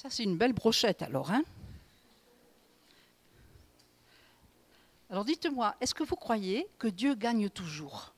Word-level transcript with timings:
Ça, 0.00 0.08
c'est 0.08 0.22
une 0.24 0.38
belle 0.38 0.54
brochette 0.54 1.02
alors. 1.02 1.30
Hein 1.30 1.42
alors 5.10 5.26
dites-moi, 5.26 5.74
est-ce 5.82 5.94
que 5.94 6.02
vous 6.02 6.16
croyez 6.16 6.66
que 6.78 6.88
Dieu 6.88 7.14
gagne 7.14 7.50
toujours? 7.50 8.14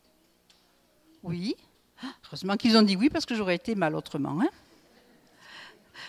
Oui. 1.24 1.56
Heureusement 2.24 2.56
qu'ils 2.56 2.76
ont 2.76 2.82
dit 2.82 2.94
oui 2.94 3.10
parce 3.10 3.26
que 3.26 3.34
j'aurais 3.34 3.56
été 3.56 3.74
mal 3.74 3.96
autrement. 3.96 4.40
Hein 4.40 4.50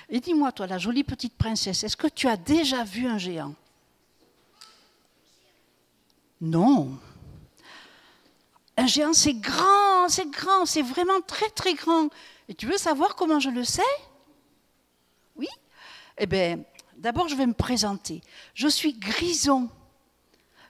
Et 0.09 0.19
dis-moi, 0.19 0.51
toi, 0.51 0.67
la 0.67 0.77
jolie 0.77 1.03
petite 1.03 1.35
princesse, 1.35 1.83
est-ce 1.83 1.97
que 1.97 2.05
tu 2.05 2.27
as 2.27 2.37
déjà 2.37 2.83
vu 2.83 3.07
un 3.07 3.17
géant? 3.17 3.55
Non. 6.39 6.99
Un 8.77 8.85
géant, 8.85 9.13
c'est 9.13 9.33
grand, 9.33 10.07
c'est 10.07 10.29
grand, 10.29 10.67
c'est 10.67 10.83
vraiment 10.83 11.19
très 11.21 11.49
très 11.49 11.73
grand. 11.73 12.09
Et 12.47 12.53
tu 12.53 12.67
veux 12.67 12.77
savoir 12.77 13.15
comment 13.15 13.39
je 13.39 13.49
le 13.49 13.63
sais? 13.63 13.81
Eh 16.17 16.25
bien, 16.25 16.59
d'abord 16.97 17.27
je 17.27 17.35
vais 17.35 17.47
me 17.47 17.53
présenter. 17.53 18.21
Je 18.53 18.67
suis 18.67 18.93
Grison, 18.93 19.69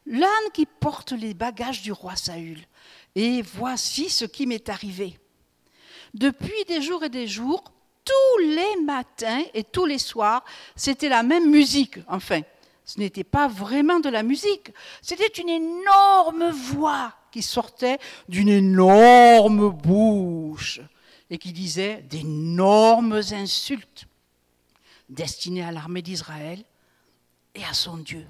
l'âne 0.06 0.30
qui 0.54 0.66
porte 0.66 1.12
les 1.12 1.34
bagages 1.34 1.82
du 1.82 1.92
roi 1.92 2.16
Saül. 2.16 2.60
Et 3.16 3.42
voici 3.42 4.10
ce 4.10 4.26
qui 4.26 4.48
m'est 4.48 4.70
arrivé. 4.70 5.20
Depuis 6.14 6.64
des 6.68 6.82
jours 6.82 7.04
et 7.04 7.10
des 7.10 7.28
jours, 7.28 7.64
tous 8.06 8.44
les 8.44 8.82
matins 8.84 9.44
et 9.54 9.64
tous 9.64 9.86
les 9.86 9.98
soirs, 9.98 10.44
c'était 10.76 11.10
la 11.10 11.24
même 11.24 11.50
musique. 11.50 12.00
Enfin, 12.08 12.42
ce 12.86 13.00
n'était 13.00 13.24
pas 13.24 13.48
vraiment 13.48 14.00
de 14.00 14.10
la 14.10 14.24
musique, 14.24 14.72
c'était 15.02 15.42
une 15.42 15.50
énorme 15.50 16.50
voix 16.50 17.14
qui 17.32 17.42
sortait 17.42 17.98
d'une 18.28 18.50
énorme 18.50 19.70
bouche 19.70 20.82
et 21.30 21.38
qui 21.38 21.54
disait 21.54 22.04
d'énormes 22.10 23.22
insultes 23.32 24.06
destinées 25.14 25.64
à 25.64 25.72
l'armée 25.72 26.02
d'Israël 26.02 26.64
et 27.56 27.64
à 27.64 27.74
son 27.74 27.98
Dieu. 27.98 28.26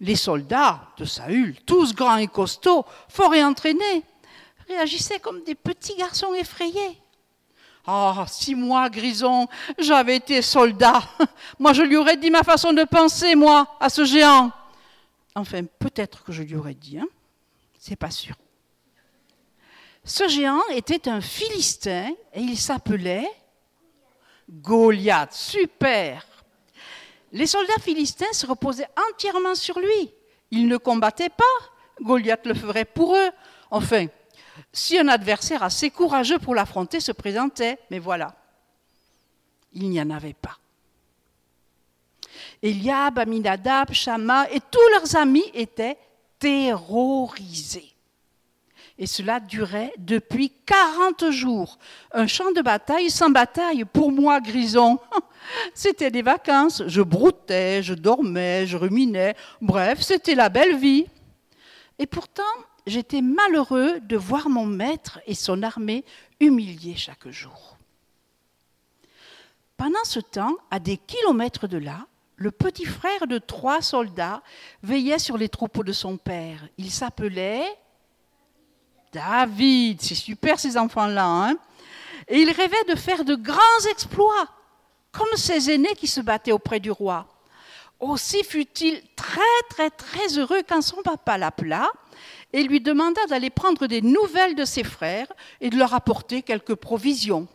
Les 0.00 0.16
soldats 0.16 0.88
de 0.96 1.04
Saül, 1.04 1.56
tous 1.64 1.94
grands 1.94 2.16
et 2.16 2.26
costauds, 2.26 2.84
forts 3.08 3.34
et 3.34 3.44
entraînés, 3.44 4.02
réagissaient 4.68 5.20
comme 5.20 5.42
des 5.44 5.54
petits 5.54 5.96
garçons 5.96 6.34
effrayés. 6.34 6.98
Ah, 7.86 8.24
si 8.28 8.54
moi, 8.54 8.88
Grison, 8.88 9.48
j'avais 9.78 10.16
été 10.16 10.40
soldat, 10.40 11.02
moi 11.58 11.72
je 11.72 11.82
lui 11.82 11.96
aurais 11.96 12.16
dit 12.16 12.30
ma 12.30 12.44
façon 12.44 12.72
de 12.72 12.84
penser, 12.84 13.34
moi, 13.34 13.76
à 13.80 13.88
ce 13.88 14.04
géant. 14.04 14.52
Enfin, 15.34 15.64
peut-être 15.78 16.22
que 16.22 16.32
je 16.32 16.42
lui 16.42 16.54
aurais 16.54 16.74
dit, 16.74 16.98
hein 16.98 17.08
c'est 17.78 17.96
pas 17.96 18.12
sûr. 18.12 18.36
Ce 20.04 20.28
géant 20.28 20.62
était 20.70 21.08
un 21.08 21.20
Philistin 21.20 22.10
et 22.32 22.40
il 22.40 22.56
s'appelait 22.56 23.28
Goliath. 24.52 25.32
Super. 25.32 26.26
Les 27.32 27.46
soldats 27.46 27.80
philistins 27.80 28.32
se 28.32 28.46
reposaient 28.46 28.88
entièrement 29.10 29.54
sur 29.54 29.78
lui. 29.78 30.12
Ils 30.50 30.68
ne 30.68 30.76
combattaient 30.76 31.30
pas. 31.30 31.44
Goliath 32.00 32.46
le 32.46 32.54
ferait 32.54 32.84
pour 32.84 33.16
eux. 33.16 33.30
Enfin, 33.70 34.06
si 34.72 34.98
un 34.98 35.08
adversaire 35.08 35.62
assez 35.62 35.90
courageux 35.90 36.38
pour 36.38 36.54
l'affronter 36.54 37.00
se 37.00 37.12
présentait, 37.12 37.78
mais 37.90 37.98
voilà, 37.98 38.34
il 39.72 39.88
n'y 39.88 40.00
en 40.00 40.10
avait 40.10 40.34
pas. 40.34 40.58
Eliab, 42.62 43.18
Aminadab, 43.18 43.92
Shama 43.92 44.50
et 44.50 44.60
tous 44.60 44.88
leurs 44.94 45.16
amis 45.16 45.50
étaient 45.54 45.96
terrorisés. 46.38 47.91
Et 48.98 49.06
cela 49.06 49.40
durait 49.40 49.92
depuis 49.98 50.52
40 50.66 51.30
jours. 51.30 51.78
Un 52.12 52.26
champ 52.26 52.52
de 52.52 52.60
bataille 52.60 53.10
sans 53.10 53.30
bataille, 53.30 53.84
pour 53.84 54.12
moi, 54.12 54.40
Grison. 54.40 54.98
C'était 55.74 56.10
des 56.10 56.22
vacances. 56.22 56.82
Je 56.86 57.02
broutais, 57.02 57.82
je 57.82 57.94
dormais, 57.94 58.66
je 58.66 58.76
ruminais. 58.76 59.34
Bref, 59.60 60.00
c'était 60.00 60.34
la 60.34 60.48
belle 60.48 60.76
vie. 60.76 61.06
Et 61.98 62.06
pourtant, 62.06 62.42
j'étais 62.86 63.22
malheureux 63.22 64.00
de 64.00 64.16
voir 64.16 64.48
mon 64.48 64.66
maître 64.66 65.20
et 65.26 65.34
son 65.34 65.62
armée 65.62 66.04
humiliés 66.40 66.96
chaque 66.96 67.28
jour. 67.28 67.76
Pendant 69.76 70.04
ce 70.04 70.20
temps, 70.20 70.56
à 70.70 70.78
des 70.78 70.96
kilomètres 70.96 71.66
de 71.66 71.78
là, 71.78 72.06
le 72.36 72.50
petit 72.50 72.84
frère 72.84 73.26
de 73.26 73.38
trois 73.38 73.82
soldats 73.82 74.42
veillait 74.82 75.18
sur 75.18 75.36
les 75.36 75.48
troupeaux 75.48 75.84
de 75.84 75.92
son 75.92 76.16
père. 76.16 76.68
Il 76.78 76.90
s'appelait 76.90 77.64
David. 79.12 80.00
C'est 80.00 80.14
super 80.14 80.58
ces 80.58 80.76
enfants-là. 80.76 81.26
Hein 81.26 81.56
et 82.28 82.40
il 82.40 82.50
rêvait 82.50 82.84
de 82.88 82.94
faire 82.94 83.24
de 83.24 83.34
grands 83.34 83.86
exploits, 83.90 84.48
comme 85.10 85.36
ses 85.36 85.70
aînés 85.70 85.94
qui 85.96 86.06
se 86.06 86.20
battaient 86.20 86.52
auprès 86.52 86.80
du 86.80 86.90
roi. 86.90 87.26
Aussi 88.00 88.42
fut-il 88.42 89.02
très 89.14 89.40
très 89.70 89.90
très 89.90 90.38
heureux 90.38 90.62
quand 90.68 90.82
son 90.82 91.02
papa 91.02 91.38
l'appela 91.38 91.90
et 92.52 92.62
lui 92.62 92.80
demanda 92.80 93.24
d'aller 93.26 93.50
prendre 93.50 93.86
des 93.86 94.02
nouvelles 94.02 94.54
de 94.54 94.64
ses 94.64 94.84
frères 94.84 95.32
et 95.60 95.70
de 95.70 95.76
leur 95.76 95.94
apporter 95.94 96.42
quelques 96.42 96.74
provisions. 96.74 97.46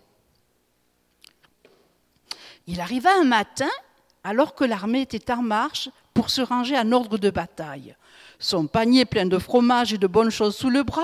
Il 2.66 2.82
arriva 2.82 3.12
un 3.16 3.24
matin, 3.24 3.70
alors 4.24 4.56
que 4.56 4.64
l'armée 4.64 5.02
était 5.02 5.32
en 5.32 5.42
marche, 5.42 5.90
pour 6.14 6.30
se 6.30 6.42
ranger 6.42 6.76
à 6.76 6.86
ordre 6.86 7.18
de 7.18 7.30
bataille. 7.30 7.96
Son 8.40 8.68
panier 8.68 9.06
plein 9.06 9.26
de 9.26 9.40
fromage 9.40 9.94
et 9.94 9.98
de 9.98 10.08
bonnes 10.08 10.30
choses 10.30 10.56
sous 10.56 10.70
le 10.70 10.84
bras, 10.84 11.02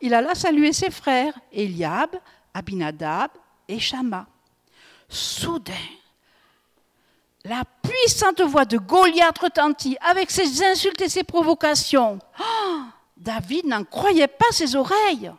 il 0.00 0.14
alla 0.14 0.34
saluer 0.34 0.72
ses 0.72 0.90
frères, 0.90 1.34
Eliab, 1.52 2.16
Abinadab 2.54 3.30
et 3.68 3.78
Shama. 3.78 4.26
Soudain, 5.08 5.72
la 7.44 7.64
puissante 7.82 8.40
voix 8.42 8.64
de 8.64 8.78
Goliath 8.78 9.38
retentit 9.38 9.96
avec 10.00 10.30
ses 10.30 10.62
insultes 10.62 11.00
et 11.00 11.08
ses 11.08 11.24
provocations. 11.24 12.18
Oh 12.38 12.82
David 13.16 13.66
n'en 13.66 13.84
croyait 13.84 14.28
pas 14.28 14.50
ses 14.50 14.76
oreilles. 14.76 15.30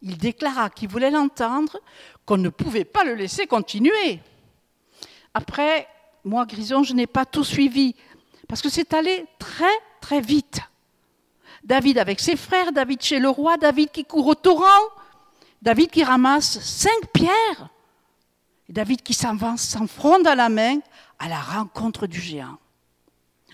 Il 0.00 0.16
déclara 0.16 0.70
qu'il 0.70 0.88
voulait 0.88 1.10
l'entendre, 1.10 1.78
qu'on 2.24 2.36
ne 2.36 2.48
pouvait 2.48 2.84
pas 2.84 3.04
le 3.04 3.14
laisser 3.14 3.46
continuer. 3.46 4.20
Après, 5.34 5.88
moi, 6.24 6.46
Grison, 6.46 6.82
je 6.82 6.94
n'ai 6.94 7.06
pas 7.06 7.24
tout 7.24 7.44
suivi, 7.44 7.94
parce 8.46 8.62
que 8.62 8.68
c'est 8.68 8.94
allé 8.94 9.26
très, 9.38 9.66
très 10.00 10.20
vite. 10.20 10.60
David 11.64 11.98
avec 11.98 12.20
ses 12.20 12.36
frères, 12.36 12.72
David 12.72 13.02
chez 13.02 13.18
le 13.18 13.28
roi, 13.28 13.56
David 13.56 13.90
qui 13.90 14.04
court 14.04 14.26
au 14.26 14.34
torrent, 14.34 14.64
David 15.62 15.90
qui 15.90 16.04
ramasse 16.04 16.60
cinq 16.60 17.12
pierres, 17.12 17.68
et 18.68 18.72
David 18.72 19.02
qui 19.02 19.14
s'avance 19.14 19.62
sans 19.62 19.86
fronde 19.86 20.26
à 20.26 20.34
la 20.34 20.48
main 20.48 20.78
à 21.18 21.28
la 21.28 21.40
rencontre 21.40 22.06
du 22.06 22.20
géant. 22.20 22.58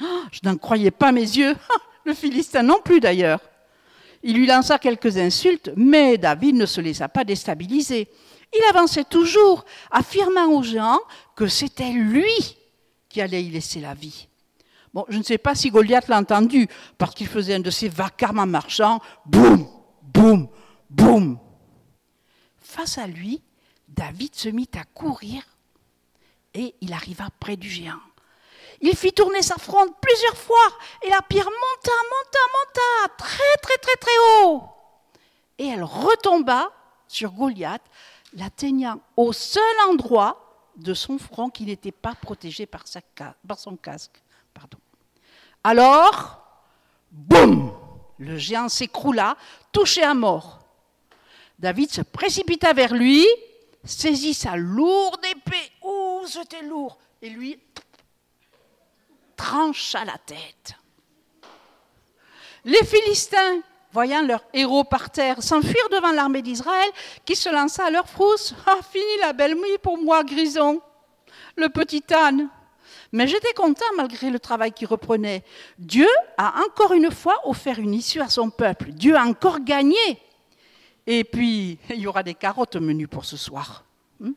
Oh, 0.03 0.23
je 0.33 0.41
n'en 0.43 0.57
croyais 0.57 0.91
pas 0.91 1.13
mes 1.13 1.21
yeux, 1.21 1.57
le 2.05 2.15
Philistin 2.15 2.63
non 2.63 2.81
plus 2.85 3.01
d'ailleurs. 3.01 3.41
Il 4.23 4.37
lui 4.37 4.47
lança 4.47 4.79
quelques 4.79 5.19
insultes, 5.19 5.71
mais 5.77 6.19
David 6.19 6.57
ne 6.57 6.67
se 6.67 6.81
laissa 6.81 7.09
pas 7.09 7.25
déstabiliser. 7.25 8.09
Il 8.57 8.63
avançait 8.71 9.05
toujours, 9.05 9.65
affirmant 9.91 10.47
aux 10.47 10.63
gens 10.63 10.99
que 11.37 11.47
c'était 11.47 11.91
lui 11.91 12.57
qui 13.09 13.21
allait 13.21 13.45
y 13.45 13.51
laisser 13.51 13.81
la 13.81 13.95
vie. 13.95 14.29
Bon, 14.95 15.05
je 15.09 15.19
ne 15.19 15.25
sais 15.25 15.39
pas 15.39 15.57
si 15.57 15.71
Goliath 15.71 16.07
l'a 16.07 16.19
entendu, 16.19 16.69
parce 16.97 17.15
qu'il 17.15 17.27
faisait 17.27 17.55
un 17.55 17.61
de 17.61 17.71
ses 17.71 17.89
vacarmes 17.89 18.39
en 18.39 18.47
marchant, 18.47 19.01
boum, 19.27 19.69
boum, 20.03 20.49
boum. 20.89 21.39
Face 22.61 22.97
à 22.99 23.09
lui, 23.09 23.43
David 23.89 24.37
se 24.37 24.49
mit 24.49 24.71
à 24.75 24.85
courir 24.85 25.43
et 26.55 26.77
il 26.81 26.93
arriva 26.93 27.29
près 27.41 27.57
du 27.57 27.69
géant. 27.69 28.01
Il 28.81 28.97
fit 28.97 29.13
tourner 29.13 29.43
sa 29.43 29.57
fronde 29.57 29.91
plusieurs 30.01 30.37
fois 30.37 30.69
et 31.03 31.11
la 31.11 31.23
pierre 31.23 31.45
monta, 31.45 31.93
monta, 32.11 32.39
monta 32.53 33.15
très 33.19 33.57
très 33.63 33.79
très 33.79 33.97
très 33.97 34.13
haut. 34.43 34.63
Et 35.59 35.67
elle 35.67 35.83
retomba 35.85 36.71
sur 37.09 37.33
Goliath, 37.33 37.83
l'atteignant 38.35 39.01
au 39.17 39.33
seul 39.33 39.63
endroit 39.89 40.71
de 40.77 40.95
son 40.95 41.19
front 41.19 41.51
qui 41.51 41.65
n'était 41.65 41.93
pas 41.93 42.15
protégé 42.15 42.67
par, 42.67 42.85
son 43.57 43.77
casque. 43.77 44.23
Pardon. 44.53 44.79
Alors, 45.65 46.39
boum, 47.11 47.73
le 48.19 48.37
géant 48.37 48.69
s'écroula, 48.69 49.37
touché 49.73 50.03
à 50.03 50.13
mort. 50.13 50.61
David 51.59 51.91
se 51.91 52.03
précipita 52.03 52.75
vers 52.75 52.93
lui, 52.93 53.27
saisit 53.83 54.35
sa 54.35 54.57
lourde 54.57 55.25
épée. 55.25 55.73
Oh, 55.83 56.23
c'était 56.27 56.63
lourd. 56.63 56.99
Et 57.23 57.31
lui, 57.31 57.59
trancha 59.37 60.05
la 60.05 60.19
tête. 60.19 60.75
Les 62.67 62.85
Philistins, 62.85 63.61
voyant 63.93 64.23
leur 64.23 64.45
héros 64.53 64.85
par 64.85 65.11
terre, 65.11 65.43
s'enfuirent 65.43 65.89
devant 65.91 66.13
l'armée 66.13 66.43
d'Israël 66.43 66.91
qui 67.25 67.37
se 67.37 67.49
lança 67.49 67.87
à 67.87 67.91
leur 67.91 68.09
frousse. 68.09 68.55
Ah, 68.67 68.81
fini 68.91 69.19
la 69.21 69.33
belle 69.33 69.55
nuit 69.55 69.79
pour 69.83 69.97
moi, 69.97 70.25
Grison, 70.25 70.81
le 71.57 71.69
petit 71.69 72.05
âne. 72.13 72.51
Mais 73.15 73.29
j'étais 73.29 73.53
content 73.53 73.85
malgré 73.97 74.29
le 74.29 74.39
travail 74.41 74.73
qui 74.73 74.87
reprenait. 74.87 75.45
Dieu 75.79 76.09
a 76.37 76.61
encore 76.67 76.93
une 76.93 77.11
fois 77.11 77.37
offert 77.45 77.79
une 77.79 77.95
issue 77.95 78.21
à 78.21 78.29
son 78.29 78.51
peuple. 78.51 78.91
Dieu 78.91 79.17
a 79.17 79.25
encore 79.25 79.61
gagné. 79.61 80.21
Et 81.07 81.25
puis, 81.25 81.79
il 81.91 82.01
y 82.01 82.07
aura 82.07 82.23
des 82.23 82.35
carottes 82.35 82.77
au 82.77 82.81
menu 82.81 83.07
pour 83.07 83.25
ce 83.25 83.37
soir. 83.37 83.85
Hmm? 84.21 84.33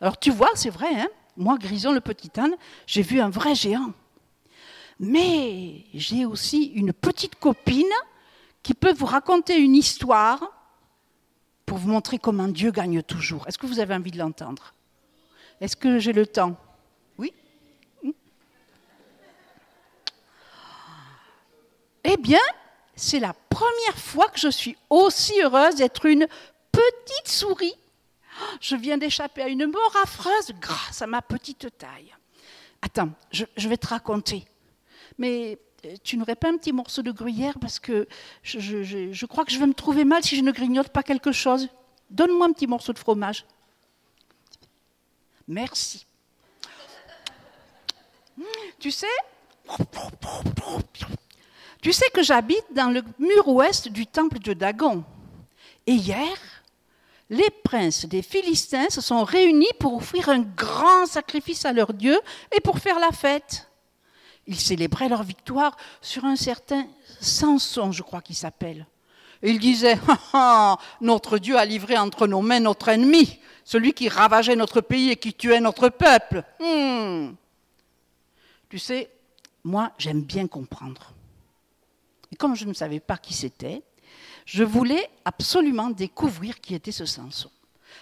Alors 0.00 0.18
tu 0.18 0.30
vois, 0.30 0.50
c'est 0.54 0.70
vrai, 0.70 0.88
hein 0.94 1.08
moi, 1.36 1.58
Grison 1.58 1.92
le 1.92 2.00
petit 2.00 2.30
âne, 2.40 2.56
j'ai 2.86 3.02
vu 3.02 3.20
un 3.20 3.28
vrai 3.28 3.54
géant. 3.54 3.92
Mais 4.98 5.84
j'ai 5.92 6.24
aussi 6.24 6.64
une 6.74 6.92
petite 6.92 7.34
copine 7.36 7.84
qui 8.62 8.72
peut 8.72 8.94
vous 8.94 9.06
raconter 9.06 9.58
une 9.58 9.76
histoire 9.76 10.52
pour 11.66 11.78
vous 11.78 11.90
montrer 11.90 12.18
comment 12.18 12.48
Dieu 12.48 12.70
gagne 12.70 13.02
toujours. 13.02 13.46
Est-ce 13.46 13.58
que 13.58 13.66
vous 13.66 13.80
avez 13.80 13.94
envie 13.94 14.10
de 14.10 14.18
l'entendre? 14.18 14.72
Est-ce 15.60 15.76
que 15.76 15.98
j'ai 15.98 16.12
le 16.12 16.26
temps 16.26 16.56
Oui 17.18 17.32
hmm? 18.02 18.10
Eh 22.08 22.16
bien, 22.16 22.40
c'est 22.94 23.18
la 23.18 23.34
première 23.50 23.98
fois 23.98 24.28
que 24.28 24.38
je 24.38 24.48
suis 24.48 24.76
aussi 24.90 25.32
heureuse 25.42 25.74
d'être 25.74 26.06
une 26.06 26.28
petite 26.70 27.28
souris. 27.28 27.74
Je 28.60 28.76
viens 28.76 28.96
d'échapper 28.96 29.42
à 29.42 29.48
une 29.48 29.66
mort 29.66 29.96
affreuse 30.04 30.52
grâce 30.60 31.02
à 31.02 31.08
ma 31.08 31.20
petite 31.20 31.76
taille. 31.76 32.14
Attends, 32.80 33.10
je, 33.32 33.68
vais 33.68 33.76
te 33.76 33.88
raconter. 33.88 34.44
Mais 35.18 35.58
euh, 35.84 35.96
tu 36.04 36.16
n'aurais 36.16 36.36
pas 36.36 36.48
un 36.48 36.56
petit 36.56 36.72
morceau 36.72 37.02
de 37.02 37.10
gruyère 37.10 37.58
parce 37.58 37.80
que 37.80 38.06
je, 38.44 39.26
crois 39.26 39.44
que 39.44 39.50
je 39.50 39.58
vais 39.58 39.66
me 39.66 39.74
trouver 39.74 40.04
mal 40.04 40.22
si 40.22 40.36
je 40.36 40.42
ne 40.42 40.52
grignote 40.52 40.90
pas 40.90 41.02
quelque 41.02 41.32
chose. 41.32 41.68
Donne-moi 42.10 42.46
un 42.46 42.52
petit 42.52 42.68
morceau 42.68 42.92
de 42.92 43.00
fromage. 43.00 43.44
Merci. 45.48 46.06
Tu 48.78 48.92
sais, 48.92 49.06
tu 51.86 51.92
sais 51.92 52.10
que 52.12 52.24
j'habite 52.24 52.64
dans 52.72 52.90
le 52.90 53.00
mur 53.20 53.46
ouest 53.46 53.86
du 53.86 54.08
temple 54.08 54.40
de 54.40 54.54
Dagon. 54.54 55.04
Et 55.86 55.92
hier, 55.92 56.36
les 57.30 57.48
princes 57.62 58.06
des 58.06 58.22
Philistins 58.22 58.90
se 58.90 59.00
sont 59.00 59.22
réunis 59.22 59.70
pour 59.78 59.94
offrir 59.94 60.28
un 60.28 60.40
grand 60.40 61.06
sacrifice 61.06 61.64
à 61.64 61.72
leur 61.72 61.94
Dieu 61.94 62.18
et 62.50 62.60
pour 62.60 62.80
faire 62.80 62.98
la 62.98 63.12
fête. 63.12 63.70
Ils 64.48 64.58
célébraient 64.58 65.08
leur 65.08 65.22
victoire 65.22 65.76
sur 66.00 66.24
un 66.24 66.34
certain 66.34 66.88
Samson, 67.20 67.92
je 67.92 68.02
crois 68.02 68.20
qu'il 68.20 68.34
s'appelle. 68.34 68.84
Ils 69.44 69.60
disaient 69.60 70.00
ah, 70.08 70.18
ah, 70.32 70.78
Notre 71.00 71.38
Dieu 71.38 71.56
a 71.56 71.64
livré 71.64 71.96
entre 71.96 72.26
nos 72.26 72.42
mains 72.42 72.58
notre 72.58 72.88
ennemi, 72.88 73.38
celui 73.62 73.92
qui 73.92 74.08
ravageait 74.08 74.56
notre 74.56 74.80
pays 74.80 75.10
et 75.10 75.16
qui 75.16 75.32
tuait 75.32 75.60
notre 75.60 75.88
peuple. 75.88 76.42
Hmm. 76.58 77.34
Tu 78.68 78.80
sais, 78.80 79.08
moi, 79.62 79.92
j'aime 79.98 80.22
bien 80.22 80.48
comprendre. 80.48 81.12
Et 82.32 82.36
comme 82.36 82.54
je 82.54 82.64
ne 82.64 82.74
savais 82.74 83.00
pas 83.00 83.16
qui 83.16 83.34
c'était, 83.34 83.82
je 84.44 84.64
voulais 84.64 85.10
absolument 85.24 85.90
découvrir 85.90 86.60
qui 86.60 86.74
était 86.74 86.92
ce 86.92 87.04
Samson. 87.04 87.50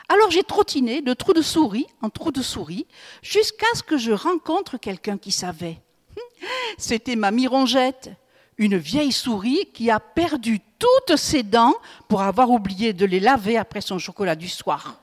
Alors 0.09 0.31
j'ai 0.31 0.43
trottiné 0.43 1.01
de 1.01 1.15
trou 1.15 1.33
de 1.33 1.43
souris 1.43 1.87
en 2.03 2.11
trou 2.11 2.31
de 2.31 2.43
souris 2.43 2.87
jusqu'à 3.23 3.67
ce 3.75 3.83
que 3.83 3.97
je 3.97 4.13
rencontre 4.13 4.77
quelqu'un 4.77 5.17
qui 5.17 5.33
savait. 5.33 5.81
C'était 6.79 7.17
ma 7.17 7.31
mirongette, 7.31 8.11
une 8.59 8.77
vieille 8.77 9.13
souris 9.13 9.69
qui 9.73 9.91
a 9.91 10.01
perdu 10.01 10.61
toutes 10.79 11.17
ses 11.17 11.43
dents 11.43 11.75
pour 12.09 12.23
avoir 12.23 12.51
oublié 12.51 12.93
de 12.93 13.07
les 13.07 13.21
laver 13.21 13.57
après 13.57 13.81
son 13.81 13.99
chocolat 13.99 14.37
du 14.37 14.49
soir. 14.49 14.97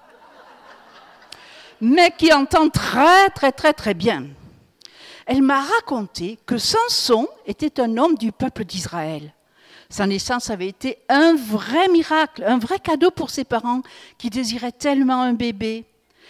Mais 1.80 2.12
qui 2.16 2.32
entend 2.32 2.70
très 2.70 3.30
très 3.32 3.52
très 3.52 3.74
très 3.74 3.96
bien 3.96 4.28
elle 5.26 5.42
m'a 5.42 5.62
raconté 5.62 6.40
que 6.46 6.58
Samson 6.58 7.28
était 7.46 7.80
un 7.80 7.98
homme 7.98 8.16
du 8.16 8.32
peuple 8.32 8.66
d'Israël. 8.66 9.34
Sa 9.90 10.08
naissance 10.08 10.50
avait 10.50 10.68
été 10.68 11.00
un 11.10 11.36
vrai 11.36 11.90
miracle, 11.90 12.44
un 12.46 12.58
vrai 12.58 12.80
cadeau 12.80 13.12
pour 13.12 13.30
ses 13.30 13.44
parents 13.44 13.82
qui 14.18 14.30
désiraient 14.30 14.72
tellement 14.72 15.22
un 15.22 15.34
bébé. 15.34 15.86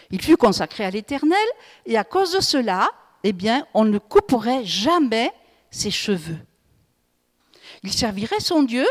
Il 0.09 0.21
fut 0.21 0.35
consacré 0.35 0.83
à 0.83 0.89
l'Éternel 0.89 1.37
et 1.85 1.97
à 1.97 2.03
cause 2.03 2.33
de 2.33 2.41
cela, 2.41 2.89
eh 3.23 3.33
bien, 3.33 3.67
on 3.73 3.85
ne 3.85 3.99
couperait 3.99 4.65
jamais 4.65 5.31
ses 5.69 5.91
cheveux. 5.91 6.39
Il 7.83 7.93
servirait 7.93 8.39
son 8.39 8.63
Dieu 8.63 8.87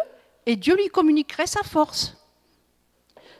et 0.46 0.56
Dieu 0.56 0.76
lui 0.76 0.88
communiquerait 0.88 1.46
sa 1.48 1.62
force. 1.62 2.16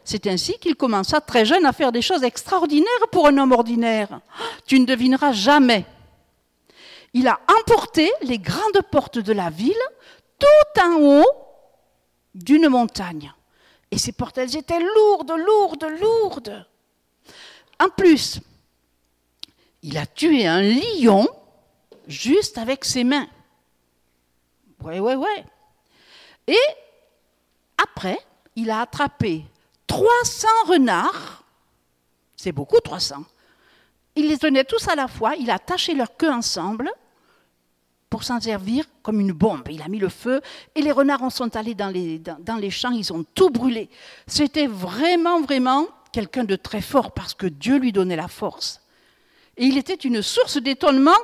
C'est 0.04 0.26
ainsi 0.26 0.58
qu'il 0.58 0.74
commença 0.74 1.20
très 1.20 1.44
jeune 1.44 1.64
à 1.64 1.72
faire 1.72 1.92
des 1.92 2.02
choses 2.02 2.24
extraordinaires 2.24 3.08
pour 3.12 3.28
un 3.28 3.38
homme 3.38 3.52
ordinaire. 3.52 4.20
Tu 4.66 4.80
ne 4.80 4.86
devineras 4.86 5.32
jamais 5.32 5.86
il 7.12 7.28
a 7.28 7.40
emporté 7.60 8.10
les 8.22 8.38
grandes 8.38 8.82
portes 8.90 9.18
de 9.18 9.32
la 9.32 9.50
ville 9.50 9.74
tout 10.38 10.80
en 10.82 11.00
haut 11.00 11.32
d'une 12.34 12.68
montagne. 12.68 13.32
Et 13.90 13.98
ces 13.98 14.12
portes, 14.12 14.38
elles 14.38 14.56
étaient 14.56 14.80
lourdes, 14.80 15.32
lourdes, 15.32 15.86
lourdes. 16.00 16.66
En 17.80 17.88
plus, 17.88 18.40
il 19.82 19.98
a 19.98 20.06
tué 20.06 20.46
un 20.46 20.62
lion 20.62 21.26
juste 22.06 22.58
avec 22.58 22.84
ses 22.84 23.04
mains. 23.04 23.26
Ouais, 24.82 25.00
ouais, 25.00 25.16
ouais. 25.16 25.44
Et 26.46 26.58
après, 27.82 28.18
il 28.56 28.70
a 28.70 28.82
attrapé 28.82 29.44
300 29.86 30.48
renards. 30.66 31.44
C'est 32.36 32.52
beaucoup, 32.52 32.80
300. 32.80 33.24
Il 34.16 34.28
les 34.28 34.38
tenait 34.38 34.64
tous 34.64 34.88
à 34.88 34.94
la 34.94 35.08
fois, 35.08 35.34
il 35.36 35.50
a 35.50 35.54
attaché 35.54 35.94
leur 35.94 36.16
queue 36.16 36.30
ensemble 36.32 36.90
pour 38.10 38.24
s'en 38.24 38.40
servir 38.40 38.84
comme 39.02 39.20
une 39.20 39.32
bombe. 39.32 39.68
Il 39.70 39.80
a 39.82 39.88
mis 39.88 40.00
le 40.00 40.08
feu 40.08 40.40
et 40.74 40.82
les 40.82 40.90
renards 40.90 41.22
en 41.22 41.30
sont 41.30 41.56
allés 41.56 41.74
dans 41.74 41.88
les, 41.88 42.70
champs, 42.70 42.90
ils 42.90 43.12
ont 43.12 43.24
tout 43.34 43.50
brûlé. 43.50 43.88
C'était 44.26 44.66
vraiment, 44.66 45.40
vraiment 45.40 45.86
quelqu'un 46.12 46.44
de 46.44 46.56
très 46.56 46.80
fort 46.80 47.12
parce 47.12 47.34
que 47.34 47.46
Dieu 47.46 47.78
lui 47.78 47.92
donnait 47.92 48.16
la 48.16 48.28
force. 48.28 48.82
Et 49.56 49.66
il 49.66 49.78
était 49.78 49.94
une 49.94 50.22
source 50.22 50.60
d'étonnement 50.60 51.18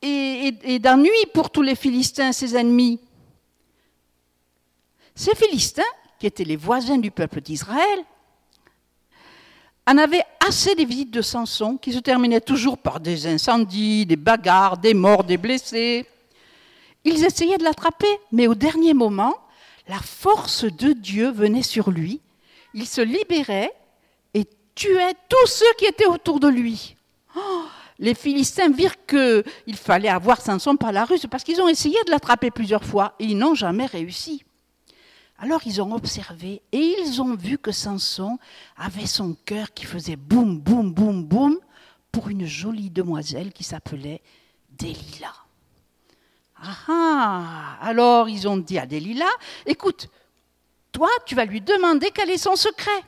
et 0.00 0.78
d'ennui 0.80 1.10
pour 1.32 1.50
tous 1.50 1.62
les 1.62 1.74
Philistins, 1.74 2.32
ses 2.32 2.56
ennemis. 2.56 3.00
Ces 5.14 5.34
Philistins, 5.34 5.82
qui 6.18 6.26
étaient 6.26 6.44
les 6.44 6.56
voisins 6.56 6.98
du 6.98 7.10
peuple 7.10 7.40
d'Israël, 7.40 8.04
en 9.86 9.98
avait 9.98 10.24
assez 10.46 10.74
des 10.74 10.84
visites 10.84 11.10
de 11.10 11.22
Samson 11.22 11.76
qui 11.76 11.92
se 11.92 11.98
terminaient 11.98 12.40
toujours 12.40 12.78
par 12.78 13.00
des 13.00 13.26
incendies, 13.26 14.06
des 14.06 14.16
bagarres, 14.16 14.78
des 14.78 14.94
morts, 14.94 15.24
des 15.24 15.36
blessés. 15.36 16.06
Ils 17.04 17.24
essayaient 17.24 17.58
de 17.58 17.64
l'attraper, 17.64 18.08
mais 18.32 18.46
au 18.46 18.54
dernier 18.54 18.94
moment, 18.94 19.34
la 19.88 19.98
force 19.98 20.64
de 20.64 20.92
Dieu 20.92 21.30
venait 21.30 21.62
sur 21.62 21.90
lui. 21.90 22.20
Il 22.72 22.86
se 22.86 23.02
libérait 23.02 23.72
et 24.32 24.46
tuait 24.74 25.14
tous 25.28 25.46
ceux 25.46 25.72
qui 25.78 25.84
étaient 25.84 26.06
autour 26.06 26.40
de 26.40 26.48
lui. 26.48 26.96
Oh, 27.36 27.64
les 27.98 28.14
Philistins 28.14 28.70
virent 28.70 29.06
qu'il 29.06 29.76
fallait 29.76 30.08
avoir 30.08 30.40
Samson 30.40 30.76
par 30.76 30.92
la 30.92 31.04
ruse 31.04 31.26
parce 31.30 31.44
qu'ils 31.44 31.60
ont 31.60 31.68
essayé 31.68 31.96
de 32.06 32.10
l'attraper 32.10 32.50
plusieurs 32.50 32.84
fois 32.84 33.14
et 33.18 33.24
ils 33.24 33.38
n'ont 33.38 33.54
jamais 33.54 33.86
réussi. 33.86 34.44
Alors 35.44 35.60
ils 35.66 35.82
ont 35.82 35.92
observé 35.92 36.62
et 36.72 36.78
ils 36.78 37.20
ont 37.20 37.36
vu 37.36 37.58
que 37.58 37.70
Samson 37.70 38.38
avait 38.78 39.04
son 39.04 39.34
cœur 39.44 39.74
qui 39.74 39.84
faisait 39.84 40.16
boum, 40.16 40.58
boum, 40.58 40.90
boum, 40.94 41.22
boum 41.22 41.58
pour 42.10 42.30
une 42.30 42.46
jolie 42.46 42.88
demoiselle 42.88 43.52
qui 43.52 43.62
s'appelait 43.62 44.22
Delilah. 44.70 45.34
Ah, 46.56 46.76
ah 46.88 47.78
Alors 47.82 48.30
ils 48.30 48.48
ont 48.48 48.56
dit 48.56 48.78
à 48.78 48.86
Delilah, 48.86 49.28
écoute, 49.66 50.08
toi 50.92 51.10
tu 51.26 51.34
vas 51.34 51.44
lui 51.44 51.60
demander 51.60 52.10
quel 52.10 52.30
est 52.30 52.38
son 52.38 52.56
secret. 52.56 53.04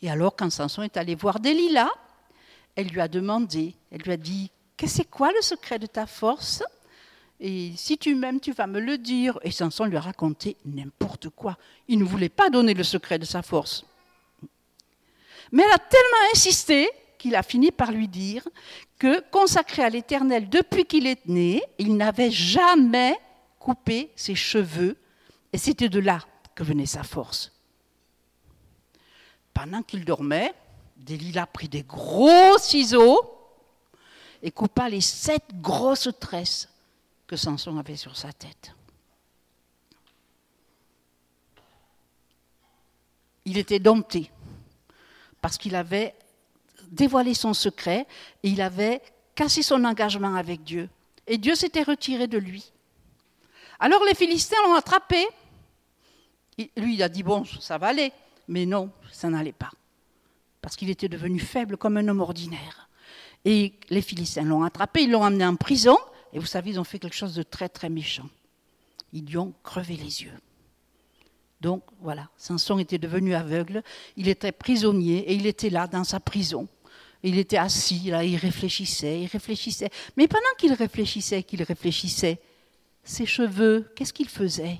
Et 0.00 0.10
alors 0.10 0.34
quand 0.34 0.48
Samson 0.48 0.80
est 0.80 0.96
allé 0.96 1.14
voir 1.14 1.40
Delilah, 1.40 1.90
elle 2.74 2.88
lui 2.88 3.02
a 3.02 3.08
demandé, 3.08 3.74
elle 3.90 4.00
lui 4.00 4.12
a 4.12 4.16
dit, 4.16 4.50
qu'est-ce 4.78 4.96
c'est 4.96 5.04
quoi 5.04 5.30
le 5.30 5.42
secret 5.42 5.78
de 5.78 5.84
ta 5.86 6.06
force? 6.06 6.62
Et 7.40 7.72
si 7.74 7.96
tu 7.96 8.14
m'aimes, 8.14 8.38
tu 8.38 8.52
vas 8.52 8.66
me 8.66 8.80
le 8.80 8.98
dire. 8.98 9.38
Et 9.42 9.50
Samson 9.50 9.86
lui 9.86 9.96
a 9.96 10.00
raconté 10.00 10.58
n'importe 10.66 11.30
quoi. 11.30 11.56
Il 11.88 11.98
ne 11.98 12.04
voulait 12.04 12.28
pas 12.28 12.50
donner 12.50 12.74
le 12.74 12.84
secret 12.84 13.18
de 13.18 13.24
sa 13.24 13.40
force. 13.40 13.86
Mais 15.50 15.62
elle 15.62 15.72
a 15.72 15.78
tellement 15.78 16.30
insisté 16.34 16.90
qu'il 17.18 17.34
a 17.34 17.42
fini 17.42 17.70
par 17.70 17.92
lui 17.92 18.08
dire 18.08 18.46
que, 18.98 19.20
consacré 19.30 19.82
à 19.82 19.88
l'Éternel 19.88 20.50
depuis 20.50 20.84
qu'il 20.84 21.06
est 21.06 21.26
né, 21.26 21.62
il 21.78 21.96
n'avait 21.96 22.30
jamais 22.30 23.18
coupé 23.58 24.10
ses 24.16 24.34
cheveux. 24.34 24.98
Et 25.52 25.58
c'était 25.58 25.88
de 25.88 25.98
là 25.98 26.20
que 26.54 26.62
venait 26.62 26.86
sa 26.86 27.02
force. 27.02 27.52
Pendant 29.54 29.82
qu'il 29.82 30.04
dormait, 30.04 30.52
Delilah 30.98 31.46
prit 31.46 31.68
des 31.68 31.82
gros 31.82 32.58
ciseaux 32.58 33.18
et 34.42 34.50
coupa 34.50 34.90
les 34.90 35.00
sept 35.00 35.42
grosses 35.54 36.10
tresses 36.20 36.69
que 37.30 37.36
Samson 37.36 37.78
avait 37.78 37.94
sur 37.94 38.16
sa 38.16 38.32
tête. 38.32 38.74
Il 43.44 43.56
était 43.56 43.78
dompté 43.78 44.32
parce 45.40 45.56
qu'il 45.56 45.76
avait 45.76 46.16
dévoilé 46.90 47.34
son 47.34 47.54
secret 47.54 48.08
et 48.42 48.48
il 48.48 48.60
avait 48.60 49.00
cassé 49.36 49.62
son 49.62 49.84
engagement 49.84 50.34
avec 50.34 50.64
Dieu. 50.64 50.90
Et 51.28 51.38
Dieu 51.38 51.54
s'était 51.54 51.84
retiré 51.84 52.26
de 52.26 52.36
lui. 52.36 52.72
Alors 53.78 54.04
les 54.04 54.16
Philistins 54.16 54.60
l'ont 54.64 54.74
attrapé. 54.74 55.24
Lui, 56.76 56.94
il 56.94 57.02
a 57.04 57.08
dit, 57.08 57.22
bon, 57.22 57.44
ça 57.44 57.78
va 57.78 57.88
aller. 57.88 58.12
Mais 58.48 58.66
non, 58.66 58.90
ça 59.12 59.30
n'allait 59.30 59.52
pas. 59.52 59.70
Parce 60.60 60.74
qu'il 60.74 60.90
était 60.90 61.08
devenu 61.08 61.38
faible 61.38 61.76
comme 61.76 61.96
un 61.96 62.08
homme 62.08 62.22
ordinaire. 62.22 62.88
Et 63.44 63.74
les 63.88 64.02
Philistins 64.02 64.42
l'ont 64.42 64.64
attrapé, 64.64 65.04
ils 65.04 65.10
l'ont 65.12 65.22
amené 65.22 65.46
en 65.46 65.54
prison, 65.54 65.96
et 66.32 66.38
vous 66.38 66.46
savez, 66.46 66.70
ils 66.70 66.80
ont 66.80 66.84
fait 66.84 66.98
quelque 66.98 67.16
chose 67.16 67.34
de 67.34 67.42
très 67.42 67.68
très 67.68 67.88
méchant. 67.88 68.28
Ils 69.12 69.24
lui 69.24 69.36
ont 69.38 69.52
crevé 69.62 69.96
les 69.96 70.22
yeux. 70.22 70.38
Donc 71.60 71.82
voilà, 72.00 72.28
Samson 72.36 72.78
était 72.78 72.98
devenu 72.98 73.34
aveugle, 73.34 73.82
il 74.16 74.28
était 74.28 74.52
prisonnier 74.52 75.18
et 75.30 75.34
il 75.34 75.46
était 75.46 75.70
là 75.70 75.86
dans 75.86 76.04
sa 76.04 76.20
prison. 76.20 76.68
Il 77.22 77.38
était 77.38 77.58
assis, 77.58 78.10
là, 78.10 78.24
il 78.24 78.36
réfléchissait, 78.36 79.20
il 79.20 79.26
réfléchissait. 79.26 79.90
Mais 80.16 80.26
pendant 80.26 80.54
qu'il 80.56 80.72
réfléchissait, 80.72 81.42
qu'il 81.42 81.62
réfléchissait, 81.62 82.40
ses 83.04 83.26
cheveux, 83.26 83.92
qu'est-ce 83.94 84.14
qu'il 84.14 84.28
faisait? 84.28 84.78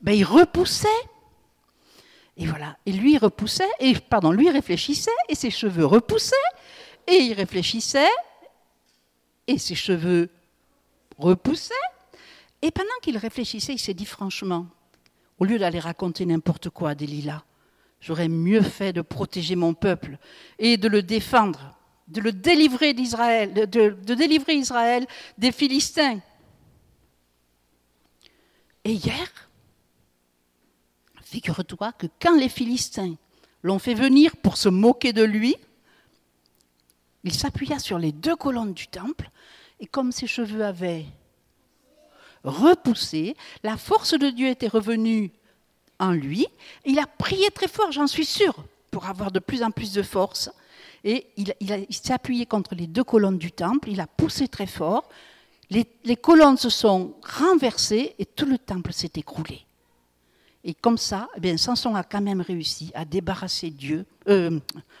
Ben, 0.00 0.12
Il 0.12 0.24
repoussait. 0.24 0.88
Et 2.38 2.46
voilà, 2.46 2.78
et 2.86 2.92
lui 2.92 3.18
repoussait, 3.18 3.68
et 3.80 3.92
pardon, 3.94 4.32
lui 4.32 4.48
réfléchissait, 4.48 5.10
et 5.28 5.34
ses 5.34 5.50
cheveux 5.50 5.84
repoussaient, 5.84 6.34
et 7.06 7.16
il 7.16 7.34
réfléchissait, 7.34 8.08
et 9.46 9.58
ses 9.58 9.74
cheveux 9.74 10.30
repoussaient. 11.20 11.74
Et 12.62 12.70
pendant 12.70 12.88
qu'il 13.02 13.16
réfléchissait, 13.16 13.74
il 13.74 13.78
s'est 13.78 13.94
dit 13.94 14.06
franchement, 14.06 14.66
au 15.38 15.44
lieu 15.44 15.58
d'aller 15.58 15.78
raconter 15.78 16.26
n'importe 16.26 16.70
quoi 16.70 16.90
à 16.90 16.94
Delilah, 16.94 17.44
j'aurais 18.00 18.28
mieux 18.28 18.62
fait 18.62 18.92
de 18.92 19.00
protéger 19.00 19.56
mon 19.56 19.74
peuple 19.74 20.18
et 20.58 20.76
de 20.76 20.88
le 20.88 21.02
défendre, 21.02 21.76
de 22.08 22.20
le 22.20 22.32
délivrer 22.32 22.92
d'Israël, 22.92 23.54
de, 23.54 23.64
de, 23.64 24.14
délivrer 24.14 24.54
Israël 24.54 25.06
des 25.38 25.52
Philistins. 25.52 26.20
Et 28.84 28.92
hier, 28.92 29.50
figure-toi 31.22 31.92
que 31.92 32.06
quand 32.20 32.36
les 32.36 32.48
Philistins 32.48 33.14
l'ont 33.62 33.78
fait 33.78 33.94
venir 33.94 34.36
pour 34.36 34.56
se 34.56 34.68
moquer 34.68 35.12
de 35.12 35.22
lui, 35.22 35.56
il 37.24 37.34
s'appuya 37.34 37.78
sur 37.78 37.98
les 37.98 38.12
deux 38.12 38.36
colonnes 38.36 38.72
du 38.72 38.88
temple, 38.88 39.30
et 39.80 39.86
comme 39.86 40.12
ses 40.12 40.26
cheveux 40.26 40.64
avaient 40.64 41.06
repoussé, 42.44 43.36
la 43.62 43.76
force 43.76 44.14
de 44.18 44.30
Dieu 44.30 44.48
était 44.48 44.68
revenue 44.68 45.32
en 45.98 46.12
lui. 46.12 46.46
Il 46.84 46.98
a 46.98 47.06
prié 47.06 47.50
très 47.50 47.68
fort, 47.68 47.92
j'en 47.92 48.06
suis 48.06 48.24
sûre, 48.24 48.64
pour 48.90 49.06
avoir 49.06 49.30
de 49.30 49.38
plus 49.38 49.62
en 49.62 49.70
plus 49.70 49.92
de 49.92 50.02
force. 50.02 50.50
Et 51.04 51.26
il, 51.36 51.54
s'est 51.90 52.12
appuyé 52.12 52.46
contre 52.46 52.74
les 52.74 52.86
deux 52.86 53.04
colonnes 53.04 53.38
du 53.38 53.52
temple, 53.52 53.88
il 53.90 54.00
a 54.00 54.06
poussé 54.06 54.48
très 54.48 54.66
fort. 54.66 55.08
Les, 55.70 56.16
colonnes 56.16 56.56
se 56.56 56.68
sont 56.68 57.14
renversées 57.22 58.14
et 58.18 58.26
tout 58.26 58.44
le 58.44 58.58
temple 58.58 58.92
s'est 58.92 59.12
écroulé. 59.14 59.64
Et 60.62 60.74
comme 60.74 60.98
ça, 60.98 61.28
eh 61.36 61.40
bien, 61.40 61.56
Samson 61.56 61.94
a 61.94 62.02
quand 62.02 62.20
même 62.20 62.42
réussi 62.42 62.90
à 62.94 63.06
débarrasser 63.06 63.70
Dieu, 63.70 64.04
euh, 64.28 64.58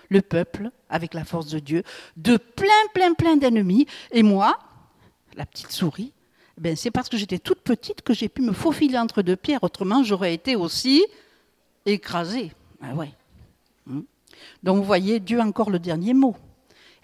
le 0.08 0.22
peuple, 0.22 0.70
avec 0.88 1.12
la 1.12 1.24
force 1.24 1.48
de 1.48 1.58
Dieu, 1.58 1.82
de 2.16 2.38
plein, 2.38 2.86
plein, 2.94 3.12
plein 3.12 3.36
d'ennemis. 3.36 3.86
Et 4.10 4.22
moi, 4.22 4.58
la 5.40 5.46
petite 5.46 5.72
souris, 5.72 6.12
ben, 6.58 6.76
c'est 6.76 6.90
parce 6.90 7.08
que 7.08 7.16
j'étais 7.16 7.38
toute 7.38 7.60
petite 7.60 8.02
que 8.02 8.12
j'ai 8.12 8.28
pu 8.28 8.42
me 8.42 8.52
faufiler 8.52 8.98
entre 8.98 9.22
deux 9.22 9.36
pierres. 9.36 9.64
Autrement, 9.64 10.04
j'aurais 10.04 10.34
été 10.34 10.54
aussi 10.54 11.02
écrasée. 11.86 12.52
Ah 12.82 12.92
ouais. 12.92 13.10
Hmm. 13.86 14.02
Donc 14.62 14.76
vous 14.76 14.84
voyez, 14.84 15.18
Dieu 15.18 15.40
encore 15.40 15.70
le 15.70 15.78
dernier 15.78 16.12
mot. 16.12 16.36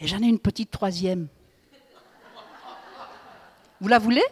Et 0.01 0.07
j'en 0.07 0.19
ai 0.19 0.27
une 0.27 0.39
petite 0.39 0.71
troisième. 0.71 1.29
Vous 3.81 3.89
la 3.89 3.99
voulez? 3.99 4.25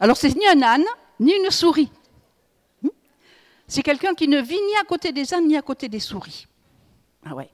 Alors 0.00 0.16
c'est 0.16 0.34
ni 0.34 0.46
un 0.48 0.62
âne, 0.62 0.84
ni 1.20 1.32
une 1.32 1.50
souris. 1.52 1.92
Hmm. 2.82 2.88
C'est 3.68 3.84
quelqu'un 3.84 4.14
qui 4.14 4.26
ne 4.26 4.40
vit 4.40 4.60
ni 4.60 4.76
à 4.80 4.84
côté 4.84 5.12
des 5.12 5.32
ânes, 5.32 5.46
ni 5.46 5.56
à 5.56 5.62
côté 5.62 5.88
des 5.88 6.00
souris. 6.00 6.48
Ah 7.24 7.36
ouais. 7.36 7.50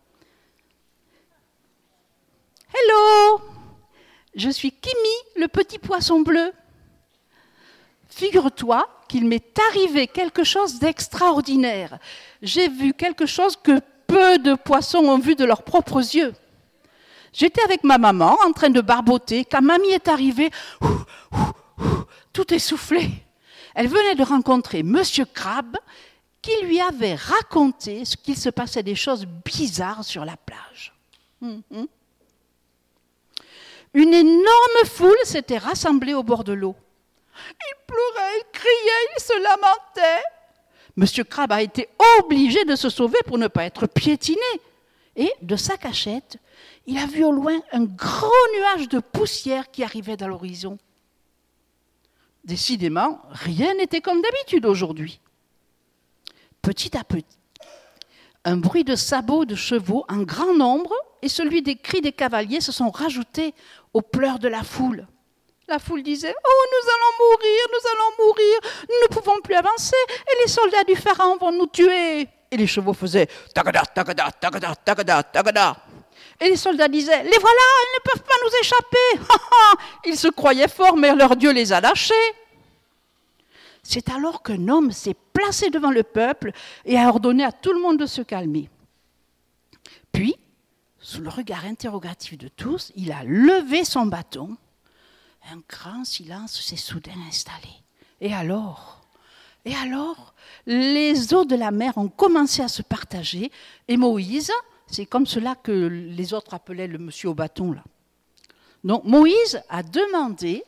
Hello 2.72 3.57
je 4.38 4.50
suis 4.50 4.70
Kimi, 4.70 5.42
le 5.42 5.48
petit 5.48 5.78
poisson 5.78 6.20
bleu. 6.20 6.52
Figure-toi 8.08 8.88
qu'il 9.08 9.26
m'est 9.26 9.58
arrivé 9.70 10.06
quelque 10.06 10.44
chose 10.44 10.78
d'extraordinaire. 10.78 11.98
J'ai 12.40 12.68
vu 12.68 12.94
quelque 12.94 13.26
chose 13.26 13.56
que 13.56 13.80
peu 14.06 14.38
de 14.38 14.54
poissons 14.54 15.04
ont 15.04 15.18
vu 15.18 15.34
de 15.34 15.44
leurs 15.44 15.62
propres 15.62 15.98
yeux. 15.98 16.34
J'étais 17.32 17.62
avec 17.62 17.84
ma 17.84 17.98
maman 17.98 18.38
en 18.46 18.52
train 18.52 18.70
de 18.70 18.80
barboter 18.80 19.44
quand 19.44 19.60
mamie 19.60 19.90
est 19.90 20.08
arrivée, 20.08 20.50
tout 22.32 22.54
essoufflé. 22.54 23.10
Elle 23.74 23.88
venait 23.88 24.14
de 24.14 24.22
rencontrer 24.22 24.82
Monsieur 24.82 25.24
Crabbe 25.24 25.76
qui 26.40 26.52
lui 26.64 26.80
avait 26.80 27.16
raconté 27.16 28.04
ce 28.04 28.16
qu'il 28.16 28.36
se 28.36 28.48
passait 28.48 28.82
des 28.82 28.94
choses 28.94 29.26
bizarres 29.44 30.04
sur 30.04 30.24
la 30.24 30.36
plage. 30.36 30.94
Hum, 31.42 31.62
hum. 31.72 31.86
Une 33.94 34.12
énorme 34.14 34.84
foule 34.86 35.16
s'était 35.24 35.58
rassemblée 35.58 36.14
au 36.14 36.22
bord 36.22 36.44
de 36.44 36.52
l'eau. 36.52 36.76
Il 37.50 37.74
pleurait, 37.86 38.38
il 38.38 38.44
criait, 38.52 39.08
il 39.16 39.22
se 39.22 39.42
lamentait. 39.42 40.24
Monsieur 40.96 41.24
Crabbe 41.24 41.52
a 41.52 41.62
été 41.62 41.88
obligé 42.18 42.64
de 42.64 42.74
se 42.74 42.90
sauver 42.90 43.18
pour 43.26 43.38
ne 43.38 43.46
pas 43.46 43.64
être 43.64 43.86
piétiné. 43.86 44.40
Et 45.16 45.32
de 45.42 45.56
sa 45.56 45.76
cachette, 45.76 46.38
il 46.86 46.98
a 46.98 47.06
vu 47.06 47.24
au 47.24 47.32
loin 47.32 47.58
un 47.72 47.84
gros 47.84 48.30
nuage 48.56 48.88
de 48.88 48.98
poussière 48.98 49.70
qui 49.70 49.82
arrivait 49.82 50.16
dans 50.16 50.28
l'horizon. 50.28 50.78
Décidément, 52.44 53.20
rien 53.30 53.74
n'était 53.74 54.00
comme 54.00 54.22
d'habitude 54.22 54.64
aujourd'hui. 54.64 55.20
Petit 56.62 56.96
à 56.96 57.04
petit, 57.04 57.38
un 58.44 58.56
bruit 58.56 58.84
de 58.84 58.96
sabots 58.96 59.44
de 59.44 59.54
chevaux 59.54 60.04
en 60.08 60.22
grand 60.22 60.54
nombre 60.54 60.92
et 61.22 61.28
celui 61.28 61.62
des 61.62 61.76
cris 61.76 62.00
des 62.00 62.12
cavaliers 62.12 62.60
se 62.60 62.72
sont 62.72 62.90
rajoutés 62.90 63.54
aux 63.92 64.02
pleurs 64.02 64.38
de 64.38 64.48
la 64.48 64.62
foule. 64.62 65.06
La 65.68 65.78
foule 65.78 66.02
disait 66.02 66.34
Oh, 66.34 66.64
nous 66.72 66.88
allons 66.88 67.30
mourir, 67.30 67.60
nous 67.72 67.90
allons 67.92 68.26
mourir, 68.26 68.58
nous 68.88 69.02
ne 69.02 69.08
pouvons 69.08 69.40
plus 69.42 69.54
avancer, 69.54 69.96
et 70.08 70.42
les 70.42 70.48
soldats 70.48 70.84
du 70.84 70.96
pharaon 70.96 71.36
vont 71.36 71.52
nous 71.52 71.66
tuer. 71.66 72.26
Et 72.50 72.56
les 72.56 72.66
chevaux 72.66 72.94
faisaient 72.94 73.28
Tagada, 73.54 73.82
tagada, 73.84 74.30
tagada, 74.30 74.74
tagada, 74.74 75.22
tagada. 75.22 75.76
Et 76.40 76.48
les 76.48 76.56
soldats 76.56 76.88
disaient 76.88 77.22
Les 77.22 77.38
voilà, 77.38 77.60
ils 77.82 77.98
ne 77.98 78.10
peuvent 78.10 78.22
pas 78.22 78.34
nous 78.44 78.50
échapper. 78.62 79.36
ils 80.06 80.16
se 80.16 80.28
croyaient 80.28 80.68
forts, 80.68 80.96
mais 80.96 81.14
leur 81.14 81.36
Dieu 81.36 81.52
les 81.52 81.72
a 81.72 81.80
lâchés. 81.80 82.14
C'est 83.82 84.10
alors 84.10 84.42
qu'un 84.42 84.68
homme 84.68 84.92
s'est 84.92 85.16
placé 85.32 85.70
devant 85.70 85.90
le 85.90 86.02
peuple 86.02 86.52
et 86.84 86.98
a 86.98 87.08
ordonné 87.08 87.44
à 87.44 87.52
tout 87.52 87.72
le 87.72 87.80
monde 87.80 87.98
de 87.98 88.06
se 88.06 88.22
calmer. 88.22 88.68
Puis, 90.12 90.36
sous 91.08 91.22
le 91.22 91.30
regard 91.30 91.64
interrogatif 91.64 92.36
de 92.36 92.48
tous, 92.48 92.92
il 92.94 93.12
a 93.12 93.24
levé 93.24 93.86
son 93.86 94.04
bâton. 94.04 94.58
Un 95.50 95.62
grand 95.66 96.04
silence 96.04 96.60
s'est 96.60 96.76
soudain 96.76 97.18
installé. 97.26 97.70
Et 98.20 98.34
alors? 98.34 99.00
Et 99.64 99.74
alors 99.74 100.34
Les 100.66 101.32
eaux 101.32 101.46
de 101.46 101.56
la 101.56 101.70
mer 101.70 101.96
ont 101.96 102.08
commencé 102.08 102.60
à 102.60 102.68
se 102.68 102.82
partager 102.82 103.50
et 103.88 103.96
Moïse, 103.96 104.52
c'est 104.86 105.06
comme 105.06 105.24
cela 105.24 105.54
que 105.54 105.72
les 105.72 106.34
autres 106.34 106.52
appelaient 106.52 106.86
le 106.86 106.98
monsieur 106.98 107.30
au 107.30 107.34
bâton 107.34 107.72
là. 107.72 107.82
Donc 108.84 109.04
Moïse 109.04 109.62
a 109.70 109.82
demandé 109.82 110.62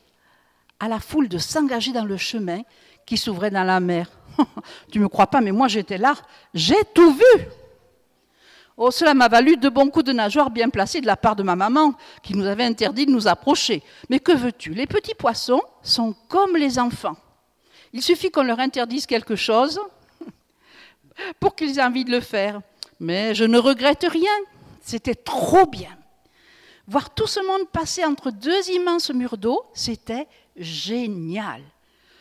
à 0.79 0.89
la 0.89 1.01
foule 1.01 1.29
de 1.29 1.37
s'engager 1.37 1.93
dans 1.93 2.07
le 2.07 2.17
chemin 2.17 2.63
qui 3.05 3.19
s'ouvrait 3.19 3.51
dans 3.51 3.65
la 3.65 3.79
mer. 3.79 4.09
tu 4.91 5.01
ne 5.01 5.05
me 5.05 5.09
crois 5.11 5.27
pas, 5.27 5.43
mais 5.43 5.53
moi 5.53 5.69
j'étais 5.69 5.99
là, 5.99 6.15
j'ai 6.55 6.83
tout 6.95 7.13
vu. 7.13 7.47
Oh, 8.83 8.91
cela 8.91 9.13
m'a 9.13 9.29
valu 9.29 9.59
de 9.59 9.69
bons 9.69 9.91
coups 9.91 10.07
de 10.07 10.13
nageoire 10.15 10.49
bien 10.49 10.71
placés 10.71 11.03
de 11.03 11.07
la 11.07 11.19
part 11.19 11.37
de 11.37 11.43
ma 11.43 11.55
maman, 11.55 11.93
qui 12.23 12.35
nous 12.35 12.47
avait 12.47 12.65
interdit 12.65 13.05
de 13.05 13.11
nous 13.11 13.29
approcher. 13.29 13.83
Mais 14.09 14.21
que 14.21 14.33
veux-tu? 14.33 14.73
Les 14.73 14.87
petits 14.87 15.15
poissons 15.15 15.61
sont 15.83 16.15
comme 16.31 16.57
les 16.57 16.79
enfants. 16.79 17.19
Il 17.93 18.01
suffit 18.01 18.31
qu'on 18.31 18.43
leur 18.43 18.59
interdise 18.59 19.05
quelque 19.05 19.37
chose 19.37 19.79
pour 21.41 21.57
qu'ils 21.57 21.79
aient 21.79 21.83
envie 21.83 22.07
de 22.07 22.11
le 22.11 22.23
faire. 22.23 22.63
Mais 23.01 23.35
je 23.35 23.45
ne 23.45 23.59
regrette 23.59 24.07
rien. 24.09 24.33
C'était 24.81 25.15
trop 25.15 25.67
bien. 25.67 25.95
Voir 26.87 27.11
tout 27.11 27.27
ce 27.27 27.47
monde 27.47 27.69
passer 27.69 28.03
entre 28.07 28.31
deux 28.31 28.71
immenses 28.71 29.11
murs 29.11 29.37
d'eau, 29.37 29.63
c'était 29.75 30.27
génial. 30.57 31.61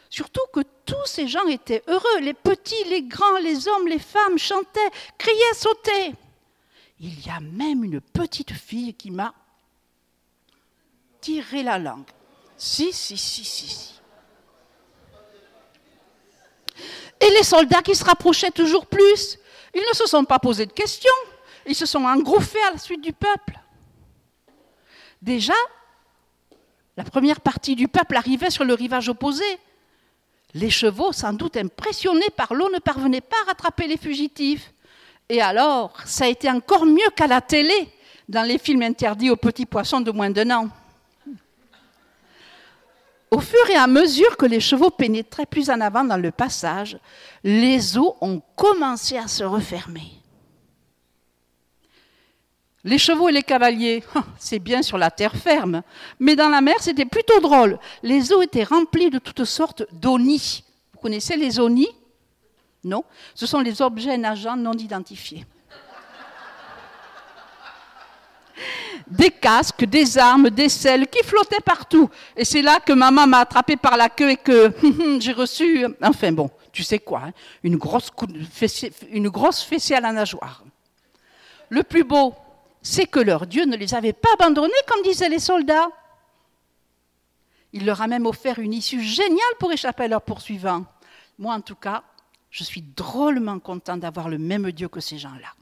Surtout 0.10 0.44
que 0.52 0.60
tous 0.86 1.06
ces 1.06 1.30
gens 1.30 1.48
étaient 1.48 1.84
heureux. 1.88 2.20
Les 2.20 2.34
petits, 2.34 2.84
les 2.90 3.04
grands, 3.04 3.38
les 3.42 3.70
hommes, 3.70 3.88
les 3.88 3.98
femmes 3.98 4.38
chantaient, 4.38 4.92
criaient, 5.18 5.54
sautaient 5.54 6.16
il 7.00 7.26
y 7.26 7.30
a 7.30 7.40
même 7.40 7.84
une 7.84 8.02
petite 8.02 8.52
fille 8.52 8.94
qui 8.94 9.12
m'a 9.12 9.34
tiré 11.22 11.64
la 11.64 11.80
langue. 11.80 12.10
Si, 12.58 12.92
si, 12.92 13.18
si, 13.18 13.46
si, 13.46 13.68
si. 13.68 13.94
Et 17.22 17.30
les 17.30 17.44
soldats 17.44 17.82
qui 17.82 17.96
se 17.96 18.04
rapprochaient 18.04 18.52
toujours 18.52 18.86
plus, 18.86 19.38
ils 19.74 19.84
ne 19.90 19.96
se 19.96 20.08
sont 20.08 20.26
pas 20.26 20.40
posés 20.40 20.66
de 20.66 20.74
questions, 20.74 21.12
ils 21.66 21.76
se 21.76 21.86
sont 21.86 22.04
engouffrés 22.04 22.62
à 22.68 22.72
la 22.72 22.78
suite 22.78 23.02
du 23.02 23.14
peuple. 23.14 23.60
Déjà, 25.22 25.54
la 26.98 27.04
première 27.04 27.42
partie 27.42 27.76
du 27.76 27.88
peuple 27.88 28.18
arrivait 28.18 28.50
sur 28.50 28.64
le 28.64 28.74
rivage 28.74 29.10
opposé. 29.10 29.46
Les 30.54 30.70
chevaux, 30.70 31.12
sans 31.12 31.34
doute 31.34 31.58
impressionnés 31.58 32.30
par 32.36 32.54
l'eau, 32.54 32.70
ne 32.74 32.80
parvenaient 32.80 33.22
pas 33.22 33.38
à 33.44 33.50
rattraper 33.50 33.88
les 33.88 33.98
fugitifs. 33.98 34.74
Et 35.30 35.42
alors, 35.42 35.94
ça 36.06 36.26
a 36.26 36.28
été 36.28 36.50
encore 36.50 36.86
mieux 36.86 37.10
qu'à 37.16 37.28
la 37.28 37.40
télé. 37.40 37.90
dans 38.30 38.44
les 38.44 38.60
films 38.60 38.84
interdits 38.84 39.32
aux 39.32 39.36
petits 39.36 39.66
poissons 39.66 40.02
de 40.02 40.12
moins 40.12 40.30
d'un 40.30 40.52
an. 40.52 40.70
Au 43.32 43.40
fur 43.40 43.70
et 43.70 43.76
à 43.76 43.88
mesure 43.88 44.38
que 44.38 44.46
les 44.46 44.60
chevaux 44.60 44.92
pénétraient 44.92 45.48
plus 45.48 45.70
en 45.70 45.82
avant 45.82 46.04
dans 46.04 46.18
le 46.18 46.32
passage, 46.32 46.98
les 47.44 47.98
eaux 47.98 48.16
ont 48.22 48.42
commencé 48.56 49.18
à 49.18 49.28
se 49.28 49.44
refermer. 49.44 50.12
Les 52.84 52.98
chevaux 52.98 53.30
et 53.30 53.34
les 53.34 53.44
cavaliers, 53.44 54.04
c'est 54.40 54.60
bien 54.60 54.82
sur 54.82 54.98
la 54.98 55.12
terre 55.12 55.36
ferme, 55.36 55.82
mais 56.20 56.36
dans 56.36 56.50
la 56.50 56.62
mer, 56.62 56.76
c'était 56.80 57.06
plutôt 57.06 57.40
drôle. 57.40 57.78
Les 58.04 58.32
eaux 58.32 58.42
étaient 58.42 58.64
remplies 58.64 59.10
de 59.10 59.20
toutes 59.20 59.46
sortes 59.46 59.84
d'onis. 59.92 60.64
Vous 60.94 61.00
connaissez 61.00 61.36
les 61.36 61.60
onis? 61.60 61.90
Non 62.84 63.04
Ce 63.36 63.46
sont 63.46 63.60
les 63.60 63.82
objets 63.82 64.18
nageants 64.18 64.56
non 64.56 64.74
identifiés. 64.74 65.46
des 69.08 69.32
casques, 69.32 69.86
des 69.86 70.18
armes, 70.18 70.50
des 70.50 70.70
selles 70.70 71.08
qui 71.08 71.24
flottaient 71.24 71.62
partout. 71.64 72.10
Et 72.36 72.46
c'est 72.46 72.62
là 72.62 72.80
que 72.80 72.94
maman 72.94 73.26
m'a 73.28 73.40
attrapé 73.40 73.76
par 73.76 73.98
la 73.98 74.10
queue 74.10 74.32
et 74.32 74.38
que 74.38 74.72
j'ai 75.20 75.34
reçu, 75.34 75.86
enfin 76.02 76.32
bon, 76.32 76.50
tu 76.72 76.84
sais 76.84 77.00
quoi, 77.00 77.22
hein, 77.26 77.32
une, 77.64 77.78
grosse 77.78 78.12
une 79.10 79.30
grosse 79.30 79.62
fessée 79.64 79.96
à 79.96 80.02
la 80.02 80.12
nageoire. 80.12 80.64
Le 81.70 81.84
plus 81.84 82.04
beau, 82.04 82.34
c'est 82.82 83.06
que 83.06 83.20
leur 83.20 83.46
Dieu 83.48 83.66
ne 83.66 83.76
les 83.76 83.94
avait 83.94 84.14
pas 84.14 84.30
abandonnés 84.40 84.74
comme 84.88 85.04
disaient 85.04 85.30
les 85.30 85.40
soldats. 85.40 85.90
Il 87.74 87.86
leur 87.86 88.02
a 88.02 88.08
même 88.08 88.26
offert 88.26 88.60
une 88.60 88.74
issue 88.74 89.04
géniale 89.04 89.56
pour 89.60 89.72
échapper 89.72 90.04
à 90.04 90.08
leurs 90.08 90.22
poursuivants. 90.22 90.86
Moi, 91.38 91.54
en 91.54 91.62
tout 91.62 91.76
cas, 91.76 92.04
je 92.50 92.64
suis 92.64 92.82
drôlement 92.82 93.60
content 93.60 93.98
d'avoir 93.98 94.30
le 94.30 94.38
même 94.38 94.72
Dieu 94.72 94.88
que 94.88 95.00
ces 95.00 95.18
gens-là. 95.18 95.54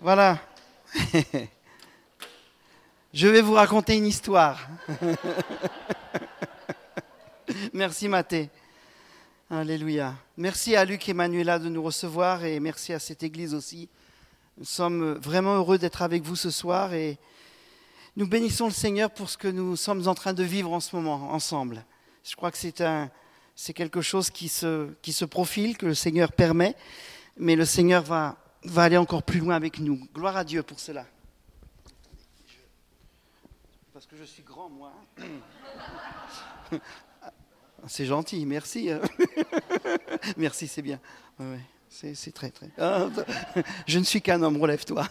Voilà. 0.00 0.38
Je 3.12 3.26
vais 3.26 3.42
vous 3.42 3.54
raconter 3.54 3.96
une 3.96 4.06
histoire. 4.06 4.68
merci 7.72 8.06
Mathé. 8.06 8.50
Alléluia. 9.50 10.14
Merci 10.36 10.76
à 10.76 10.84
Luc 10.84 11.08
et 11.08 11.12
Manuela 11.12 11.58
de 11.58 11.68
nous 11.68 11.82
recevoir 11.82 12.44
et 12.44 12.60
merci 12.60 12.92
à 12.92 13.00
cette 13.00 13.24
église 13.24 13.52
aussi. 13.52 13.88
Nous 14.58 14.64
sommes 14.64 15.14
vraiment 15.14 15.56
heureux 15.56 15.76
d'être 15.76 16.02
avec 16.02 16.22
vous 16.22 16.36
ce 16.36 16.50
soir 16.50 16.94
et 16.94 17.18
nous 18.14 18.28
bénissons 18.28 18.66
le 18.66 18.72
Seigneur 18.72 19.10
pour 19.10 19.28
ce 19.28 19.36
que 19.36 19.48
nous 19.48 19.74
sommes 19.74 20.06
en 20.06 20.14
train 20.14 20.32
de 20.32 20.44
vivre 20.44 20.72
en 20.72 20.78
ce 20.78 20.94
moment 20.94 21.32
ensemble. 21.32 21.84
Je 22.22 22.36
crois 22.36 22.52
que 22.52 22.58
c'est 22.58 23.72
quelque 23.72 24.02
chose 24.02 24.30
qui 24.30 24.48
se, 24.48 25.24
profile, 25.24 25.76
que 25.76 25.86
le 25.86 25.94
Seigneur 25.94 26.30
permet, 26.30 26.76
mais 27.36 27.56
le 27.56 27.64
Seigneur 27.64 28.04
va 28.04 28.36
aller 28.76 28.98
encore 28.98 29.24
plus 29.24 29.40
loin 29.40 29.56
avec 29.56 29.80
nous. 29.80 29.98
Gloire 30.14 30.36
à 30.36 30.44
Dieu 30.44 30.62
pour 30.62 30.78
cela. 30.78 31.06
Parce 34.00 34.06
que 34.06 34.16
je 34.16 34.24
suis 34.24 34.42
grand, 34.42 34.70
moi. 34.70 34.94
C'est 37.86 38.06
gentil, 38.06 38.46
merci. 38.46 38.88
merci, 40.38 40.68
c'est 40.68 40.80
bien. 40.80 40.98
c'est 41.90 42.32
très, 42.32 42.48
très. 42.50 42.70
Ah, 42.78 43.08
je 43.86 43.98
ne 43.98 44.04
suis 44.04 44.22
qu'un 44.22 44.42
homme, 44.42 44.56
relève-toi. 44.56 45.06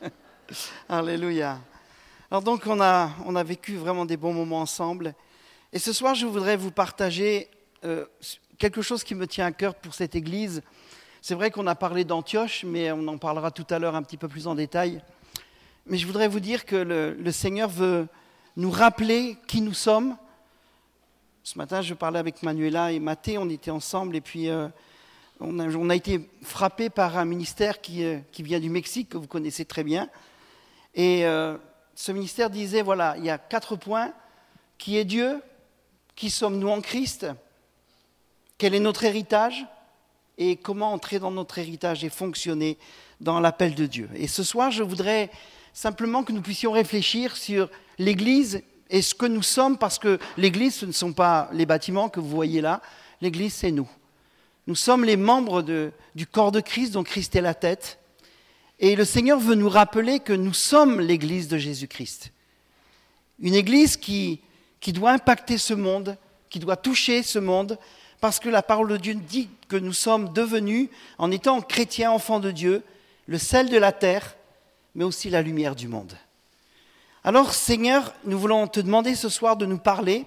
Alléluia. 0.88 1.60
Alors 2.30 2.40
donc, 2.40 2.62
on 2.66 2.80
a, 2.80 3.10
on 3.26 3.36
a 3.36 3.42
vécu 3.42 3.76
vraiment 3.76 4.06
des 4.06 4.16
bons 4.16 4.32
moments 4.32 4.62
ensemble. 4.62 5.14
Et 5.74 5.78
ce 5.78 5.92
soir, 5.92 6.14
je 6.14 6.24
voudrais 6.24 6.56
vous 6.56 6.70
partager 6.70 7.50
euh, 7.84 8.06
quelque 8.56 8.80
chose 8.80 9.04
qui 9.04 9.14
me 9.14 9.26
tient 9.26 9.44
à 9.44 9.52
cœur 9.52 9.74
pour 9.74 9.92
cette 9.92 10.14
Église. 10.14 10.62
C'est 11.20 11.34
vrai 11.34 11.50
qu'on 11.50 11.66
a 11.66 11.74
parlé 11.74 12.04
d'Antioche, 12.04 12.64
mais 12.64 12.90
on 12.90 13.06
en 13.06 13.18
parlera 13.18 13.50
tout 13.50 13.66
à 13.68 13.78
l'heure 13.78 13.96
un 13.96 14.02
petit 14.02 14.16
peu 14.16 14.28
plus 14.28 14.46
en 14.46 14.54
détail. 14.54 15.02
Mais 15.88 15.96
je 15.96 16.06
voudrais 16.06 16.28
vous 16.28 16.40
dire 16.40 16.66
que 16.66 16.76
le, 16.76 17.32
Seigneur 17.32 17.70
veut 17.70 18.08
nous 18.58 18.70
rappeler 18.70 19.38
qui 19.46 19.62
nous 19.62 19.72
sommes. 19.72 20.18
Ce 21.42 21.56
matin, 21.56 21.80
je 21.80 21.94
parlais 21.94 22.18
avec 22.18 22.42
Manuela 22.42 22.92
et 22.92 23.00
Mathé, 23.00 23.38
on 23.38 23.48
était 23.48 23.70
ensemble, 23.70 24.14
et 24.14 24.20
puis 24.20 24.50
euh, 24.50 24.68
on, 25.40 25.88
a, 25.88 25.96
été 25.96 26.28
frappé 26.42 26.90
par 26.90 27.16
un 27.16 27.24
ministère 27.24 27.80
qui, 27.80 28.04
euh, 28.04 28.18
qui, 28.32 28.42
vient 28.42 28.60
du 28.60 28.68
Mexique, 28.68 29.08
que 29.08 29.16
vous 29.16 29.26
connaissez 29.26 29.64
très 29.64 29.82
bien. 29.82 30.10
Et 30.94 31.24
euh, 31.24 31.56
ce 31.94 32.12
ministère 32.12 32.50
disait, 32.50 32.82
voilà, 32.82 33.14
il 33.16 33.24
y 33.24 33.30
a 33.30 33.38
quatre 33.38 33.74
points. 33.74 34.12
Qui 34.76 34.98
est 34.98 35.06
Dieu? 35.06 35.40
Qui 36.16 36.28
sommes-nous 36.28 36.68
en 36.68 36.82
Christ? 36.82 37.26
Quel 38.58 38.74
est 38.74 38.80
notre 38.80 39.04
héritage? 39.04 39.64
Et 40.36 40.56
comment 40.56 40.92
entrer 40.92 41.18
dans 41.18 41.30
notre 41.30 41.58
héritage 41.58 42.04
et 42.04 42.10
fonctionner 42.10 42.76
dans 43.22 43.40
l'appel 43.40 43.74
de 43.74 43.86
Dieu? 43.86 44.10
Et 44.14 44.28
ce 44.28 44.42
soir, 44.42 44.70
je 44.70 44.82
voudrais 44.82 45.30
simplement 45.72 46.22
que 46.22 46.32
nous 46.32 46.42
puissions 46.42 46.72
réfléchir 46.72 47.36
sur 47.36 47.70
l'Église 47.98 48.62
et 48.90 49.02
ce 49.02 49.14
que 49.14 49.26
nous 49.26 49.42
sommes, 49.42 49.78
parce 49.78 49.98
que 49.98 50.18
l'Église, 50.36 50.74
ce 50.76 50.86
ne 50.86 50.92
sont 50.92 51.12
pas 51.12 51.50
les 51.52 51.66
bâtiments 51.66 52.08
que 52.08 52.20
vous 52.20 52.28
voyez 52.28 52.60
là, 52.60 52.80
l'Église, 53.20 53.54
c'est 53.54 53.70
nous. 53.70 53.88
Nous 54.66 54.74
sommes 54.74 55.04
les 55.04 55.16
membres 55.16 55.62
du 56.14 56.26
corps 56.26 56.52
de 56.52 56.60
Christ, 56.60 56.92
dont 56.92 57.02
Christ 57.02 57.34
est 57.36 57.40
la 57.40 57.54
tête. 57.54 57.98
Et 58.78 58.96
le 58.96 59.04
Seigneur 59.04 59.38
veut 59.38 59.54
nous 59.54 59.68
rappeler 59.68 60.20
que 60.20 60.32
nous 60.32 60.54
sommes 60.54 61.00
l'Église 61.00 61.48
de 61.48 61.58
Jésus-Christ. 61.58 62.32
Une 63.40 63.54
Église 63.54 63.96
qui, 63.96 64.40
qui 64.80 64.92
doit 64.92 65.12
impacter 65.12 65.58
ce 65.58 65.74
monde, 65.74 66.16
qui 66.50 66.58
doit 66.58 66.76
toucher 66.76 67.22
ce 67.22 67.38
monde, 67.38 67.78
parce 68.20 68.40
que 68.40 68.48
la 68.48 68.62
parole 68.62 68.88
de 68.88 68.96
Dieu 68.96 69.14
dit 69.14 69.48
que 69.68 69.76
nous 69.76 69.92
sommes 69.92 70.32
devenus, 70.32 70.88
en 71.18 71.30
étant 71.30 71.60
chrétiens, 71.60 72.10
enfants 72.10 72.40
de 72.40 72.50
Dieu, 72.50 72.82
le 73.26 73.38
sel 73.38 73.68
de 73.68 73.76
la 73.76 73.92
terre, 73.92 74.36
mais 74.98 75.04
aussi 75.04 75.30
la 75.30 75.42
lumière 75.42 75.76
du 75.76 75.86
monde. 75.86 76.12
Alors 77.22 77.54
Seigneur, 77.54 78.12
nous 78.24 78.36
voulons 78.36 78.66
te 78.66 78.80
demander 78.80 79.14
ce 79.14 79.28
soir 79.28 79.56
de 79.56 79.64
nous 79.64 79.78
parler, 79.78 80.26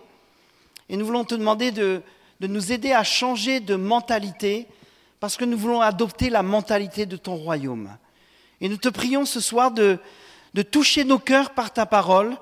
et 0.88 0.96
nous 0.96 1.06
voulons 1.06 1.26
te 1.26 1.36
demander 1.36 1.72
de, 1.72 2.02
nous 2.40 2.72
aider 2.72 2.94
à 2.94 3.04
changer 3.04 3.60
de 3.60 3.76
mentalité, 3.76 4.68
parce 5.20 5.36
que 5.36 5.44
nous 5.44 5.58
voulons 5.58 5.82
adopter 5.82 6.30
la 6.30 6.42
mentalité 6.42 7.06
de 7.06 7.18
ton 7.18 7.36
royaume. 7.36 7.90
Et 8.62 8.70
nous 8.70 8.78
te 8.78 8.88
prions 8.88 9.26
ce 9.26 9.42
soir 9.42 9.72
de, 9.72 10.00
toucher 10.72 11.04
nos 11.04 11.20
cœurs 11.20 11.50
par 11.50 11.74
ta 11.74 11.86
parole. 11.86 12.38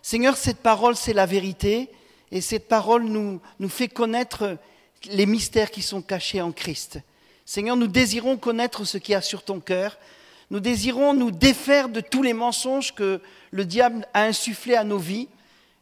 Seigneur, 0.00 0.38
cette 0.38 0.60
parole, 0.60 0.96
c'est 0.96 1.12
la 1.12 1.26
vérité, 1.26 1.90
et 2.32 2.40
cette 2.40 2.66
parole 2.66 3.04
nous, 3.04 3.42
nous 3.60 3.68
fait 3.68 3.88
connaître 3.88 4.56
les 5.04 5.26
mystères 5.26 5.70
qui 5.70 5.82
sont 5.82 6.00
cachés 6.00 6.40
en 6.40 6.50
Christ. 6.50 6.98
Seigneur, 7.44 7.76
nous 7.76 7.88
désirons 7.88 8.38
connaître 8.38 8.86
ce 8.86 8.96
qu'il 8.96 9.12
y 9.12 9.16
a 9.16 9.20
sur 9.20 9.42
ton 9.42 9.60
cœur. 9.60 9.98
Nous 10.50 10.60
désirons 10.60 11.14
nous 11.14 11.30
défaire 11.30 11.88
de 11.88 12.00
tous 12.00 12.22
les 12.22 12.34
mensonges 12.34 12.94
que 12.94 13.20
le 13.50 13.64
diable 13.64 14.06
a 14.14 14.24
insufflés 14.24 14.76
à 14.76 14.84
nos 14.84 14.98
vies. 14.98 15.28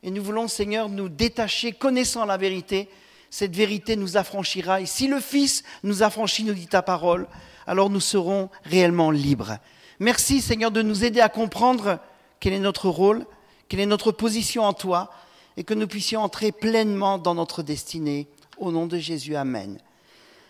Et 0.03 0.11
nous 0.11 0.23
voulons, 0.23 0.49
Seigneur, 0.49 0.89
nous 0.89 1.09
détacher, 1.09 1.73
connaissant 1.73 2.25
la 2.25 2.37
vérité. 2.37 2.89
Cette 3.31 3.55
vérité 3.55 3.97
nous 3.97 4.17
affranchira. 4.17 4.81
Et 4.81 4.87
si 4.87 5.09
le 5.09 5.21
Fils 5.21 5.63
nous 5.83 6.03
affranchit, 6.03 6.45
nous 6.45 6.55
dit 6.55 6.67
ta 6.67 6.83
parole, 6.83 7.27
alors 7.67 7.91
nous 7.91 8.01
serons 8.01 8.51
réellement 8.65 9.11
libres. 9.11 9.59
Merci, 9.99 10.41
Seigneur, 10.41 10.71
de 10.71 10.83
nous 10.83 11.05
aider 11.05 11.21
à 11.21 11.29
comprendre 11.29 11.99
quel 12.41 12.53
est 12.53 12.59
notre 12.59 12.89
rôle, 12.89 13.25
quelle 13.69 13.81
est 13.81 13.87
notre 13.87 14.13
position 14.13 14.65
en 14.65 14.73
toi, 14.73 15.11
et 15.57 15.65
que 15.65 15.75
nous 15.75 15.87
puissions 15.87 16.23
entrer 16.23 16.51
pleinement 16.51 17.19
dans 17.19 17.35
notre 17.35 17.63
destinée. 17.63 18.27
Au 18.59 18.71
nom 18.71 18.87
de 18.87 18.99
Jésus, 18.99 19.37
Amen. 19.37 19.79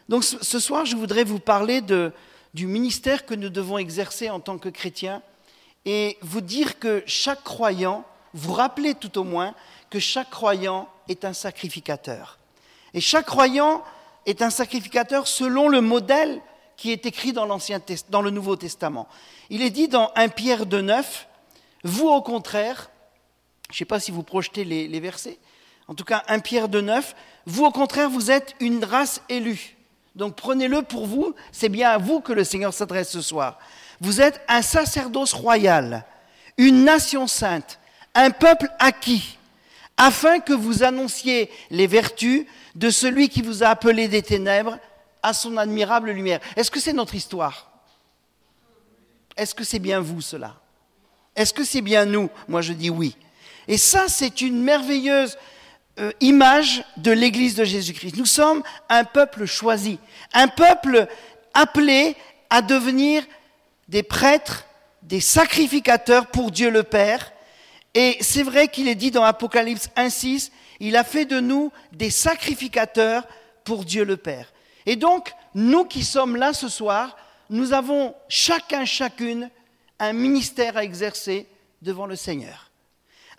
Donc 0.09 0.25
ce 0.25 0.59
soir, 0.59 0.85
je 0.85 0.97
voudrais 0.97 1.25
vous 1.25 1.39
parler 1.39 1.81
de, 1.81 2.13
du 2.55 2.67
ministère 2.67 3.25
que 3.27 3.35
nous 3.35 3.49
devons 3.49 3.79
exercer 3.79 4.31
en 4.31 4.41
tant 4.41 4.59
que 4.59 4.69
chrétiens 4.69 5.23
et 5.85 6.19
vous 6.21 6.41
dire 6.41 6.79
que 6.79 7.03
chaque 7.07 7.43
croyant, 7.43 8.05
vous 8.35 8.53
rappelez 8.53 8.95
tout 8.95 9.19
au 9.19 9.25
moins 9.25 9.55
que 9.91 9.99
chaque 9.99 10.31
croyant 10.31 10.89
est 11.09 11.25
un 11.25 11.33
sacrificateur. 11.33 12.39
Et 12.95 13.01
chaque 13.01 13.27
croyant 13.27 13.83
est 14.27 14.43
un 14.43 14.51
sacrificateur 14.51 15.27
selon 15.27 15.69
le 15.69 15.81
modèle 15.81 16.41
qui 16.77 16.93
est 16.93 17.07
écrit 17.07 17.33
dans, 17.33 17.47
dans 18.09 18.23
le 18.23 18.31
Nouveau 18.31 18.57
Testament. 18.57 19.09
Il 19.51 19.63
est 19.63 19.71
dit 19.71 19.89
dans 19.89 20.11
1 20.17 20.29
Pierre 20.29 20.67
2,9, 20.67 21.05
vous 21.85 22.09
au 22.09 22.23
contraire, 22.23 22.91
je 23.71 23.75
ne 23.75 23.79
sais 23.79 23.85
pas 23.85 24.01
si 24.01 24.11
vous 24.11 24.23
projetez 24.23 24.65
les, 24.65 25.01
versets, 25.01 25.39
en 25.89 25.95
tout 25.95 26.05
cas 26.05 26.23
1 26.29 26.41
Pierre 26.41 26.69
2,9, 26.69 27.15
vous, 27.47 27.65
au 27.65 27.71
contraire, 27.71 28.09
vous 28.09 28.31
êtes 28.31 28.55
une 28.61 28.85
race 28.85 29.23
élue. 29.29 29.77
Donc 30.15 30.37
prenez-le 30.37 30.83
pour 30.83 31.07
vous, 31.07 31.35
c'est 31.53 31.69
bien 31.69 31.91
à 31.91 31.99
vous 31.99 32.21
que 32.21 32.33
le 32.33 32.45
Seigneur 32.45 32.75
s'adresse 32.75 33.11
ce 33.11 33.21
soir. 33.21 33.59
Vous 34.01 34.21
êtes 34.21 34.41
un 34.49 34.63
sacerdoce 34.63 35.33
royal, 35.33 36.05
une 36.59 36.85
nation 36.85 37.27
sainte, 37.27 37.79
un 38.15 38.31
peuple 38.31 38.71
acquis, 38.79 39.39
afin 39.97 40.41
que 40.41 40.53
vous 40.53 40.83
annonciez 40.83 41.51
les 41.71 41.87
vertus 41.87 42.47
de 42.75 42.91
celui 42.91 43.29
qui 43.29 43.43
vous 43.43 43.63
a 43.63 43.69
appelé 43.69 44.09
des 44.09 44.23
ténèbres 44.23 44.79
à 45.23 45.33
son 45.33 45.57
admirable 45.57 46.11
lumière. 46.11 46.41
Est-ce 46.57 46.71
que 46.71 46.81
c'est 46.81 46.93
notre 46.93 47.15
histoire? 47.15 47.71
Est-ce 49.37 49.55
que 49.55 49.65
c'est 49.65 49.79
bien 49.79 50.01
vous 50.01 50.21
cela? 50.21 50.57
Est-ce 51.37 51.55
que 51.55 51.65
c'est 51.65 51.81
bien 51.81 52.05
nous? 52.05 52.29
Moi 52.49 52.61
je 52.61 52.73
dis 52.73 52.91
oui. 52.91 53.17
Et 53.69 53.79
ça, 53.79 54.07
c'est 54.09 54.41
une 54.41 54.63
merveilleuse 54.63 55.39
euh, 55.99 56.11
image 56.21 56.85
de 56.97 57.11
l'Église 57.11 57.55
de 57.55 57.65
Jésus-Christ. 57.65 58.17
Nous 58.17 58.27
sommes 58.27 58.63
un 58.89 59.05
peuple 59.05 59.45
choisi, 59.45 59.99
un 60.33 60.49
peuple 60.49 61.07
appelé 61.55 62.17
à 62.49 62.63
devenir 62.63 63.23
des 63.89 64.03
prêtres, 64.03 64.65
des 65.03 65.21
sacrificateurs 65.21 66.29
pour 66.29 66.51
Dieu 66.51 66.71
le 66.71 66.83
Père. 66.83 67.33
Et 67.95 68.17
c'est 68.21 68.43
vrai 68.43 68.69
qu'il 68.69 68.89
est 68.89 68.95
dit 68.95 69.11
dans 69.11 69.23
Apocalypse 69.23 69.91
1.6, 69.97 70.51
il 70.81 70.97
a 70.97 71.05
fait 71.05 71.27
de 71.27 71.41
nous 71.41 71.71
des 71.93 72.11
sacrificateurs 72.11 73.25
pour 73.65 73.85
Dieu 73.85 74.05
le 74.05 74.17
Père. 74.17 74.53
Et 74.87 74.97
donc, 74.97 75.33
nous 75.55 75.85
qui 75.85 76.05
sommes 76.05 76.37
là 76.37 76.53
ce 76.53 76.69
soir, 76.69 77.17
nous 77.51 77.73
avons 77.73 78.15
chacun, 78.29 78.85
chacune, 78.85 79.51
un 79.99 80.13
ministère 80.15 80.77
à 80.77 80.85
exercer 80.85 81.47
devant 81.83 82.07
le 82.07 82.17
Seigneur. 82.17 82.71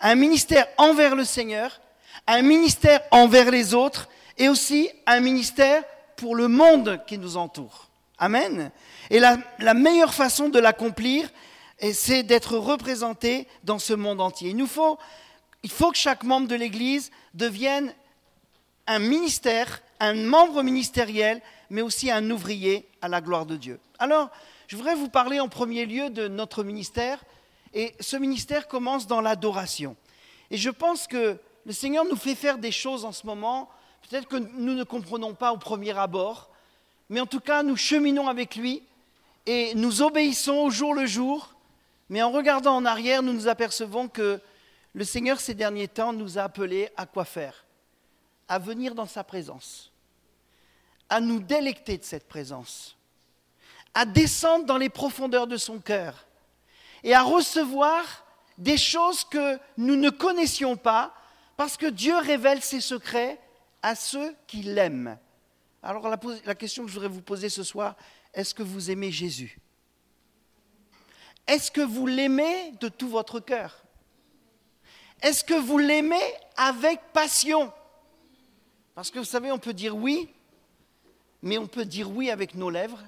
Un 0.00 0.14
ministère 0.14 0.66
envers 0.78 1.16
le 1.16 1.24
Seigneur, 1.24 1.80
un 2.26 2.42
ministère 2.42 3.00
envers 3.10 3.50
les 3.50 3.74
autres 3.74 4.08
et 4.38 4.48
aussi 4.48 4.90
un 5.06 5.20
ministère 5.20 5.84
pour 6.16 6.34
le 6.34 6.48
monde 6.48 7.00
qui 7.06 7.18
nous 7.18 7.36
entoure. 7.36 7.88
Amen. 8.18 8.70
Et 9.10 9.18
la, 9.20 9.74
meilleure 9.74 10.14
façon 10.14 10.48
de 10.48 10.58
l'accomplir, 10.58 11.28
c'est 11.92 12.22
d'être 12.22 12.56
représenté 12.56 13.46
dans 13.64 13.78
ce 13.78 13.92
monde 13.92 14.20
entier. 14.20 14.50
Il 14.50 14.56
nous 14.56 14.66
faut, 14.66 14.98
il 15.62 15.70
faut 15.70 15.90
que 15.90 15.98
chaque 15.98 16.22
membre 16.22 16.48
de 16.48 16.54
l'Église 16.54 17.10
devienne 17.34 17.92
un 18.86 18.98
ministère, 18.98 19.82
un 20.00 20.14
membre 20.14 20.62
ministériel, 20.62 21.42
mais 21.70 21.82
aussi 21.82 22.10
un 22.10 22.30
ouvrier 22.30 22.88
à 23.02 23.08
la 23.08 23.20
gloire 23.20 23.46
de 23.46 23.56
Dieu. 23.56 23.80
Alors, 23.98 24.30
je 24.68 24.76
voudrais 24.76 24.94
vous 24.94 25.08
parler 25.08 25.40
en 25.40 25.48
premier 25.48 25.84
lieu 25.86 26.10
de 26.10 26.28
notre 26.28 26.62
ministère, 26.62 27.22
et 27.74 27.94
ce 28.00 28.16
ministère 28.16 28.68
commence 28.68 29.06
dans 29.06 29.20
l'adoration. 29.20 29.96
Et 30.50 30.56
je 30.56 30.70
pense 30.70 31.06
que 31.06 31.38
le 31.66 31.72
Seigneur 31.72 32.04
nous 32.04 32.16
fait 32.16 32.34
faire 32.34 32.58
des 32.58 32.72
choses 32.72 33.04
en 33.04 33.12
ce 33.12 33.26
moment, 33.26 33.70
peut-être 34.08 34.28
que 34.28 34.36
nous 34.36 34.74
ne 34.74 34.84
comprenons 34.84 35.34
pas 35.34 35.52
au 35.52 35.56
premier 35.56 35.96
abord, 35.96 36.50
mais 37.08 37.20
en 37.20 37.26
tout 37.26 37.40
cas, 37.40 37.62
nous 37.62 37.76
cheminons 37.76 38.28
avec 38.28 38.56
lui 38.56 38.82
et 39.46 39.74
nous 39.74 40.02
obéissons 40.02 40.56
au 40.56 40.70
jour 40.70 40.94
le 40.94 41.06
jour, 41.06 41.54
mais 42.08 42.22
en 42.22 42.30
regardant 42.30 42.76
en 42.76 42.84
arrière, 42.84 43.22
nous 43.22 43.32
nous 43.32 43.48
apercevons 43.48 44.08
que 44.08 44.40
le 44.94 45.04
Seigneur, 45.04 45.40
ces 45.40 45.54
derniers 45.54 45.88
temps, 45.88 46.12
nous 46.12 46.38
a 46.38 46.42
appelés 46.42 46.90
à 46.96 47.06
quoi 47.06 47.24
faire? 47.24 47.64
À 48.48 48.58
venir 48.58 48.94
dans 48.94 49.06
sa 49.06 49.24
présence, 49.24 49.90
à 51.08 51.20
nous 51.20 51.40
délecter 51.40 51.98
de 51.98 52.04
cette 52.04 52.28
présence, 52.28 52.96
à 53.94 54.04
descendre 54.04 54.66
dans 54.66 54.76
les 54.76 54.90
profondeurs 54.90 55.46
de 55.46 55.56
son 55.56 55.78
cœur 55.78 56.26
et 57.02 57.14
à 57.14 57.22
recevoir 57.22 58.04
des 58.58 58.76
choses 58.76 59.24
que 59.24 59.58
nous 59.76 59.96
ne 59.96 60.10
connaissions 60.10 60.76
pas, 60.76 61.14
parce 61.56 61.76
que 61.76 61.86
Dieu 61.86 62.16
révèle 62.16 62.62
ses 62.62 62.80
secrets 62.80 63.38
à 63.82 63.94
ceux 63.94 64.34
qui 64.46 64.62
l'aiment. 64.62 65.18
Alors 65.82 66.08
la, 66.08 66.54
question 66.54 66.84
que 66.84 66.88
je 66.88 66.94
voudrais 66.94 67.08
vous 67.08 67.20
poser 67.20 67.48
ce 67.48 67.62
soir, 67.62 67.96
est-ce 68.32 68.54
que 68.54 68.62
vous 68.62 68.90
aimez 68.90 69.12
Jésus? 69.12 69.58
Est-ce 71.46 71.70
que 71.70 71.82
vous 71.82 72.06
l'aimez 72.06 72.72
de 72.80 72.88
tout 72.88 73.08
votre 73.08 73.38
cœur? 73.38 73.84
Est-ce 75.20 75.44
que 75.44 75.54
vous 75.54 75.78
l'aimez 75.78 76.22
avec 76.56 77.00
passion? 77.12 77.70
Parce 78.94 79.10
que 79.10 79.18
vous 79.18 79.24
savez, 79.26 79.52
on 79.52 79.58
peut 79.58 79.74
dire 79.74 79.94
oui, 79.94 80.30
mais 81.42 81.58
on 81.58 81.66
peut 81.66 81.84
dire 81.84 82.10
oui 82.10 82.30
avec 82.30 82.54
nos 82.54 82.70
lèvres, 82.70 83.02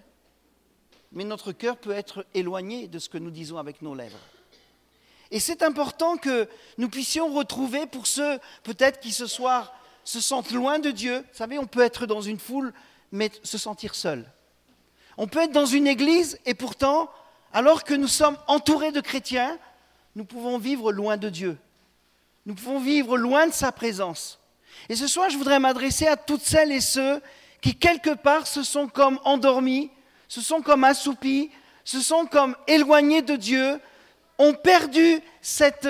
mais 1.13 1.25
notre 1.25 1.53
cœur 1.53 1.79
peut 1.79 1.93
être 1.93 2.27
éloigné 2.35 2.89
de 2.89 2.99
ce 2.99 3.09
que 3.09 3.19
nous 3.19 3.31
disons 3.31 3.57
avec 3.57 3.81
nos 3.81 3.95
lèvres. 3.95 4.19
Et 5.31 5.41
c'est 5.41 5.63
important 5.63 6.17
que 6.17 6.49
nous 6.79 6.89
puissions 6.89 7.33
retrouver 7.33 7.87
pour 7.87 8.07
ceux 8.07 8.39
peut-être 8.63 9.01
qui 9.01 9.13
ce 9.13 9.27
soir 9.27 9.75
se 10.05 10.21
sentent 10.21 10.53
loin 10.53 10.79
de 10.79 10.91
Dieu. 10.91 11.19
Vous 11.19 11.37
savez, 11.37 11.59
on 11.59 11.67
peut 11.67 11.81
être 11.81 12.07
dans 12.07 12.21
une 12.21 12.39
foule, 12.39 12.73
mais 13.11 13.31
se 13.43 13.59
sentir 13.59 13.95
seul. 13.95 14.25
On 15.17 15.27
peut 15.27 15.41
être 15.41 15.53
dans 15.53 15.67
une 15.67 15.87
église 15.87 16.39
et 16.47 16.55
pourtant, 16.55 17.11
alors 17.53 17.85
que 17.85 17.95
nous 17.95 18.09
sommes 18.09 18.37
entourés 18.47 18.93
de 18.93 19.01
chrétiens, 19.01 19.59
nous 20.15 20.25
pouvons 20.25 20.59
vivre 20.59 20.93
loin 20.93 21.17
de 21.17 21.29
Dieu. 21.29 21.59
Nous 22.45 22.55
pouvons 22.55 22.79
vivre 22.79 23.17
loin 23.17 23.49
de 23.49 23.53
sa 23.53 23.73
présence. 23.73 24.39
Et 24.89 24.95
ce 24.97 25.07
soir, 25.07 25.31
je 25.31 25.39
voudrais 25.39 25.59
m'adresser 25.59 26.07
à 26.07 26.17
toutes 26.17 26.43
celles 26.43 26.71
et 26.71 26.81
ceux 26.81 27.21
qui, 27.61 27.75
quelque 27.75 28.15
part, 28.15 28.47
se 28.47 28.63
sont 28.63 28.87
comme 28.87 29.19
endormis, 29.25 29.91
se 30.29 30.41
sont 30.41 30.63
comme 30.63 30.85
assoupis, 30.85 31.51
se 31.85 32.01
sont 32.01 32.27
comme 32.27 32.55
éloignés 32.67 33.23
de 33.23 33.37
Dieu, 33.37 33.81
ont 34.39 34.55
perdu 34.55 35.21
cette, 35.41 35.89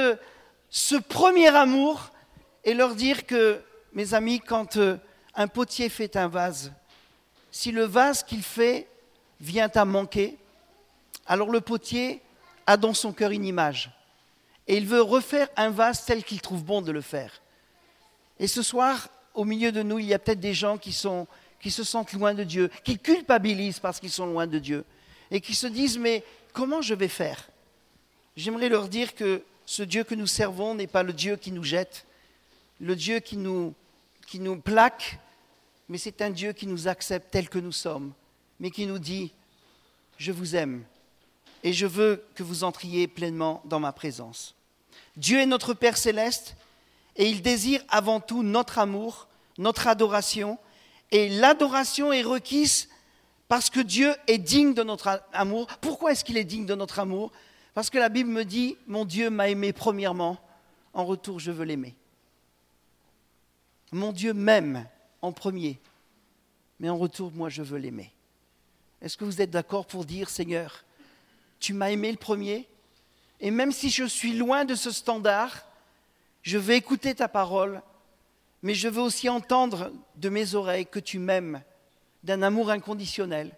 ce 0.70 0.96
premier 0.96 1.48
amour 1.48 2.10
et 2.64 2.74
leur 2.74 2.94
dire 2.94 3.26
que, 3.26 3.60
mes 3.92 4.14
amis, 4.14 4.40
quand 4.40 4.76
euh, 4.76 4.96
un 5.34 5.48
potier 5.48 5.88
fait 5.88 6.16
un 6.16 6.28
vase, 6.28 6.72
si 7.50 7.72
le 7.72 7.84
vase 7.84 8.22
qu'il 8.22 8.42
fait 8.42 8.88
vient 9.40 9.70
à 9.74 9.84
manquer, 9.84 10.36
alors 11.26 11.50
le 11.50 11.60
potier 11.60 12.20
a 12.66 12.76
dans 12.76 12.94
son 12.94 13.12
cœur 13.12 13.30
une 13.30 13.44
image. 13.44 13.90
Et 14.68 14.76
il 14.76 14.86
veut 14.86 15.02
refaire 15.02 15.48
un 15.56 15.70
vase 15.70 16.04
tel 16.04 16.24
qu'il 16.24 16.40
trouve 16.40 16.64
bon 16.64 16.82
de 16.82 16.90
le 16.92 17.00
faire. 17.00 17.40
Et 18.38 18.48
ce 18.48 18.62
soir, 18.62 19.08
au 19.34 19.44
milieu 19.44 19.72
de 19.72 19.82
nous, 19.82 19.98
il 19.98 20.06
y 20.06 20.14
a 20.14 20.18
peut-être 20.18 20.40
des 20.40 20.54
gens 20.54 20.76
qui 20.76 20.92
se 20.92 21.84
sentent 21.84 22.12
loin 22.12 22.34
de 22.34 22.44
Dieu, 22.44 22.70
qui 22.84 22.98
culpabilisent 22.98 23.78
parce 23.78 24.00
qu'ils 24.00 24.10
sont 24.10 24.26
loin 24.26 24.46
de 24.46 24.58
Dieu, 24.58 24.84
et 25.30 25.40
qui 25.40 25.54
se 25.54 25.66
disent, 25.66 25.98
mais 25.98 26.24
comment 26.52 26.82
je 26.82 26.94
vais 26.94 27.08
faire? 27.08 27.48
J'aimerais 28.36 28.68
leur 28.68 28.88
dire 28.88 29.14
que 29.14 29.42
ce 29.64 29.82
Dieu 29.82 30.04
que 30.04 30.14
nous 30.14 30.26
servons 30.26 30.74
n'est 30.74 30.86
pas 30.86 31.02
le 31.02 31.12
Dieu 31.12 31.36
qui 31.36 31.50
nous 31.50 31.64
jette, 31.64 32.06
le 32.80 32.94
Dieu 32.94 33.20
qui 33.20 33.36
nous, 33.36 33.74
plaque, 34.64 35.18
mais 35.88 35.98
c'est 35.98 36.22
un 36.22 36.30
Dieu 36.30 36.52
qui 36.52 36.66
nous 36.66 36.88
accepte 36.88 37.30
tel 37.30 37.48
que 37.48 37.58
nous 37.58 37.72
sommes, 37.72 38.12
mais 38.60 38.70
qui 38.70 38.86
nous 38.86 38.98
dit, 38.98 39.32
je 40.18 40.32
vous 40.32 40.56
aime 40.56 40.84
et 41.62 41.72
je 41.72 41.86
veux 41.86 42.24
que 42.34 42.42
vous 42.42 42.64
entriez 42.64 43.08
pleinement 43.08 43.62
dans 43.64 43.80
ma 43.80 43.92
présence. 43.92 44.54
Dieu 45.16 45.40
est 45.40 45.46
notre 45.46 45.74
Père 45.74 45.96
céleste 45.96 46.56
et 47.16 47.28
il 47.28 47.42
désire 47.42 47.82
avant 47.88 48.20
tout 48.20 48.42
notre 48.42 48.78
amour, 48.78 49.26
notre 49.58 49.88
adoration, 49.88 50.58
et 51.10 51.28
l'adoration 51.28 52.12
est 52.12 52.22
requise 52.22 52.88
parce 53.48 53.70
que 53.70 53.80
Dieu 53.80 54.14
est 54.26 54.38
digne 54.38 54.74
de 54.74 54.82
notre 54.82 55.22
amour. 55.32 55.66
Pourquoi 55.80 56.12
est-ce 56.12 56.24
qu'il 56.24 56.36
est 56.36 56.44
digne 56.44 56.66
de 56.66 56.74
notre 56.74 56.98
amour? 56.98 57.32
Parce 57.76 57.90
que 57.90 57.98
la 57.98 58.08
Bible 58.08 58.30
me 58.30 58.46
dit, 58.46 58.78
mon 58.86 59.04
Dieu 59.04 59.28
m'a 59.28 59.50
aimé 59.50 59.74
premièrement, 59.74 60.38
en 60.94 61.04
retour 61.04 61.38
je 61.38 61.50
veux 61.50 61.66
l'aimer. 61.66 61.94
Mon 63.92 64.12
Dieu 64.12 64.32
m'aime 64.32 64.88
en 65.20 65.30
premier, 65.30 65.78
mais 66.80 66.88
en 66.88 66.96
retour 66.96 67.32
moi 67.32 67.50
je 67.50 67.62
veux 67.62 67.76
l'aimer. 67.76 68.14
Est-ce 69.02 69.18
que 69.18 69.26
vous 69.26 69.42
êtes 69.42 69.50
d'accord 69.50 69.84
pour 69.84 70.06
dire, 70.06 70.30
Seigneur, 70.30 70.86
tu 71.60 71.74
m'as 71.74 71.90
aimé 71.90 72.10
le 72.10 72.16
premier, 72.16 72.66
et 73.40 73.50
même 73.50 73.72
si 73.72 73.90
je 73.90 74.04
suis 74.04 74.32
loin 74.32 74.64
de 74.64 74.74
ce 74.74 74.90
standard, 74.90 75.66
je 76.40 76.56
vais 76.56 76.78
écouter 76.78 77.14
ta 77.14 77.28
parole, 77.28 77.82
mais 78.62 78.72
je 78.72 78.88
veux 78.88 79.02
aussi 79.02 79.28
entendre 79.28 79.92
de 80.14 80.30
mes 80.30 80.54
oreilles 80.54 80.86
que 80.86 80.98
tu 80.98 81.18
m'aimes 81.18 81.62
d'un 82.24 82.40
amour 82.40 82.70
inconditionnel, 82.70 83.54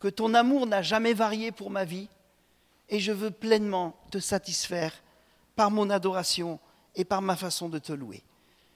que 0.00 0.08
ton 0.08 0.34
amour 0.34 0.66
n'a 0.66 0.82
jamais 0.82 1.14
varié 1.14 1.50
pour 1.50 1.70
ma 1.70 1.86
vie, 1.86 2.10
et 2.92 3.00
je 3.00 3.10
veux 3.10 3.30
pleinement 3.30 3.96
te 4.10 4.18
satisfaire 4.18 4.92
par 5.56 5.70
mon 5.70 5.88
adoration 5.88 6.60
et 6.94 7.06
par 7.06 7.22
ma 7.22 7.36
façon 7.36 7.70
de 7.70 7.78
te 7.78 7.92
louer. 7.92 8.22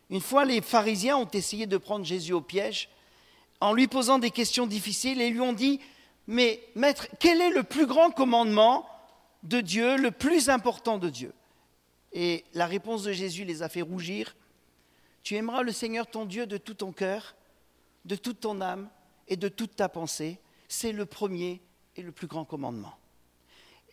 Une 0.09 0.23
fois, 0.23 0.47
les 0.47 0.63
pharisiens 0.63 1.19
ont 1.19 1.29
essayé 1.31 1.67
de 1.67 1.77
prendre 1.77 2.05
Jésus 2.05 2.33
au 2.33 2.41
piège 2.41 2.89
en 3.61 3.75
lui 3.75 3.87
posant 3.87 4.19
des 4.19 4.31
questions 4.31 4.67
difficiles 4.67 5.21
et 5.21 5.29
lui 5.29 5.41
ont 5.41 5.53
dit, 5.53 5.81
mais 6.27 6.63
maître, 6.75 7.09
quel 7.21 7.43
est 7.43 7.51
le 7.51 7.63
plus 7.63 7.87
grand 7.87 8.11
commandement 8.11 8.89
de 9.43 9.61
Dieu, 9.61 9.99
le 9.99 10.11
plus 10.11 10.49
important 10.49 10.97
de 10.97 11.11
Dieu? 11.11 11.35
Et 12.13 12.43
la 12.55 12.67
réponse 12.67 13.03
de 13.03 13.13
Jésus 13.13 13.45
les 13.45 13.63
a 13.63 13.69
fait 13.69 13.83
rougir. 13.83 14.35
Tu 15.25 15.35
aimeras 15.35 15.63
le 15.63 15.73
Seigneur 15.73 16.07
ton 16.07 16.25
Dieu 16.25 16.47
de 16.47 16.57
tout 16.57 16.75
ton 16.75 16.91
cœur, 16.91 17.37
de 18.07 18.17
toute 18.17 18.41
ton 18.41 18.63
âme 18.63 18.89
et 19.29 19.37
de 19.37 19.49
toute 19.49 19.77
ta 19.77 19.91
pensée. 19.91 20.39
C'est 20.69 20.93
le 20.93 21.05
premier 21.05 21.61
et 21.97 22.03
le 22.03 22.13
plus 22.13 22.27
grand 22.27 22.47
commandement. 22.47 22.95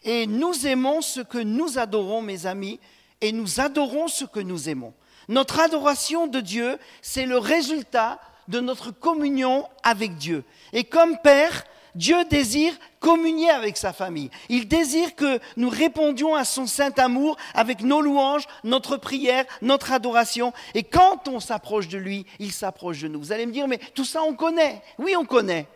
Et 0.03 0.27
nous 0.27 0.67
aimons 0.67 1.01
ce 1.01 1.21
que 1.21 1.37
nous 1.37 1.77
adorons, 1.77 2.21
mes 2.21 2.45
amis, 2.45 2.79
et 3.21 3.31
nous 3.31 3.59
adorons 3.59 4.07
ce 4.07 4.25
que 4.25 4.39
nous 4.39 4.69
aimons. 4.69 4.93
Notre 5.29 5.59
adoration 5.59 6.27
de 6.27 6.39
Dieu, 6.39 6.77
c'est 7.01 7.25
le 7.25 7.37
résultat 7.37 8.19
de 8.49 8.59
notre 8.59 8.91
communion 8.91 9.67
avec 9.83 10.17
Dieu. 10.17 10.43
Et 10.73 10.83
comme 10.83 11.17
Père, 11.23 11.63
Dieu 11.95 12.25
désire 12.25 12.73
communier 12.99 13.49
avec 13.49 13.77
sa 13.77 13.93
famille. 13.93 14.29
Il 14.49 14.67
désire 14.67 15.15
que 15.15 15.39
nous 15.57 15.69
répondions 15.69 16.35
à 16.35 16.43
son 16.43 16.65
saint 16.65 16.93
amour 16.97 17.37
avec 17.53 17.81
nos 17.81 18.01
louanges, 18.01 18.47
notre 18.63 18.97
prière, 18.97 19.45
notre 19.61 19.91
adoration. 19.91 20.53
Et 20.73 20.83
quand 20.83 21.27
on 21.27 21.39
s'approche 21.39 21.87
de 21.87 21.97
lui, 21.97 22.25
il 22.39 22.51
s'approche 22.51 23.01
de 23.01 23.07
nous. 23.07 23.19
Vous 23.19 23.31
allez 23.31 23.45
me 23.45 23.51
dire, 23.51 23.67
mais 23.67 23.79
tout 23.93 24.05
ça 24.05 24.23
on 24.23 24.33
connaît. 24.33 24.81
Oui, 24.97 25.15
on 25.15 25.25
connaît. 25.25 25.67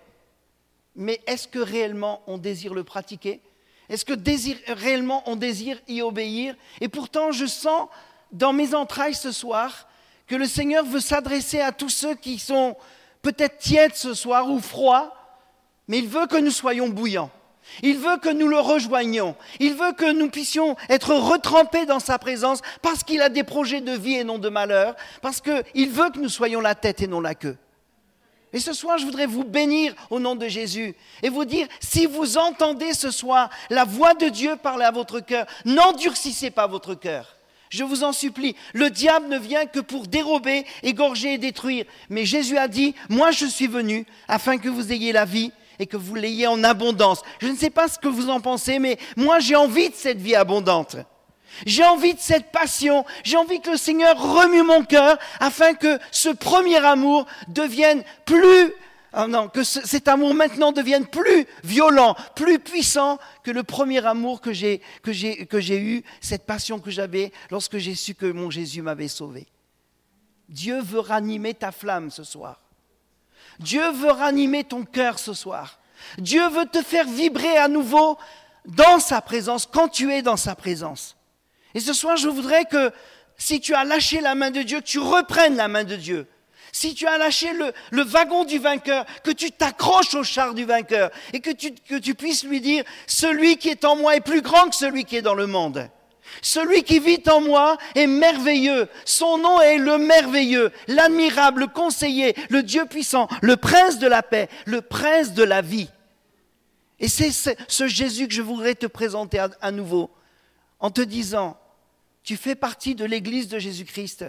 Mais 0.95 1.21
est-ce 1.27 1.47
que 1.47 1.59
réellement 1.59 2.23
on 2.25 2.37
désire 2.37 2.73
le 2.73 2.83
pratiquer? 2.83 3.41
Est-ce 3.89 4.05
que 4.05 4.13
réellement 4.73 5.23
on 5.25 5.35
désire 5.35 5.79
y 5.87 6.01
obéir? 6.01 6.55
Et 6.81 6.89
pourtant, 6.89 7.31
je 7.31 7.45
sens 7.45 7.87
dans 8.31 8.53
mes 8.53 8.75
entrailles 8.75 9.15
ce 9.15 9.31
soir 9.31 9.87
que 10.27 10.35
le 10.35 10.45
Seigneur 10.45 10.85
veut 10.85 10.99
s'adresser 10.99 11.61
à 11.61 11.71
tous 11.71 11.89
ceux 11.89 12.15
qui 12.15 12.37
sont 12.37 12.75
peut-être 13.21 13.57
tièdes 13.57 13.95
ce 13.95 14.13
soir 14.13 14.49
ou 14.49 14.59
froids, 14.59 15.15
mais 15.87 15.99
il 15.99 16.07
veut 16.07 16.27
que 16.27 16.37
nous 16.37 16.51
soyons 16.51 16.89
bouillants. 16.89 17.31
Il 17.81 17.97
veut 17.97 18.17
que 18.17 18.29
nous 18.29 18.47
le 18.47 18.59
rejoignions. 18.59 19.35
Il 19.59 19.73
veut 19.73 19.91
que 19.93 20.11
nous 20.11 20.29
puissions 20.29 20.75
être 20.89 21.13
retrempés 21.13 21.85
dans 21.85 21.99
sa 21.99 22.17
présence 22.17 22.61
parce 22.81 23.03
qu'il 23.03 23.21
a 23.21 23.29
des 23.29 23.43
projets 23.43 23.81
de 23.81 23.91
vie 23.91 24.15
et 24.15 24.23
non 24.23 24.37
de 24.37 24.49
malheur, 24.49 24.95
parce 25.21 25.41
qu'il 25.41 25.89
veut 25.89 26.09
que 26.09 26.19
nous 26.19 26.29
soyons 26.29 26.61
la 26.61 26.75
tête 26.75 27.01
et 27.01 27.07
non 27.07 27.19
la 27.19 27.35
queue. 27.35 27.57
Et 28.53 28.59
ce 28.59 28.73
soir, 28.73 28.97
je 28.97 29.05
voudrais 29.05 29.25
vous 29.25 29.43
bénir 29.43 29.93
au 30.09 30.19
nom 30.19 30.35
de 30.35 30.47
Jésus 30.47 30.95
et 31.21 31.29
vous 31.29 31.45
dire, 31.45 31.67
si 31.79 32.05
vous 32.05 32.37
entendez 32.37 32.93
ce 32.93 33.11
soir 33.11 33.49
la 33.69 33.83
voix 33.83 34.13
de 34.13 34.29
Dieu 34.29 34.55
parler 34.55 34.85
à 34.85 34.91
votre 34.91 35.19
cœur, 35.19 35.45
n'endurcissez 35.65 36.49
pas 36.49 36.67
votre 36.67 36.95
cœur. 36.95 37.35
Je 37.69 37.83
vous 37.83 38.03
en 38.03 38.13
supplie, 38.13 38.55
le 38.73 38.89
diable 38.89 39.27
ne 39.27 39.37
vient 39.37 39.65
que 39.65 39.81
pour 39.81 40.07
dérober, 40.07 40.65
égorger 40.83 41.33
et 41.33 41.37
détruire. 41.37 41.85
Mais 42.09 42.25
Jésus 42.25 42.57
a 42.57 42.69
dit, 42.69 42.95
moi 43.09 43.31
je 43.31 43.45
suis 43.45 43.67
venu 43.67 44.05
afin 44.29 44.57
que 44.57 44.69
vous 44.69 44.93
ayez 44.93 45.11
la 45.11 45.25
vie 45.25 45.51
et 45.77 45.85
que 45.85 45.97
vous 45.97 46.15
l'ayez 46.15 46.47
en 46.47 46.63
abondance. 46.63 47.21
Je 47.41 47.47
ne 47.47 47.57
sais 47.57 47.69
pas 47.69 47.89
ce 47.89 47.99
que 47.99 48.07
vous 48.07 48.29
en 48.29 48.39
pensez, 48.39 48.79
mais 48.79 48.97
moi 49.17 49.39
j'ai 49.39 49.57
envie 49.57 49.89
de 49.89 49.95
cette 49.95 50.21
vie 50.21 50.35
abondante. 50.35 50.95
J'ai 51.65 51.83
envie 51.83 52.13
de 52.13 52.19
cette 52.19 52.51
passion. 52.51 53.05
J'ai 53.23 53.37
envie 53.37 53.61
que 53.61 53.71
le 53.71 53.77
Seigneur 53.77 54.17
remue 54.17 54.63
mon 54.63 54.83
cœur 54.83 55.17
afin 55.39 55.73
que 55.73 55.99
ce 56.11 56.29
premier 56.29 56.77
amour 56.77 57.25
devienne 57.47 58.03
plus 58.25 58.73
ah 59.13 59.25
non, 59.25 59.47
que 59.47 59.63
cet 59.63 60.07
amour 60.09 60.35
maintenant 60.35 60.71
devienne 60.71 61.07
plus 61.07 61.47
violent, 61.63 62.15
plus 62.35 62.59
puissant 62.59 63.17
que 63.41 63.49
le 63.49 63.63
premier 63.63 64.05
amour 64.05 64.41
que 64.41 64.53
j'ai, 64.53 64.81
que 65.01 65.11
j'ai, 65.11 65.47
que 65.47 65.59
j'ai 65.59 65.79
eu, 65.79 66.03
cette 66.21 66.45
passion 66.45 66.79
que 66.79 66.91
j'avais 66.91 67.31
lorsque 67.49 67.77
j'ai 67.77 67.95
su 67.95 68.13
que 68.13 68.31
mon 68.31 68.51
Jésus 68.51 68.83
m'avait 68.83 69.07
sauvé. 69.07 69.47
Dieu 70.49 70.81
veut 70.81 70.99
ranimer 70.99 71.55
ta 71.55 71.71
flamme 71.71 72.11
ce 72.11 72.23
soir. 72.23 72.61
Dieu 73.59 73.89
veut 73.91 74.11
ranimer 74.11 74.63
ton 74.63 74.85
cœur 74.85 75.17
ce 75.17 75.33
soir. 75.33 75.79
Dieu 76.19 76.47
veut 76.49 76.67
te 76.67 76.83
faire 76.83 77.07
vibrer 77.07 77.57
à 77.57 77.67
nouveau 77.67 78.19
dans 78.65 78.99
sa 78.99 79.21
présence, 79.21 79.65
quand 79.65 79.87
tu 79.87 80.11
es 80.13 80.21
dans 80.21 80.37
sa 80.37 80.53
présence. 80.53 81.16
Et 81.77 81.79
ce 81.79 81.93
soir, 81.93 82.17
je 82.17 82.27
voudrais 82.27 82.65
que 82.65 82.91
si 83.37 83.61
tu 83.61 83.75
as 83.75 83.83
lâché 83.83 84.19
la 84.19 84.33
main 84.33 84.49
de 84.49 84.63
Dieu, 84.63 84.79
que 84.79 84.85
tu 84.85 84.97
reprennes 84.97 85.55
la 85.55 85.67
main 85.67 85.83
de 85.83 85.95
Dieu 85.95 86.25
si 86.71 86.95
tu 86.95 87.05
as 87.05 87.19
lâché 87.19 87.49
le, 87.53 88.03
wagon 88.03 88.45
du 88.45 88.57
vainqueur, 88.57 89.05
que 89.23 89.29
tu 89.29 89.51
t'accroches 89.51 90.15
au 90.15 90.23
char 90.23 90.55
du 90.55 90.65
vainqueur 90.65 91.11
et 91.33 91.39
que 91.39 91.51
tu, 91.51 91.71
que 91.71 91.99
tu 91.99 92.15
puisses 92.15 92.43
lui 92.43 92.61
dire, 92.61 92.83
celui 93.05 93.57
qui 93.57 93.69
est 93.69 93.85
en 93.85 93.95
moi 93.95 94.15
est 94.15 94.21
plus 94.21 94.41
grand 94.41 94.69
que 94.69 94.75
celui 94.75 95.05
qui 95.05 95.17
est 95.17 95.21
dans 95.21 95.35
le 95.35 95.45
monde. 95.45 95.87
Celui 96.41 96.81
qui 96.83 96.99
vit 96.99 97.21
en 97.31 97.41
moi 97.41 97.77
est 97.93 98.07
merveilleux. 98.07 98.87
Son 99.05 99.37
nom 99.37 99.61
est 99.61 99.77
le 99.77 99.99
merveilleux, 99.99 100.71
l'admirable, 100.87 101.61
le 101.61 101.67
conseiller, 101.67 102.35
le 102.49 102.63
Dieu 102.63 102.85
puissant, 102.85 103.27
le 103.41 103.55
prince 103.55 103.99
de 103.99 104.07
la 104.07 104.23
paix, 104.23 104.49
le 104.65 104.81
prince 104.81 105.33
de 105.33 105.43
la 105.43 105.61
vie. 105.61 105.89
Et 106.99 107.07
c'est 107.07 107.31
ce 107.31 107.87
Jésus 107.87 108.27
que 108.27 108.33
je 108.33 108.41
voudrais 108.41 108.73
te 108.73 108.87
présenter 108.87 109.43
à 109.61 109.71
nouveau 109.71 110.09
en 110.79 110.91
te 110.91 111.01
disant, 111.01 111.57
tu 112.27 112.35
fais 112.35 112.55
partie 112.55 112.93
de 112.93 113.05
l'Église 113.05 113.47
de 113.47 113.57
Jésus-Christ. 113.57 114.25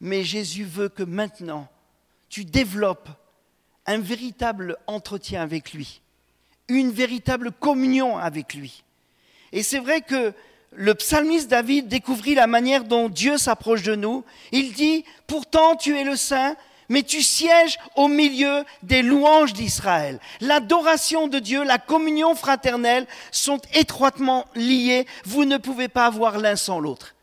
Mais 0.00 0.22
Jésus 0.22 0.62
veut 0.62 0.88
que 0.88 1.02
maintenant, 1.02 1.66
tu 2.28 2.44
développes 2.44 3.08
un 3.84 3.98
véritable 3.98 4.76
entretien 4.86 5.42
avec 5.42 5.72
lui, 5.72 6.02
une 6.68 6.92
véritable 6.92 7.50
communion 7.50 8.16
avec 8.16 8.54
lui. 8.54 8.84
Et 9.50 9.64
c'est 9.64 9.80
vrai 9.80 10.02
que 10.02 10.32
le 10.70 10.94
psalmiste 10.94 11.48
David 11.48 11.88
découvrit 11.88 12.36
la 12.36 12.46
manière 12.46 12.84
dont 12.84 13.08
Dieu 13.08 13.38
s'approche 13.38 13.82
de 13.82 13.96
nous. 13.96 14.24
Il 14.52 14.72
dit, 14.72 15.04
pourtant 15.26 15.74
tu 15.74 15.98
es 15.98 16.04
le 16.04 16.14
Saint, 16.14 16.54
mais 16.88 17.02
tu 17.02 17.22
sièges 17.22 17.78
au 17.96 18.08
milieu 18.08 18.64
des 18.82 19.02
louanges 19.02 19.52
d'Israël. 19.52 20.20
L'adoration 20.40 21.28
de 21.28 21.38
Dieu, 21.38 21.64
la 21.64 21.78
communion 21.78 22.34
fraternelle 22.34 23.06
sont 23.30 23.60
étroitement 23.74 24.46
liées. 24.54 25.06
Vous 25.24 25.44
ne 25.44 25.58
pouvez 25.58 25.88
pas 25.88 26.06
avoir 26.06 26.38
l'un 26.38 26.56
sans 26.56 26.80
l'autre. 26.80 27.14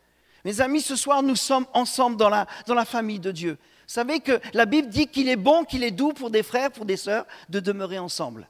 Mes 0.44 0.62
amis, 0.62 0.82
ce 0.82 0.96
soir, 0.96 1.24
nous 1.24 1.36
sommes 1.36 1.66
ensemble 1.74 2.18
dans 2.18 2.30
la, 2.30 2.46
dans 2.68 2.76
la 2.76 2.86
famille 2.86 3.20
de 3.20 3.32
Dieu. 3.32 3.58
Vous 3.88 3.94
savez 3.94 4.20
que 4.20 4.40
la 4.54 4.66
Bible 4.66 4.90
dit 4.90 5.08
qu'il 5.08 5.30
est 5.30 5.36
bon, 5.36 5.64
qu'il 5.64 5.84
est 5.84 5.92
doux 5.92 6.14
pour 6.14 6.30
des 6.30 6.44
frères, 6.44 6.72
pour 6.72 6.86
des 6.86 6.98
sœurs, 6.98 7.26
de 7.50 7.60
demeurer 7.60 7.98
ensemble. 7.98 8.48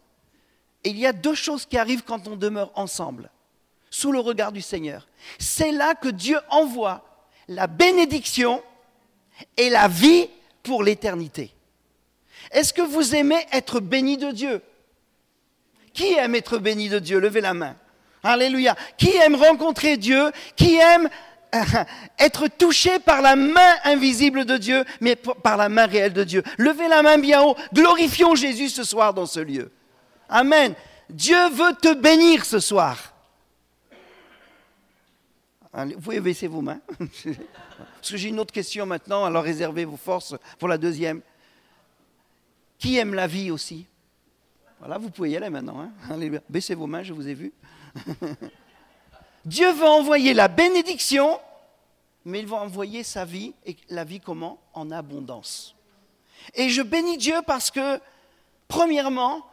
Et 0.84 0.89
il 0.89 0.99
y 0.99 1.06
a 1.06 1.13
deux 1.13 1.36
choses 1.36 1.65
qui 1.65 1.78
arrivent 1.78 2.04
quand 2.04 2.28
on 2.28 2.36
demeure 2.36 2.71
ensemble, 2.75 3.30
sous 3.89 4.12
le 4.12 4.19
regard 4.19 4.51
du 4.51 4.62
Seigneur. 4.62 5.08
C'est 5.39 5.71
là 5.71 5.95
que 5.95 6.10
Dieu 6.10 6.39
envoie 6.49 7.04
la 7.47 7.67
bénédiction 7.67 8.62
et 9.58 9.69
la 9.69 9.88
vie 9.88 10.30
pour 10.65 10.84
l'éternité. 10.84 11.51
Est-ce 12.51 12.73
que 12.73 12.82
vous 12.82 13.15
aimez 13.15 13.45
être 13.54 13.80
béni 13.80 14.17
de 14.17 14.32
Dieu? 14.32 14.62
Qui 15.93 16.13
aime 16.15 16.36
être 16.36 16.58
béni 16.58 16.89
de 16.89 16.99
Dieu? 16.99 17.19
Levez 17.19 17.39
la 17.39 17.54
main. 17.54 17.75
Alléluia. 18.23 18.75
Qui 18.97 19.15
aime 19.15 19.36
rencontrer 19.36 19.95
Dieu? 19.95 20.32
Qui 20.56 20.75
aime 20.75 21.08
être 22.19 22.47
touché 22.47 22.99
par 22.99 23.21
la 23.21 23.38
main 23.38 23.75
invisible 23.86 24.43
de 24.43 24.58
Dieu, 24.58 24.84
mais 24.99 25.15
par 25.15 25.56
la 25.56 25.69
main 25.69 25.86
réelle 25.86 26.12
de 26.12 26.23
Dieu? 26.23 26.43
Levez 26.58 26.89
la 26.89 27.01
main 27.01 27.17
bien 27.17 27.41
haut. 27.43 27.56
Glorifions 27.73 28.36
Jésus 28.36 28.69
ce 28.69 28.84
soir 28.84 29.13
dans 29.13 29.25
ce 29.25 29.39
lieu. 29.39 29.71
Amen. 30.28 30.73
Dieu 31.10 31.49
veut 31.49 31.73
te 31.80 31.93
bénir 31.93 32.43
ce 32.43 32.60
soir. 32.60 33.13
Vous 35.73 36.01
pouvez 36.01 36.19
baisser 36.19 36.47
vos 36.47 36.62
mains. 36.62 36.80
Parce 37.77 38.11
que 38.11 38.17
j'ai 38.17 38.29
une 38.29 38.39
autre 38.39 38.53
question 38.53 38.85
maintenant, 38.85 39.25
alors 39.25 39.43
réservez 39.43 39.85
vos 39.85 39.97
forces 39.97 40.35
pour 40.59 40.67
la 40.67 40.77
deuxième. 40.77 41.21
Qui 42.77 42.97
aime 42.97 43.13
la 43.13 43.27
vie 43.27 43.51
aussi? 43.51 43.85
Voilà, 44.79 44.97
vous 44.97 45.09
pouvez 45.09 45.31
y 45.31 45.38
aller 45.38 45.49
maintenant. 45.49 45.81
Hein. 45.81 46.39
baissez 46.49 46.75
vos 46.75 46.88
mains, 46.88 47.03
je 47.03 47.13
vous 47.13 47.27
ai 47.27 47.33
vu. 47.33 47.53
Dieu 49.45 49.71
va 49.71 49.89
envoyer 49.91 50.33
la 50.33 50.47
bénédiction, 50.47 51.39
mais 52.25 52.39
il 52.39 52.47
va 52.47 52.57
envoyer 52.57 53.03
sa 53.03 53.25
vie, 53.25 53.53
et 53.65 53.77
la 53.89 54.03
vie 54.03 54.19
comment? 54.19 54.59
En 54.73 54.91
abondance. 54.91 55.75
Et 56.53 56.69
je 56.69 56.81
bénis 56.81 57.17
Dieu 57.17 57.35
parce 57.45 57.71
que, 57.71 57.99
premièrement, 58.67 59.45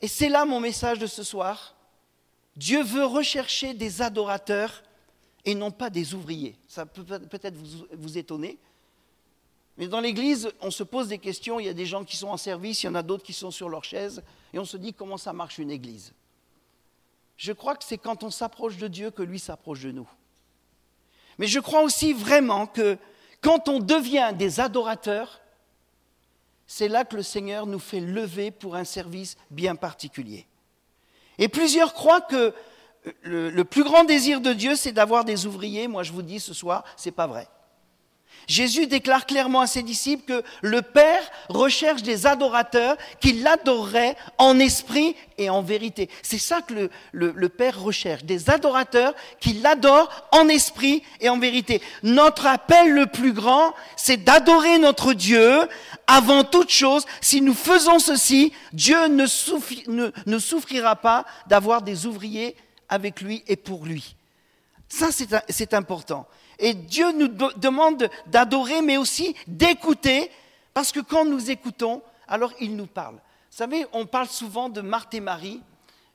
et 0.00 0.08
c'est 0.08 0.28
là 0.28 0.44
mon 0.44 0.60
message 0.60 0.98
de 0.98 1.06
ce 1.06 1.22
soir, 1.22 1.74
Dieu 2.56 2.82
veut 2.82 3.04
rechercher 3.04 3.74
des 3.74 4.02
adorateurs 4.02 4.82
et 5.48 5.54
non 5.54 5.70
pas 5.70 5.88
des 5.88 6.12
ouvriers. 6.12 6.56
Ça 6.66 6.84
peut 6.84 7.02
peut-être 7.02 7.56
vous, 7.56 7.86
vous 7.92 8.18
étonner, 8.18 8.58
mais 9.78 9.88
dans 9.88 10.00
l'Église, 10.00 10.50
on 10.60 10.70
se 10.70 10.82
pose 10.82 11.08
des 11.08 11.18
questions, 11.18 11.58
il 11.58 11.64
y 11.64 11.70
a 11.70 11.74
des 11.74 11.86
gens 11.86 12.04
qui 12.04 12.16
sont 12.16 12.28
en 12.28 12.36
service, 12.36 12.82
il 12.82 12.86
y 12.86 12.88
en 12.90 12.94
a 12.94 13.02
d'autres 13.02 13.24
qui 13.24 13.32
sont 13.32 13.50
sur 13.50 13.70
leur 13.70 13.82
chaise, 13.82 14.22
et 14.52 14.58
on 14.58 14.66
se 14.66 14.76
dit 14.76 14.92
comment 14.92 15.16
ça 15.16 15.32
marche 15.32 15.56
une 15.56 15.70
Église? 15.70 16.12
Je 17.38 17.52
crois 17.52 17.76
que 17.76 17.84
c'est 17.84 17.96
quand 17.96 18.24
on 18.24 18.30
s'approche 18.30 18.76
de 18.76 18.88
Dieu 18.88 19.10
que 19.10 19.22
lui 19.22 19.38
s'approche 19.38 19.84
de 19.84 19.92
nous. 19.92 20.08
Mais 21.38 21.46
je 21.46 21.60
crois 21.60 21.80
aussi 21.80 22.12
vraiment 22.12 22.66
que 22.66 22.98
quand 23.40 23.70
on 23.70 23.78
devient 23.78 24.32
des 24.36 24.60
adorateurs, 24.60 25.40
c'est 26.66 26.88
là 26.88 27.06
que 27.06 27.16
le 27.16 27.22
Seigneur 27.22 27.66
nous 27.66 27.78
fait 27.78 28.00
lever 28.00 28.50
pour 28.50 28.76
un 28.76 28.84
service 28.84 29.38
bien 29.50 29.76
particulier. 29.76 30.46
Et 31.38 31.48
plusieurs 31.48 31.94
croient 31.94 32.20
que 32.20 32.52
le, 33.22 33.62
plus 33.64 33.84
grand 33.84 34.04
désir 34.04 34.40
de 34.40 34.52
Dieu, 34.52 34.76
c'est 34.76 34.92
d'avoir 34.92 35.24
des 35.24 35.46
ouvriers. 35.46 35.88
Moi, 35.88 36.02
je 36.02 36.12
vous 36.12 36.22
dis 36.22 36.40
ce 36.40 36.54
soir, 36.54 36.84
ce 36.96 37.08
n'est 37.08 37.14
pas 37.14 37.26
vrai. 37.26 37.48
Jésus 38.46 38.86
déclare 38.86 39.26
clairement 39.26 39.60
à 39.60 39.66
ses 39.66 39.82
disciples 39.82 40.24
que 40.24 40.42
le 40.62 40.80
Père 40.80 41.20
recherche 41.50 42.02
des 42.02 42.26
adorateurs 42.26 42.96
qui 43.20 43.34
l'adoreraient 43.34 44.16
en 44.38 44.58
esprit 44.58 45.14
et 45.36 45.50
en 45.50 45.60
vérité. 45.60 46.08
C'est 46.22 46.38
ça 46.38 46.62
que 46.62 46.88
le, 47.12 47.48
Père 47.50 47.78
recherche, 47.78 48.24
des 48.24 48.48
adorateurs 48.48 49.14
qui 49.38 49.52
l'adorent 49.52 50.10
en 50.32 50.48
esprit 50.48 51.02
et 51.20 51.28
en 51.28 51.38
vérité. 51.38 51.82
Notre 52.02 52.46
appel 52.46 52.90
le 52.90 53.06
plus 53.06 53.34
grand, 53.34 53.74
c'est 53.96 54.24
d'adorer 54.24 54.78
notre 54.78 55.12
Dieu 55.12 55.68
avant 56.06 56.42
toute 56.42 56.70
chose. 56.70 57.04
Si 57.20 57.42
nous 57.42 57.54
faisons 57.54 57.98
ceci, 57.98 58.54
Dieu 58.72 59.08
ne, 59.08 59.26
ne 60.24 60.38
souffrira 60.38 60.96
pas 60.96 61.26
d'avoir 61.48 61.82
des 61.82 62.06
ouvriers 62.06 62.56
avec 62.88 63.20
lui 63.20 63.42
et 63.46 63.56
pour 63.56 63.84
lui. 63.84 64.16
Ça, 64.88 65.08
c'est 65.48 65.74
important. 65.74 66.26
Et 66.58 66.74
Dieu 66.74 67.12
nous 67.12 67.28
demande 67.56 68.08
d'adorer, 68.26 68.80
mais 68.80 68.96
aussi 68.96 69.34
d'écouter, 69.46 70.30
parce 70.74 70.92
que 70.92 71.00
quand 71.00 71.24
nous 71.24 71.50
écoutons, 71.50 72.02
alors 72.26 72.52
il 72.60 72.74
nous 72.74 72.86
parle. 72.86 73.14
Vous 73.14 73.56
savez, 73.56 73.86
on 73.92 74.06
parle 74.06 74.28
souvent 74.28 74.68
de 74.68 74.80
Marthe 74.80 75.14
et 75.14 75.20
Marie, 75.20 75.60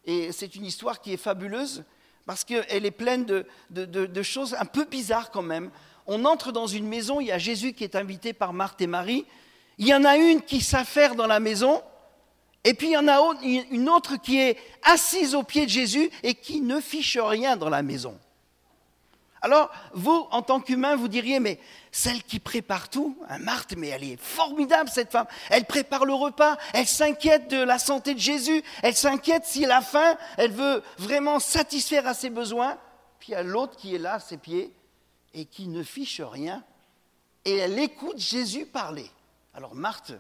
et 0.06 0.32
c'est 0.32 0.56
une 0.56 0.66
histoire 0.66 1.02
qui 1.02 1.14
est 1.14 1.18
fabuleuse, 1.18 1.84
parce 2.26 2.44
qu'elle 2.44 2.86
est 2.86 2.92
pleine 2.92 3.26
de, 3.26 4.24
choses 4.24 4.56
un 4.60 4.66
peu 4.66 4.86
bizarres 4.86 5.32
quand 5.32 5.42
même. 5.42 5.70
On 6.08 6.26
entre 6.26 6.52
dans 6.52 6.68
une 6.68 6.88
maison, 6.88 7.22
il 7.22 7.28
y 7.28 7.32
a 7.32 7.38
Jésus 7.38 7.74
qui 7.74 7.84
est 7.84 7.96
invité 7.96 8.34
par 8.34 8.54
Marthe 8.54 8.82
et 8.82 8.88
Marie, 8.88 9.26
il 9.78 9.88
y 9.88 9.94
en 9.94 10.04
a 10.04 10.18
une 10.18 10.42
qui 10.42 10.62
s'affaire 10.62 11.16
dans 11.16 11.28
la 11.28 11.40
maison, 11.40 11.82
et 12.64 12.74
puis 12.74 12.88
il 12.88 12.94
y 12.94 12.98
en 12.98 13.08
a 13.08 13.20
une 13.44 13.90
autre 13.90 14.16
qui 14.16 14.40
est 14.40 14.58
assise 14.84 15.36
au 15.36 15.44
pied 15.44 15.66
de 15.66 15.72
Jésus 15.72 16.10
et 16.24 16.34
qui 16.34 16.62
ne 16.62 16.80
fiche 16.80 17.18
rien 17.18 17.58
dans 17.58 17.70
la 17.70 17.82
maison. 17.82 18.18
Alors, 19.42 19.70
vous, 19.92 20.26
en 20.32 20.42
tant 20.42 20.62
qu'humain, 20.62 20.96
vous 20.96 21.10
diriez, 21.10 21.42
mais 21.42 21.60
celle 21.92 22.24
qui 22.24 22.40
prépare 22.40 22.90
tout, 22.90 23.18
hein, 23.28 23.40
Marthe, 23.40 23.76
mais 23.76 23.90
elle 23.90 24.06
est 24.06 24.16
formidable, 24.16 24.90
cette 24.90 25.12
femme. 25.12 25.28
Elle 25.50 25.66
prépare 25.66 26.06
le 26.06 26.14
repas, 26.14 26.58
elle 26.74 26.88
s'inquiète 26.88 27.50
de 27.50 27.62
la 27.62 27.78
santé 27.78 28.14
de 28.14 28.20
Jésus, 28.20 28.64
elle 28.82 28.96
s'inquiète 28.96 29.44
s'il 29.44 29.70
a 29.70 29.82
faim, 29.82 30.18
elle 30.38 30.54
veut 30.54 30.82
vraiment 30.98 31.42
satisfaire 31.42 32.08
à 32.08 32.14
ses 32.14 32.30
besoins. 32.30 32.78
Puis 33.20 33.30
il 33.30 33.32
y 33.34 33.36
a 33.36 33.44
l'autre 33.44 33.76
qui 33.76 33.94
est 33.94 34.00
là 34.00 34.14
à 34.14 34.20
ses 34.22 34.38
pieds 34.38 34.72
et 35.34 35.44
qui 35.44 35.68
ne 35.68 35.84
fiche 35.84 36.22
rien. 36.22 36.64
Et 37.44 37.58
elle 37.58 37.78
écoute 37.80 38.20
Jésus 38.20 38.66
parler. 38.66 39.12
Alors 39.54 39.76
Marthe, 39.76 40.14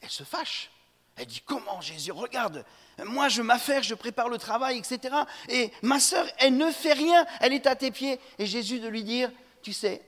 elle 0.00 0.10
se 0.10 0.22
fâche. 0.22 0.70
Elle 1.18 1.26
dit, 1.26 1.42
comment 1.44 1.80
Jésus? 1.80 2.12
Regarde, 2.12 2.64
moi 3.04 3.28
je 3.28 3.42
m'affaire, 3.42 3.82
je 3.82 3.94
prépare 3.94 4.28
le 4.28 4.38
travail, 4.38 4.78
etc. 4.78 5.14
Et 5.48 5.72
ma 5.82 6.00
sœur, 6.00 6.26
elle 6.38 6.56
ne 6.56 6.70
fait 6.70 6.92
rien, 6.92 7.26
elle 7.40 7.52
est 7.52 7.66
à 7.66 7.74
tes 7.74 7.90
pieds. 7.90 8.20
Et 8.38 8.46
Jésus 8.46 8.78
de 8.78 8.88
lui 8.88 9.02
dire, 9.02 9.30
tu 9.62 9.72
sais, 9.72 10.02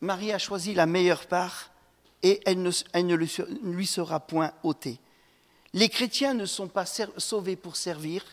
Marie 0.00 0.32
a 0.32 0.38
choisi 0.38 0.74
la 0.74 0.86
meilleure 0.86 1.26
part 1.26 1.70
et 2.22 2.40
elle 2.46 2.62
ne, 2.62 2.70
elle 2.92 3.06
ne 3.06 3.14
lui 3.14 3.86
sera 3.86 4.20
point 4.20 4.52
ôtée. 4.62 4.98
Les 5.72 5.88
chrétiens 5.88 6.34
ne 6.34 6.46
sont 6.46 6.68
pas 6.68 6.84
sauvés 7.16 7.56
pour 7.56 7.76
servir, 7.76 8.24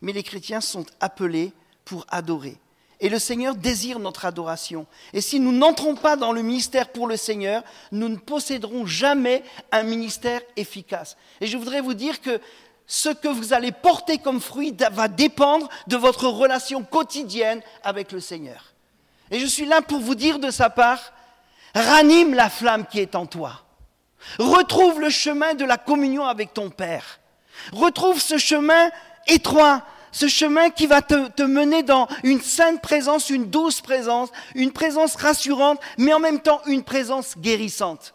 mais 0.00 0.12
les 0.12 0.22
chrétiens 0.22 0.60
sont 0.60 0.86
appelés 1.00 1.52
pour 1.84 2.06
adorer. 2.08 2.56
Et 3.00 3.08
le 3.08 3.18
Seigneur 3.18 3.54
désire 3.54 3.98
notre 3.98 4.24
adoration. 4.24 4.86
Et 5.12 5.20
si 5.20 5.38
nous 5.38 5.52
n'entrons 5.52 5.94
pas 5.94 6.16
dans 6.16 6.32
le 6.32 6.42
ministère 6.42 6.88
pour 6.88 7.06
le 7.06 7.16
Seigneur, 7.16 7.62
nous 7.92 8.08
ne 8.08 8.16
posséderons 8.16 8.86
jamais 8.86 9.44
un 9.70 9.84
ministère 9.84 10.40
efficace. 10.56 11.16
Et 11.40 11.46
je 11.46 11.56
voudrais 11.56 11.80
vous 11.80 11.94
dire 11.94 12.20
que 12.20 12.40
ce 12.86 13.10
que 13.10 13.28
vous 13.28 13.52
allez 13.52 13.70
porter 13.70 14.18
comme 14.18 14.40
fruit 14.40 14.74
va 14.90 15.08
dépendre 15.08 15.68
de 15.86 15.96
votre 15.96 16.26
relation 16.26 16.82
quotidienne 16.82 17.62
avec 17.84 18.10
le 18.10 18.18
Seigneur. 18.18 18.72
Et 19.30 19.38
je 19.38 19.46
suis 19.46 19.66
là 19.66 19.82
pour 19.82 20.00
vous 20.00 20.14
dire 20.14 20.38
de 20.38 20.50
sa 20.50 20.70
part, 20.70 21.12
ranime 21.74 22.34
la 22.34 22.48
flamme 22.48 22.86
qui 22.86 22.98
est 22.98 23.14
en 23.14 23.26
toi. 23.26 23.62
Retrouve 24.38 25.00
le 25.00 25.10
chemin 25.10 25.54
de 25.54 25.64
la 25.64 25.76
communion 25.76 26.24
avec 26.24 26.54
ton 26.54 26.70
Père. 26.70 27.20
Retrouve 27.72 28.20
ce 28.20 28.38
chemin 28.38 28.90
étroit 29.26 29.82
ce 30.12 30.28
chemin 30.28 30.70
qui 30.70 30.86
va 30.86 31.02
te, 31.02 31.42
mener 31.42 31.82
dans 31.82 32.08
une 32.24 32.40
sainte 32.40 32.80
présence, 32.82 33.30
une 33.30 33.50
douce 33.50 33.80
présence, 33.80 34.30
une 34.54 34.72
présence 34.72 35.16
rassurante, 35.16 35.80
mais 35.98 36.12
en 36.12 36.20
même 36.20 36.40
temps 36.40 36.60
une 36.66 36.84
présence 36.84 37.36
guérissante. 37.38 38.14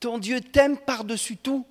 Ton 0.00 0.18
Dieu 0.18 0.40
t'aime 0.40 0.76
par-dessus 0.76 1.36
tout. 1.36 1.66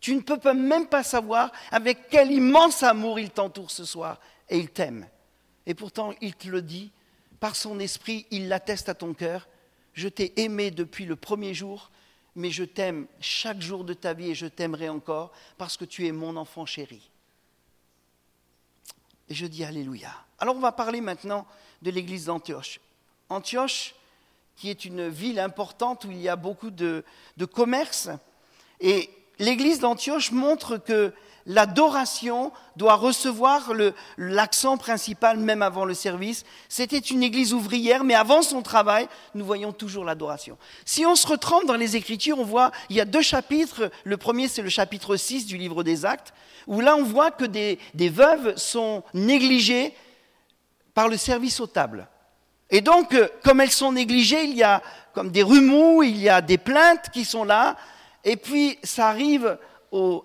Tu 0.00 0.14
ne 0.14 0.20
peux 0.20 0.52
même 0.52 0.86
pas 0.86 1.02
savoir 1.02 1.50
avec 1.70 2.08
quel 2.10 2.30
immense 2.30 2.82
amour 2.82 3.18
il 3.18 3.30
t'entoure 3.30 3.70
ce 3.70 3.84
soir, 3.84 4.20
et 4.48 4.58
il 4.58 4.70
t'aime. 4.70 5.06
Et 5.66 5.74
pourtant, 5.74 6.14
il 6.20 6.34
te 6.34 6.48
le 6.48 6.62
dit, 6.62 6.92
par 7.40 7.56
son 7.56 7.80
esprit, 7.80 8.26
il 8.30 8.48
l'atteste 8.48 8.88
à 8.88 8.94
ton 8.94 9.14
cœur. 9.14 9.48
Je 9.92 10.08
t'ai 10.08 10.40
aimé 10.40 10.70
depuis 10.70 11.04
le 11.04 11.16
premier 11.16 11.54
jour, 11.54 11.90
mais 12.36 12.50
je 12.50 12.64
t'aime 12.64 13.06
chaque 13.20 13.60
jour 13.60 13.84
de 13.84 13.94
ta 13.94 14.12
vie 14.12 14.30
et 14.30 14.34
je 14.34 14.46
t'aimerai 14.46 14.88
encore 14.88 15.32
parce 15.56 15.76
que 15.76 15.84
tu 15.84 16.06
es 16.06 16.12
mon 16.12 16.36
enfant 16.36 16.66
chéri. 16.66 17.10
Et 19.28 19.34
je 19.34 19.46
dis 19.46 19.64
Alléluia. 19.64 20.10
Alors 20.38 20.56
on 20.56 20.60
va 20.60 20.72
parler 20.72 21.00
maintenant 21.00 21.46
de 21.82 21.90
l'église 21.90 22.26
d'Antioche. 22.26 22.80
Antioche, 23.28 23.94
qui 24.56 24.70
est 24.70 24.84
une 24.84 25.08
ville 25.08 25.38
importante 25.38 26.04
où 26.04 26.10
il 26.10 26.20
y 26.20 26.28
a 26.28 26.36
beaucoup 26.36 26.70
de, 26.70 27.04
de 27.36 27.44
commerce. 27.44 28.08
Et 28.80 29.10
l'église 29.38 29.80
d'Antioche 29.80 30.32
montre 30.32 30.78
que 30.78 31.12
l'adoration 31.48 32.52
doit 32.76 32.94
recevoir 32.94 33.72
l'accent 34.18 34.76
principal 34.76 35.38
même 35.38 35.62
avant 35.62 35.84
le 35.84 35.94
service. 35.94 36.44
C'était 36.68 36.98
une 36.98 37.22
église 37.22 37.52
ouvrière, 37.52 38.04
mais 38.04 38.14
avant 38.14 38.42
son 38.42 38.62
travail, 38.62 39.08
nous 39.34 39.44
voyons 39.44 39.72
toujours 39.72 40.04
l'adoration. 40.04 40.56
Si 40.84 41.04
on 41.04 41.16
se 41.16 41.26
retrempe 41.26 41.66
dans 41.66 41.74
les 41.74 41.96
Écritures, 41.96 42.38
on 42.38 42.44
voit, 42.44 42.70
il 42.90 42.96
y 42.96 43.00
a 43.00 43.06
deux 43.06 43.22
chapitres. 43.22 43.90
Le 44.04 44.16
premier, 44.18 44.46
c'est 44.46 44.62
le 44.62 44.68
chapitre 44.68 45.16
6 45.16 45.46
du 45.46 45.56
livre 45.56 45.82
des 45.82 46.04
Actes, 46.04 46.32
où 46.66 46.80
là, 46.80 46.94
on 46.94 47.02
voit 47.02 47.30
que 47.30 47.46
des, 47.46 47.78
veuves 47.94 48.56
sont 48.56 49.02
négligées 49.14 49.94
par 50.92 51.08
le 51.08 51.16
service 51.16 51.60
aux 51.60 51.66
tables. 51.66 52.06
Et 52.70 52.82
donc, 52.82 53.14
euh, 53.14 53.28
comme 53.42 53.62
elles 53.62 53.70
sont 53.70 53.92
négligées, 53.92 54.44
il 54.44 54.54
y 54.54 54.62
a 54.62 54.82
comme 55.14 55.30
des 55.30 55.42
remous, 55.42 56.02
il 56.02 56.18
y 56.18 56.28
a 56.28 56.42
des 56.42 56.58
plaintes 56.58 57.08
qui 57.10 57.24
sont 57.24 57.44
là, 57.44 57.76
et 58.24 58.36
puis 58.36 58.78
ça 58.82 59.08
arrive 59.08 59.56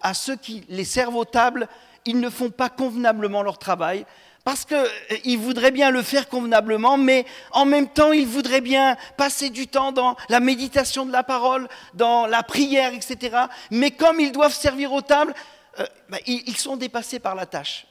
à 0.02 0.14
ceux 0.14 0.36
qui 0.36 0.64
les 0.70 0.86
servent 0.86 1.16
aux 1.16 1.26
tables, 1.26 1.68
ils 2.06 2.20
ne 2.20 2.30
font 2.30 2.50
pas 2.50 2.70
convenablement 2.70 3.44
leur 3.44 3.58
travail, 3.58 4.06
parce 4.44 4.66
qu'ils 4.66 4.76
euh, 4.78 5.40
voudraient 5.40 5.72
bien 5.72 5.90
le 5.90 6.02
faire 6.02 6.28
convenablement, 6.28 6.98
mais 6.98 7.26
en 7.52 7.66
même 7.66 7.88
temps, 7.88 8.12
ils 8.12 8.28
voudraient 8.28 8.62
bien 8.62 8.98
passer 9.16 9.50
du 9.50 9.68
temps 9.68 9.92
dans 9.92 10.18
la 10.28 10.40
méditation 10.40 11.06
de 11.06 11.12
la 11.12 11.24
parole, 11.24 11.70
dans 11.94 12.28
la 12.28 12.44
prière, 12.44 12.94
etc. 12.94 13.46
Mais 13.72 13.92
comme 13.92 14.20
ils 14.20 14.34
doivent 14.34 14.54
servir 14.54 14.92
aux 14.92 15.02
tables, 15.02 15.34
euh, 15.80 15.86
bah, 16.10 16.18
ils 16.28 16.58
sont 16.58 16.76
dépassés 16.76 17.20
par 17.20 17.36
la 17.36 17.46
tâche. 17.46 17.88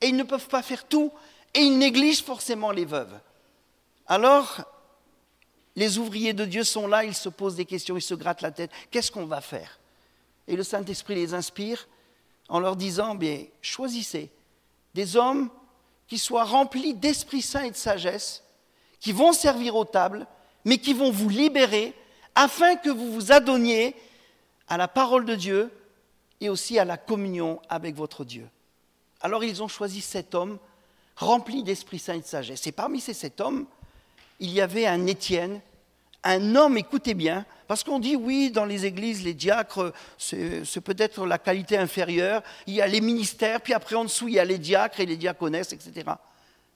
Et 0.00 0.08
ils 0.08 0.16
ne 0.16 0.22
peuvent 0.22 0.48
pas 0.48 0.62
faire 0.62 0.84
tout, 0.84 1.12
et 1.52 1.60
ils 1.60 1.76
négligent 1.76 2.22
forcément 2.22 2.70
les 2.70 2.84
veuves. 2.84 3.18
Alors, 4.06 4.60
les 5.74 5.98
ouvriers 5.98 6.32
de 6.32 6.44
Dieu 6.44 6.64
sont 6.64 6.86
là, 6.86 7.04
ils 7.04 7.14
se 7.14 7.28
posent 7.28 7.56
des 7.56 7.64
questions, 7.64 7.96
ils 7.96 8.02
se 8.02 8.14
grattent 8.14 8.42
la 8.42 8.50
tête. 8.50 8.70
Qu'est-ce 8.90 9.10
qu'on 9.10 9.26
va 9.26 9.40
faire? 9.40 9.78
Et 10.48 10.56
le 10.56 10.62
Saint-Esprit 10.62 11.14
les 11.14 11.34
inspire 11.34 11.88
en 12.48 12.60
leur 12.60 12.76
disant, 12.76 13.18
choisissez 13.60 14.30
des 14.94 15.16
hommes 15.16 15.48
qui 16.06 16.18
soient 16.18 16.44
remplis 16.44 16.94
d'Esprit 16.94 17.42
Saint 17.42 17.64
et 17.64 17.70
de 17.70 17.76
sagesse, 17.76 18.42
qui 19.00 19.12
vont 19.12 19.32
servir 19.32 19.76
aux 19.76 19.84
tables, 19.84 20.26
mais 20.64 20.78
qui 20.78 20.92
vont 20.92 21.10
vous 21.10 21.28
libérer 21.28 21.94
afin 22.34 22.76
que 22.76 22.90
vous 22.90 23.12
vous 23.12 23.32
adonniez 23.32 23.96
à 24.68 24.76
la 24.76 24.88
parole 24.88 25.24
de 25.24 25.34
Dieu 25.34 25.70
et 26.40 26.48
aussi 26.48 26.78
à 26.78 26.84
la 26.84 26.96
communion 26.96 27.60
avec 27.68 27.94
votre 27.94 28.24
Dieu. 28.24 28.48
Alors 29.20 29.44
ils 29.44 29.62
ont 29.62 29.68
choisi 29.68 30.00
cet 30.00 30.34
homme 30.34 30.58
rempli 31.16 31.62
d'Esprit 31.62 31.98
Saint 31.98 32.14
et 32.14 32.20
de 32.20 32.26
sagesse. 32.26 32.66
Et 32.66 32.72
parmi 32.72 33.00
ces 33.00 33.14
sept 33.14 33.40
hommes, 33.40 33.66
il 34.40 34.50
y 34.50 34.60
avait 34.60 34.86
un 34.86 35.06
Étienne, 35.06 35.60
un 36.24 36.54
homme, 36.54 36.76
écoutez 36.76 37.14
bien, 37.14 37.44
parce 37.66 37.82
qu'on 37.82 37.98
dit 37.98 38.16
oui, 38.16 38.50
dans 38.50 38.64
les 38.64 38.84
églises, 38.84 39.24
les 39.24 39.34
diacres, 39.34 39.92
c'est 40.18 40.80
peut-être 40.80 41.26
la 41.26 41.38
qualité 41.38 41.76
inférieure, 41.76 42.42
il 42.66 42.74
y 42.74 42.82
a 42.82 42.86
les 42.86 43.00
ministères, 43.00 43.60
puis 43.60 43.74
après 43.74 43.96
en 43.96 44.04
dessous, 44.04 44.28
il 44.28 44.34
y 44.34 44.38
a 44.38 44.44
les 44.44 44.58
diacres 44.58 45.00
et 45.00 45.06
les 45.06 45.16
diaconesses, 45.16 45.72
etc. 45.72 46.10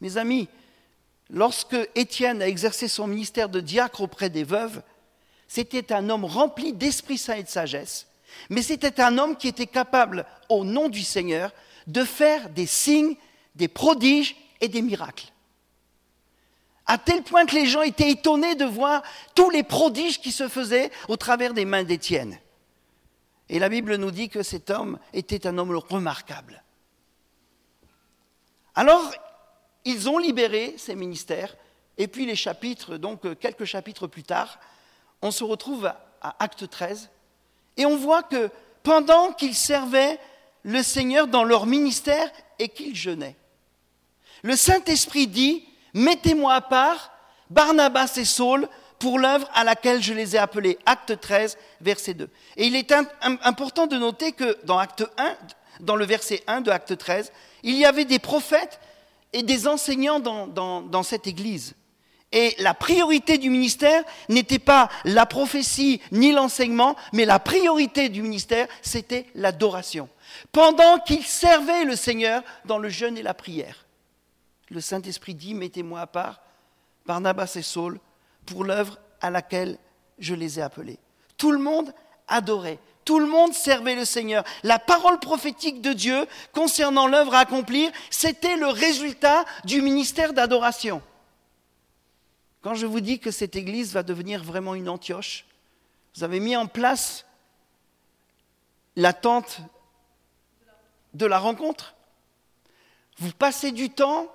Mes 0.01 0.17
amis, 0.17 0.49
lorsque 1.31 1.77
Étienne 1.95 2.43
a 2.43 2.49
exercé 2.49 2.89
son 2.89 3.07
ministère 3.07 3.49
de 3.49 3.61
diacre 3.61 4.01
auprès 4.01 4.31
des 4.31 4.45
veuves, 4.45 4.83
c'était 5.49 5.93
un 5.93 6.11
homme 6.11 6.25
rempli 6.25 6.73
d'Esprit 6.73 7.19
Saint 7.19 7.37
et 7.37 7.45
de 7.45 7.49
sagesse, 7.49 8.09
mais 8.51 8.63
c'était 8.63 9.01
un 9.01 9.19
homme 9.19 9.37
qui 9.37 9.49
était 9.49 9.67
capable, 9.67 10.27
au 10.49 10.65
nom 10.65 10.89
du 10.89 11.03
Seigneur, 11.03 11.53
de 11.87 12.05
faire 12.05 12.49
des 12.51 12.67
signes, 12.67 13.15
des 13.55 13.69
prodiges 13.69 14.37
et 14.61 14.69
des 14.69 14.83
miracles 14.83 15.33
à 16.87 16.99
tel 16.99 17.23
point 17.23 17.47
que 17.47 17.55
les 17.55 17.67
gens 17.67 17.83
étaient 17.83 18.11
étonnés 18.11 18.55
de 18.55 18.65
voir 18.65 19.03
tous 19.35 19.51
les 19.51 19.63
prodiges 19.63 20.21
qui 20.21 20.33
se 20.33 20.49
faisaient 20.49 20.91
au 21.09 21.17
travers 21.17 21.53
des 21.53 21.65
mains 21.65 21.85
d'Étienne. 21.85 22.39
Et 23.49 23.59
la 23.59 23.69
Bible 23.69 23.97
nous 23.97 24.11
dit 24.11 24.29
que 24.29 24.43
cet 24.43 24.71
homme 24.71 24.99
était 25.13 25.47
un 25.47 25.59
homme 25.59 25.75
remarquable. 25.75 26.63
Alors, 28.75 29.13
ils 29.85 30.09
ont 30.09 30.19
libéré 30.19 30.75
ces 30.79 30.95
ministères, 30.95 31.57
et 31.97 32.09
puis 32.09 32.27
les 32.27 32.37
chapitres, 32.37 32.97
donc 32.97 33.39
quelques 33.39 33.65
chapitres 33.65 34.07
plus 34.07 34.25
tard, 34.25 34.59
on 35.23 35.31
se 35.31 35.45
retrouve 35.45 35.87
à 35.87 36.37
Acte 36.39 36.69
13, 36.69 37.09
et 37.77 37.87
on 37.87 37.97
voit 37.97 38.23
que 38.23 38.51
pendant 38.83 39.33
qu'ils 39.33 39.55
servaient 39.55 40.19
le 40.63 40.83
Seigneur 40.83 41.27
dans 41.27 41.45
leur 41.45 41.67
ministère 41.67 42.31
et 42.59 42.69
qu'ils 42.69 42.97
jeûnaient, 42.97 43.37
le 44.43 44.57
Saint-Esprit 44.57 45.27
dit, 45.27 45.67
Mettez-moi 45.97 46.53
à 46.53 46.61
part 46.61 47.11
Barnabas 47.49 48.13
et 48.19 48.27
Saul 48.27 48.69
pour 48.99 49.19
l'œuvre 49.19 49.49
à 49.55 49.65
laquelle 49.65 50.03
je 50.03 50.13
les 50.13 50.37
ai 50.37 50.39
appelés. 50.39 50.79
Acte 50.85 51.19
13, 51.19 51.57
verset 51.81 52.13
2. 52.13 52.29
Et 52.59 52.67
il 52.67 52.77
est 52.77 52.93
important 53.23 53.87
de 53.87 53.97
noter 53.97 54.33
que 54.33 54.59
dans 54.65 54.77
Acte 54.77 55.07
1, 55.17 55.35
dans 55.81 55.97
le 55.97 56.05
verset 56.05 56.43
1 56.47 56.61
de 56.61 56.71
Acte 56.71 56.99
13, 56.99 57.33
il 57.63 57.77
y 57.77 57.87
avait 57.87 58.05
des 58.05 58.19
prophètes 58.19 58.79
et 59.33 59.43
des 59.43 59.67
enseignants 59.67 60.21
dans, 60.21 61.03
cette 61.03 61.27
église. 61.27 61.75
Et 62.31 62.55
la 62.59 62.75
priorité 62.75 63.39
du 63.39 63.49
ministère 63.49 64.05
n'était 64.29 64.59
pas 64.59 64.91
la 65.05 65.25
prophétie 65.25 66.03
ni 66.13 66.31
l'enseignement, 66.31 66.95
mais 67.15 67.25
la 67.25 67.39
priorité 67.39 68.11
du 68.11 68.21
ministère, 68.21 68.69
c'était 68.83 69.25
l'adoration. 69.35 70.11
Pendant 70.53 70.99
qu'il 70.99 71.25
servait 71.25 71.85
le 71.85 71.97
Seigneur 71.97 72.43
dans 72.67 72.77
le 72.77 72.91
jeûne 72.91 73.17
et 73.17 73.23
la 73.23 73.33
prière, 73.33 73.86
le 74.71 74.81
Saint-Esprit 74.81 75.35
dit, 75.35 75.55
mettez-moi 75.55 76.01
à 76.01 76.07
part 76.07 76.41
Barnabas 77.07 77.53
et 77.57 77.63
Saul 77.63 78.01
pour 78.47 78.65
l'œuvre 78.65 78.99
à 79.21 79.31
laquelle 79.31 79.79
je 80.19 80.35
les 80.35 80.59
ai 80.59 80.63
appelés. 80.63 80.99
Tout 81.37 81.53
le 81.53 81.59
monde 81.59 81.93
adorait, 82.29 82.79
tout 83.05 83.21
le 83.21 83.27
monde 83.27 83.53
servait 83.53 83.95
le 83.95 84.05
Seigneur. 84.05 84.45
La 84.63 84.79
parole 84.79 85.21
prophétique 85.21 85.81
de 85.81 85.93
Dieu 85.93 86.27
concernant 86.53 87.07
l'œuvre 87.07 87.35
à 87.35 87.41
accomplir, 87.41 87.91
c'était 88.11 88.57
le 88.57 88.67
résultat 88.67 89.45
du 89.65 89.83
ministère 89.83 90.33
d'adoration. 90.33 91.03
Quand 92.63 92.75
je 92.75 92.87
vous 92.87 93.01
dis 93.01 93.21
que 93.21 93.31
cette 93.31 93.55
église 93.55 93.93
va 93.93 94.03
devenir 94.03 94.43
vraiment 94.43 94.75
une 94.75 94.89
Antioche, 94.89 95.47
vous 96.17 96.25
avez 96.25 96.41
mis 96.41 96.57
en 96.57 96.67
place 96.67 97.25
l'attente 98.97 99.61
de 101.15 101.27
la 101.27 101.39
rencontre. 101.39 101.95
Vous 103.19 103.33
passez 103.33 103.71
du 103.71 103.91
temps 103.91 104.27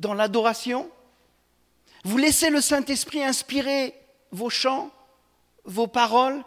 dans 0.00 0.14
l'adoration. 0.14 0.90
Vous 2.04 2.16
laissez 2.16 2.50
le 2.50 2.60
Saint-Esprit 2.60 3.22
inspirer 3.22 3.94
vos 4.32 4.50
chants, 4.50 4.90
vos 5.64 5.86
paroles. 5.86 6.42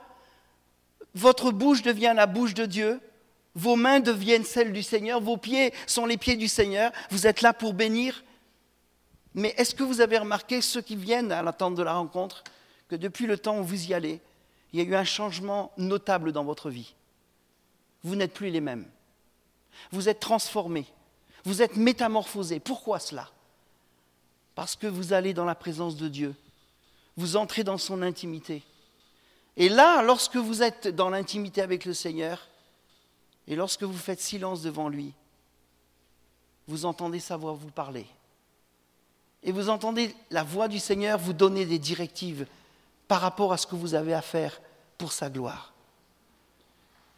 Votre 1.16 1.52
bouche 1.52 1.84
devient 1.84 2.14
la 2.16 2.26
bouche 2.26 2.54
de 2.54 2.66
Dieu. 2.66 3.00
Vos 3.56 3.76
mains 3.76 4.00
deviennent 4.00 4.44
celles 4.44 4.74
du 4.74 4.82
Seigneur. 4.82 5.22
Vos 5.22 5.38
pieds 5.38 5.74
sont 5.86 6.08
les 6.08 6.18
pieds 6.18 6.36
du 6.36 6.48
Seigneur. 6.48 6.92
Vous 7.12 7.28
êtes 7.28 7.42
là 7.42 7.54
pour 7.54 7.74
bénir. 7.74 8.24
Mais 9.36 9.54
est-ce 9.58 9.76
que 9.76 9.84
vous 9.84 10.02
avez 10.02 10.18
remarqué, 10.18 10.62
ceux 10.62 10.82
qui 10.82 10.96
viennent 10.96 11.32
à 11.32 11.44
l'attente 11.44 11.76
de 11.76 11.84
la 11.84 11.94
rencontre, 11.94 12.44
que 12.88 12.96
depuis 12.96 13.28
le 13.28 13.38
temps 13.38 13.60
où 13.60 13.64
vous 13.64 13.90
y 13.90 13.94
allez, 13.94 14.20
il 14.72 14.80
y 14.80 14.84
a 14.84 14.86
eu 14.86 14.96
un 14.96 15.04
changement 15.04 15.72
notable 15.78 16.32
dans 16.32 16.44
votre 16.44 16.70
vie? 16.70 16.96
Vous 18.04 18.16
n'êtes 18.16 18.34
plus 18.34 18.50
les 18.50 18.62
mêmes. 18.62 18.86
Vous 19.92 20.10
êtes 20.10 20.20
transformés. 20.20 20.86
Vous 21.46 21.62
êtes 21.62 21.76
métamorphosés. 21.76 22.60
Pourquoi 22.60 23.00
cela? 23.00 23.30
Parce 24.56 24.76
que 24.76 24.88
vous 24.88 25.14
allez 25.14 25.34
dans 25.34 25.46
la 25.46 25.56
présence 25.56 25.96
de 25.96 26.08
Dieu. 26.08 26.36
Vous 27.18 27.36
entrez 27.38 27.64
dans 27.64 27.78
son 27.78 28.02
intimité. 28.02 28.64
Et 29.58 29.70
là, 29.70 30.02
lorsque 30.02 30.36
vous 30.36 30.64
êtes 30.64 30.88
dans 30.88 31.10
l'intimité 31.10 31.62
avec 31.62 31.86
le 31.86 31.94
Seigneur, 31.94 32.48
et 33.48 33.56
lorsque 33.56 33.84
vous 33.84 33.98
faites 33.98 34.22
silence 34.22 34.62
devant 34.62 34.90
lui, 34.90 35.14
vous 36.68 36.86
entendez 36.86 37.20
sa 37.20 37.38
voix 37.38 37.54
vous 37.54 37.72
parler 37.72 38.08
et 39.44 39.52
vous 39.52 39.70
entendez 39.70 40.16
la 40.32 40.44
voix 40.44 40.68
du 40.68 40.80
Seigneur 40.80 41.20
vous 41.20 41.34
donner 41.34 41.66
des 41.66 41.80
directives 41.80 42.48
par 43.08 43.22
rapport 43.22 43.52
à 43.52 43.58
ce 43.58 43.68
que 43.68 43.76
vous 43.76 43.94
avez 43.94 44.14
à 44.14 44.22
faire 44.22 44.62
pour 44.98 45.12
sa 45.12 45.30
gloire. 45.30 45.74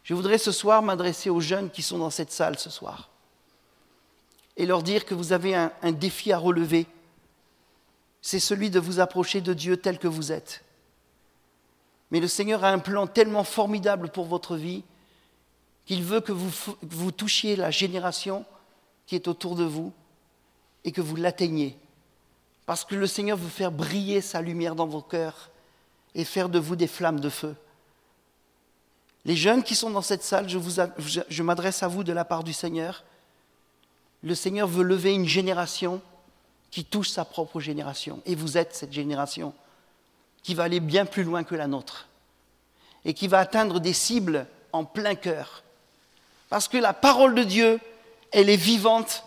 Je 0.02 0.14
voudrais 0.14 0.38
ce 0.38 0.52
soir 0.52 0.82
m'adresser 0.82 1.30
aux 1.30 1.40
jeunes 1.40 1.70
qui 1.70 1.82
sont 1.82 1.98
dans 1.98 2.10
cette 2.10 2.32
salle 2.32 2.58
ce 2.58 2.70
soir 2.70 3.10
et 4.56 4.66
leur 4.66 4.82
dire 4.82 5.04
que 5.04 5.14
vous 5.14 5.32
avez 5.32 5.54
un, 5.54 5.70
défi 5.92 6.32
à 6.32 6.38
relever. 6.38 6.86
C'est 8.26 8.40
celui 8.40 8.70
de 8.70 8.80
vous 8.80 8.98
approcher 8.98 9.40
de 9.40 9.54
Dieu 9.54 9.76
tel 9.76 10.00
que 10.00 10.08
vous 10.08 10.32
êtes. 10.32 10.64
Mais 12.10 12.18
le 12.18 12.26
Seigneur 12.26 12.64
a 12.64 12.70
un 12.70 12.80
plan 12.80 13.06
tellement 13.06 13.44
formidable 13.44 14.08
pour 14.08 14.24
votre 14.24 14.56
vie 14.56 14.82
qu'il 15.84 16.02
veut 16.02 16.20
que 16.20 16.32
vous, 16.32 17.12
touchiez 17.12 17.54
la 17.54 17.70
génération 17.70 18.44
qui 19.06 19.14
est 19.14 19.28
autour 19.28 19.54
de 19.54 19.62
vous 19.62 19.92
et 20.82 20.90
que 20.90 21.00
vous 21.00 21.14
l'atteigniez 21.14 21.78
parce 22.66 22.84
que 22.84 22.96
le 22.96 23.06
Seigneur 23.06 23.38
veut 23.38 23.48
faire 23.48 23.70
briller 23.70 24.20
sa 24.20 24.42
lumière 24.42 24.74
dans 24.74 24.88
vos 24.88 25.02
cœurs 25.02 25.52
et 26.16 26.24
faire 26.24 26.48
de 26.48 26.58
vous 26.58 26.74
des 26.74 26.88
flammes 26.88 27.20
de 27.20 27.30
feu. 27.30 27.54
Les 29.24 29.36
jeunes 29.36 29.62
qui 29.62 29.76
sont 29.76 29.90
dans 29.90 30.02
cette 30.02 30.24
salle, 30.24 30.48
je 30.48 31.42
m'adresse 31.44 31.84
à 31.84 31.86
vous 31.86 32.02
de 32.02 32.12
la 32.12 32.24
part 32.24 32.42
du 32.42 32.52
Seigneur. 32.52 33.04
Le 34.24 34.34
Seigneur 34.34 34.66
veut 34.66 34.82
lever 34.82 35.14
une 35.14 35.28
génération 35.28 36.02
qui 36.70 36.84
touche 36.84 37.08
sa 37.08 37.24
propre 37.24 37.60
génération. 37.60 38.20
Et 38.26 38.34
vous 38.34 38.58
êtes 38.58 38.74
cette 38.74 38.92
génération 38.92 39.54
qui 40.42 40.54
va 40.54 40.64
aller 40.64 40.80
bien 40.80 41.06
plus 41.06 41.24
loin 41.24 41.44
que 41.44 41.54
la 41.54 41.66
nôtre 41.66 42.08
et 43.04 43.14
qui 43.14 43.28
va 43.28 43.38
atteindre 43.38 43.80
des 43.80 43.92
cibles 43.92 44.46
en 44.72 44.84
plein 44.84 45.14
cœur. 45.14 45.62
Parce 46.48 46.68
que 46.68 46.76
la 46.76 46.92
parole 46.92 47.34
de 47.34 47.44
Dieu, 47.44 47.80
elle 48.32 48.50
est 48.50 48.56
vivante. 48.56 49.24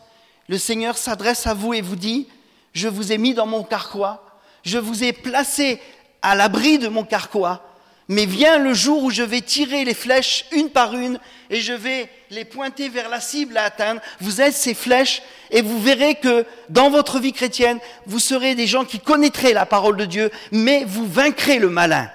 Le 0.47 0.57
Seigneur 0.57 0.97
s'adresse 0.97 1.47
à 1.47 1.53
vous 1.53 1.73
et 1.73 1.81
vous 1.81 1.95
dit, 1.95 2.27
je 2.73 2.87
vous 2.87 3.11
ai 3.11 3.17
mis 3.17 3.33
dans 3.33 3.45
mon 3.45 3.63
carquois, 3.63 4.23
je 4.63 4.77
vous 4.77 5.03
ai 5.03 5.13
placé 5.13 5.81
à 6.21 6.35
l'abri 6.35 6.79
de 6.79 6.87
mon 6.87 7.03
carquois, 7.03 7.61
mais 8.07 8.25
vient 8.25 8.57
le 8.57 8.73
jour 8.73 9.03
où 9.03 9.11
je 9.11 9.23
vais 9.23 9.41
tirer 9.41 9.85
les 9.85 9.93
flèches 9.93 10.45
une 10.51 10.69
par 10.69 10.95
une 10.95 11.19
et 11.49 11.61
je 11.61 11.73
vais 11.73 12.09
les 12.29 12.45
pointer 12.45 12.89
vers 12.89 13.09
la 13.09 13.19
cible 13.19 13.57
à 13.57 13.63
atteindre. 13.63 14.01
Vous 14.19 14.41
êtes 14.41 14.53
ces 14.53 14.73
flèches 14.73 15.21
et 15.51 15.61
vous 15.61 15.79
verrez 15.79 16.15
que 16.15 16.45
dans 16.69 16.89
votre 16.89 17.19
vie 17.19 17.33
chrétienne, 17.33 17.79
vous 18.05 18.19
serez 18.19 18.55
des 18.55 18.67
gens 18.67 18.85
qui 18.85 18.99
connaîtraient 18.99 19.53
la 19.53 19.65
parole 19.65 19.97
de 19.97 20.05
Dieu, 20.05 20.31
mais 20.51 20.83
vous 20.85 21.07
vaincrez 21.07 21.59
le 21.59 21.69
malin. 21.69 22.09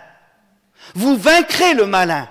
Vous 0.95 1.17
vaincrez 1.17 1.75
le 1.75 1.87
malin. 1.87 2.29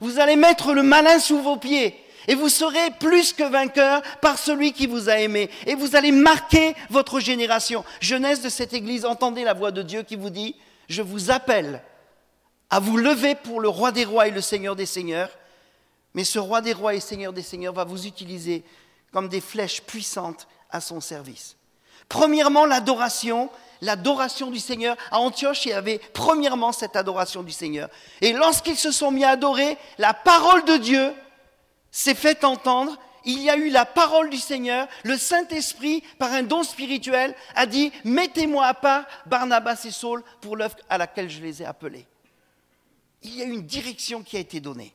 Vous 0.00 0.20
allez 0.20 0.36
mettre 0.36 0.72
le 0.72 0.82
malin 0.82 1.18
sous 1.18 1.40
vos 1.40 1.56
pieds 1.56 1.98
et 2.28 2.34
vous 2.34 2.48
serez 2.48 2.90
plus 3.00 3.32
que 3.32 3.42
vainqueur 3.42 4.02
par 4.20 4.38
celui 4.38 4.72
qui 4.72 4.86
vous 4.86 5.08
a 5.08 5.18
aimé. 5.18 5.50
Et 5.66 5.74
vous 5.74 5.96
allez 5.96 6.12
marquer 6.12 6.74
votre 6.90 7.20
génération. 7.20 7.84
Jeunesse 8.00 8.42
de 8.42 8.48
cette 8.48 8.74
Église, 8.74 9.04
entendez 9.04 9.44
la 9.44 9.54
voix 9.54 9.72
de 9.72 9.82
Dieu 9.82 10.02
qui 10.02 10.16
vous 10.16 10.30
dit, 10.30 10.54
je 10.88 11.02
vous 11.02 11.30
appelle 11.30 11.82
à 12.70 12.80
vous 12.80 12.98
lever 12.98 13.34
pour 13.34 13.60
le 13.60 13.68
roi 13.68 13.92
des 13.92 14.04
rois 14.04 14.28
et 14.28 14.30
le 14.30 14.42
seigneur 14.42 14.76
des 14.76 14.86
seigneurs. 14.86 15.30
Mais 16.14 16.24
ce 16.24 16.38
roi 16.38 16.60
des 16.60 16.72
rois 16.72 16.94
et 16.94 17.00
seigneur 17.00 17.32
des 17.32 17.42
seigneurs 17.42 17.74
va 17.74 17.84
vous 17.84 18.06
utiliser 18.06 18.64
comme 19.12 19.28
des 19.28 19.40
flèches 19.40 19.82
puissantes 19.82 20.46
à 20.70 20.80
son 20.80 21.00
service. 21.00 21.56
Premièrement, 22.08 22.64
l'adoration, 22.64 23.50
l'adoration 23.80 24.50
du 24.50 24.58
Seigneur. 24.58 24.96
À 25.10 25.18
Antioche, 25.18 25.66
il 25.66 25.70
y 25.70 25.74
avait 25.74 26.00
premièrement 26.12 26.72
cette 26.72 26.96
adoration 26.96 27.42
du 27.42 27.52
Seigneur. 27.52 27.88
Et 28.20 28.32
lorsqu'ils 28.32 28.76
se 28.76 28.90
sont 28.90 29.10
mis 29.10 29.24
à 29.24 29.30
adorer, 29.30 29.76
la 29.98 30.14
parole 30.14 30.64
de 30.64 30.76
Dieu 30.76 31.12
s'est 31.90 32.14
fait 32.14 32.44
entendre, 32.44 32.96
il 33.24 33.42
y 33.42 33.50
a 33.50 33.56
eu 33.56 33.68
la 33.68 33.84
parole 33.84 34.30
du 34.30 34.38
Seigneur, 34.38 34.88
le 35.04 35.18
Saint-Esprit, 35.18 36.02
par 36.18 36.32
un 36.32 36.42
don 36.42 36.62
spirituel, 36.62 37.34
a 37.54 37.66
dit, 37.66 37.92
mettez-moi 38.04 38.64
à 38.64 38.74
part 38.74 39.04
Barnabas 39.26 39.82
et 39.84 39.90
Saul 39.90 40.22
pour 40.40 40.56
l'œuvre 40.56 40.76
à 40.88 40.96
laquelle 40.96 41.28
je 41.28 41.42
les 41.42 41.62
ai 41.62 41.66
appelés. 41.66 42.06
Il 43.22 43.36
y 43.36 43.42
a 43.42 43.44
une 43.44 43.62
direction 43.62 44.22
qui 44.22 44.36
a 44.36 44.40
été 44.40 44.60
donnée. 44.60 44.94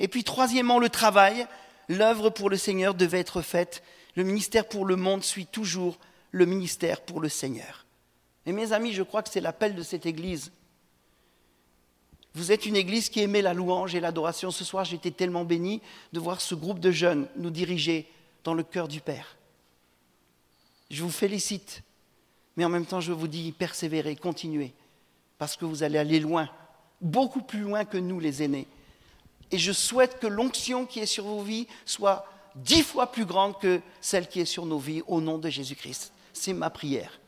Et 0.00 0.08
puis 0.08 0.24
troisièmement, 0.24 0.80
le 0.80 0.88
travail. 0.88 1.46
L'œuvre 1.88 2.30
pour 2.30 2.50
le 2.50 2.56
Seigneur 2.56 2.94
devait 2.94 3.20
être 3.20 3.42
faite. 3.42 3.84
Le 4.16 4.24
ministère 4.24 4.66
pour 4.66 4.84
le 4.84 4.96
monde 4.96 5.22
suit 5.22 5.46
toujours 5.46 5.98
le 6.32 6.46
ministère 6.46 7.00
pour 7.00 7.20
le 7.20 7.28
Seigneur. 7.28 7.86
Et 8.46 8.52
mes 8.52 8.72
amis, 8.72 8.92
je 8.92 9.04
crois 9.04 9.22
que 9.22 9.30
c'est 9.30 9.40
l'appel 9.40 9.76
de 9.76 9.82
cette 9.82 10.06
Église 10.06 10.50
vous 12.34 12.52
êtes 12.52 12.66
une 12.66 12.76
église 12.76 13.08
qui 13.08 13.20
aimait 13.20 13.42
la 13.42 13.54
louange 13.54 13.94
et 13.94 14.00
l'adoration. 14.00 14.50
Ce 14.50 14.64
soir, 14.64 14.84
j'étais 14.84 15.10
tellement 15.10 15.44
béni 15.44 15.82
de 16.12 16.20
voir 16.20 16.40
ce 16.40 16.54
groupe 16.54 16.78
de 16.78 16.90
jeunes 16.90 17.26
nous 17.36 17.50
diriger 17.50 18.08
dans 18.44 18.54
le 18.54 18.62
cœur 18.62 18.86
du 18.86 19.00
Père. 19.00 19.36
Je 20.90 21.02
vous 21.02 21.10
félicite, 21.10 21.82
mais 22.56 22.64
en 22.64 22.68
même 22.68 22.86
temps, 22.86 23.00
je 23.00 23.12
vous 23.12 23.28
dis, 23.28 23.52
persévérez, 23.52 24.16
continuez, 24.16 24.72
parce 25.38 25.56
que 25.56 25.64
vous 25.64 25.82
allez 25.82 25.98
aller 25.98 26.20
loin, 26.20 26.48
beaucoup 27.00 27.42
plus 27.42 27.60
loin 27.60 27.84
que 27.84 27.98
nous, 27.98 28.20
les 28.20 28.42
aînés. 28.42 28.68
Et 29.50 29.58
je 29.58 29.72
souhaite 29.72 30.20
que 30.20 30.26
l'onction 30.26 30.86
qui 30.86 31.00
est 31.00 31.06
sur 31.06 31.24
vos 31.24 31.42
vies 31.42 31.66
soit 31.84 32.26
dix 32.54 32.82
fois 32.82 33.10
plus 33.10 33.24
grande 33.24 33.58
que 33.58 33.80
celle 34.00 34.28
qui 34.28 34.40
est 34.40 34.44
sur 34.44 34.66
nos 34.66 34.78
vies, 34.78 35.02
au 35.06 35.20
nom 35.20 35.38
de 35.38 35.48
Jésus-Christ. 35.48 36.12
C'est 36.32 36.52
ma 36.52 36.70
prière. 36.70 37.18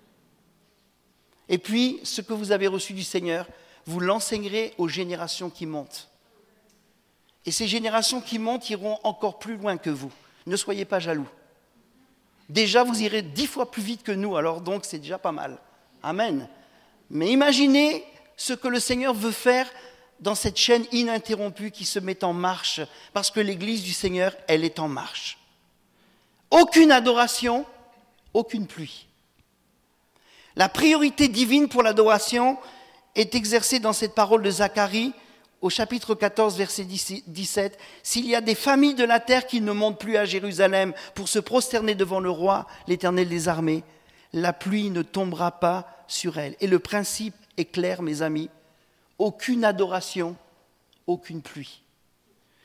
Et 1.49 1.59
puis, 1.59 2.01
ce 2.05 2.21
que 2.21 2.33
vous 2.33 2.53
avez 2.53 2.67
reçu 2.67 2.93
du 2.93 3.03
Seigneur, 3.03 3.47
vous 3.87 4.01
l'enseignerez 4.01 4.75
aux 4.79 4.89
générations 4.89 5.51
qui 5.51 5.67
montent. 5.67 6.09
Et 7.45 7.51
ces 7.51 7.67
générations 7.67 8.21
qui 8.21 8.39
montent 8.39 8.71
iront 8.71 8.99
encore 9.03 9.39
plus 9.39 9.57
loin 9.57 9.77
que 9.77 9.91
vous. 9.91 10.13
Ne 10.47 10.57
soyez 10.57 10.85
pas 10.85 11.01
jaloux. 11.01 11.29
Déjà, 12.49 12.85
vous 12.85 13.03
irez 13.03 13.23
dix 13.23 13.47
fois 13.47 13.71
plus 13.71 13.83
vite 13.83 14.03
que 14.03 14.13
nous, 14.13 14.37
alors 14.37 14.61
donc 14.61 14.85
c'est 14.85 14.99
déjà 14.99 15.19
pas 15.19 15.33
mal. 15.33 15.59
Amen. 16.03 16.49
Mais 17.11 17.31
imaginez 17.31 18.05
ce 18.37 18.53
que 18.53 18.69
le 18.69 18.81
Seigneur 18.81 19.15
veut 19.15 19.33
faire 19.33 19.67
dans 20.23 20.35
cette 20.35 20.57
chaîne 20.57 20.87
ininterrompue 20.93 21.71
qui 21.71 21.85
se 21.85 21.99
met 21.99 22.25
en 22.25 22.33
marche, 22.33 22.81
parce 23.13 23.31
que 23.31 23.41
l'Église 23.41 23.83
du 23.83 23.93
Seigneur, 23.93 24.35
elle 24.49 24.65
est 24.65 24.79
en 24.79 24.89
marche. 24.89 25.39
Aucune 26.51 26.93
adoration, 26.93 27.67
aucune 28.33 28.67
pluie. 28.67 29.07
La 30.57 30.69
priorité 30.69 31.29
divine 31.29 31.69
pour 31.69 31.83
l'adoration, 31.83 32.59
est 33.15 33.35
exercé 33.35 33.79
dans 33.79 33.93
cette 33.93 34.15
parole 34.15 34.43
de 34.43 34.51
Zacharie 34.51 35.13
au 35.61 35.71
chapitre 35.71 36.15
14, 36.15 36.57
verset 36.57 36.85
17. 36.85 37.79
S'il 38.03 38.27
y 38.27 38.35
a 38.35 38.41
des 38.41 38.55
familles 38.55 38.95
de 38.95 39.05
la 39.05 39.21
terre 39.21 39.47
qui 39.47 39.61
ne 39.61 39.73
montent 39.73 40.01
plus 40.01 40.17
à 40.17 40.25
Jérusalem 40.25 40.93
pour 41.15 41.29
se 41.29 41.39
prosterner 41.39 41.95
devant 41.95 42.21
le 42.21 42.31
roi, 42.31 42.67
l'Éternel 42.89 43.29
des 43.29 43.49
armées, 43.49 43.85
la 44.33 44.53
pluie 44.53 44.91
ne 44.91 45.03
tombera 45.03 45.53
pas 45.53 45.87
sur 46.09 46.39
elle. 46.39 46.57
Et 46.61 46.67
le 46.67 46.79
principe 46.79 47.35
est 47.57 47.67
clair, 47.67 48.03
mes 48.03 48.23
amis. 48.23 48.51
Aucune 49.19 49.65
adoration, 49.65 50.37
aucune 51.07 51.43
pluie. 51.43 51.83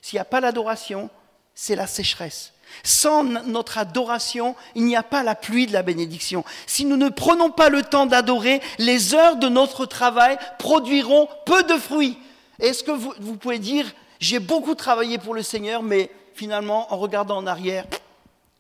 S'il 0.01 0.17
n'y 0.17 0.21
a 0.21 0.25
pas 0.25 0.39
l'adoration, 0.39 1.09
c'est 1.53 1.75
la 1.75 1.87
sécheresse. 1.87 2.53
Sans 2.83 3.23
notre 3.23 3.77
adoration, 3.77 4.55
il 4.75 4.85
n'y 4.85 4.95
a 4.95 5.03
pas 5.03 5.23
la 5.23 5.35
pluie 5.35 5.67
de 5.67 5.73
la 5.73 5.83
bénédiction. 5.83 6.43
Si 6.65 6.85
nous 6.85 6.97
ne 6.97 7.09
prenons 7.09 7.49
pas 7.49 7.69
le 7.69 7.81
temps 7.81 8.05
d'adorer, 8.05 8.61
les 8.77 9.15
heures 9.15 9.37
de 9.37 9.49
notre 9.49 9.85
travail 9.85 10.37
produiront 10.59 11.27
peu 11.45 11.63
de 11.63 11.77
fruits. 11.77 12.17
Est-ce 12.59 12.83
que 12.83 12.91
vous, 12.91 13.37
pouvez 13.37 13.59
dire, 13.59 13.91
j'ai 14.19 14.39
beaucoup 14.39 14.75
travaillé 14.75 15.17
pour 15.17 15.33
le 15.33 15.43
Seigneur, 15.43 15.83
mais 15.83 16.11
finalement, 16.33 16.91
en 16.93 16.97
regardant 16.97 17.37
en 17.37 17.47
arrière, 17.47 17.85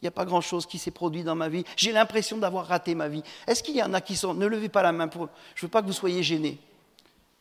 il 0.01 0.05
n'y 0.05 0.07
a 0.07 0.11
pas 0.11 0.25
grand-chose 0.25 0.65
qui 0.65 0.77
s'est 0.77 0.91
produit 0.91 1.23
dans 1.23 1.35
ma 1.35 1.49
vie. 1.49 1.63
J'ai 1.75 1.91
l'impression 1.91 2.37
d'avoir 2.37 2.67
raté 2.67 2.93
ma 2.93 3.07
vie. 3.07 3.23
Est-ce 3.47 3.63
qu'il 3.63 3.75
y 3.75 3.81
en 3.81 3.93
a 3.93 4.01
qui 4.01 4.15
sont... 4.15 4.33
Ne 4.33 4.45
levez 4.45 4.69
pas 4.69 4.83
la 4.83 4.91
main, 4.91 5.07
pour... 5.07 5.29
je 5.55 5.61
ne 5.63 5.67
veux 5.67 5.71
pas 5.71 5.81
que 5.81 5.87
vous 5.87 5.93
soyez 5.93 6.21
gênés. 6.21 6.59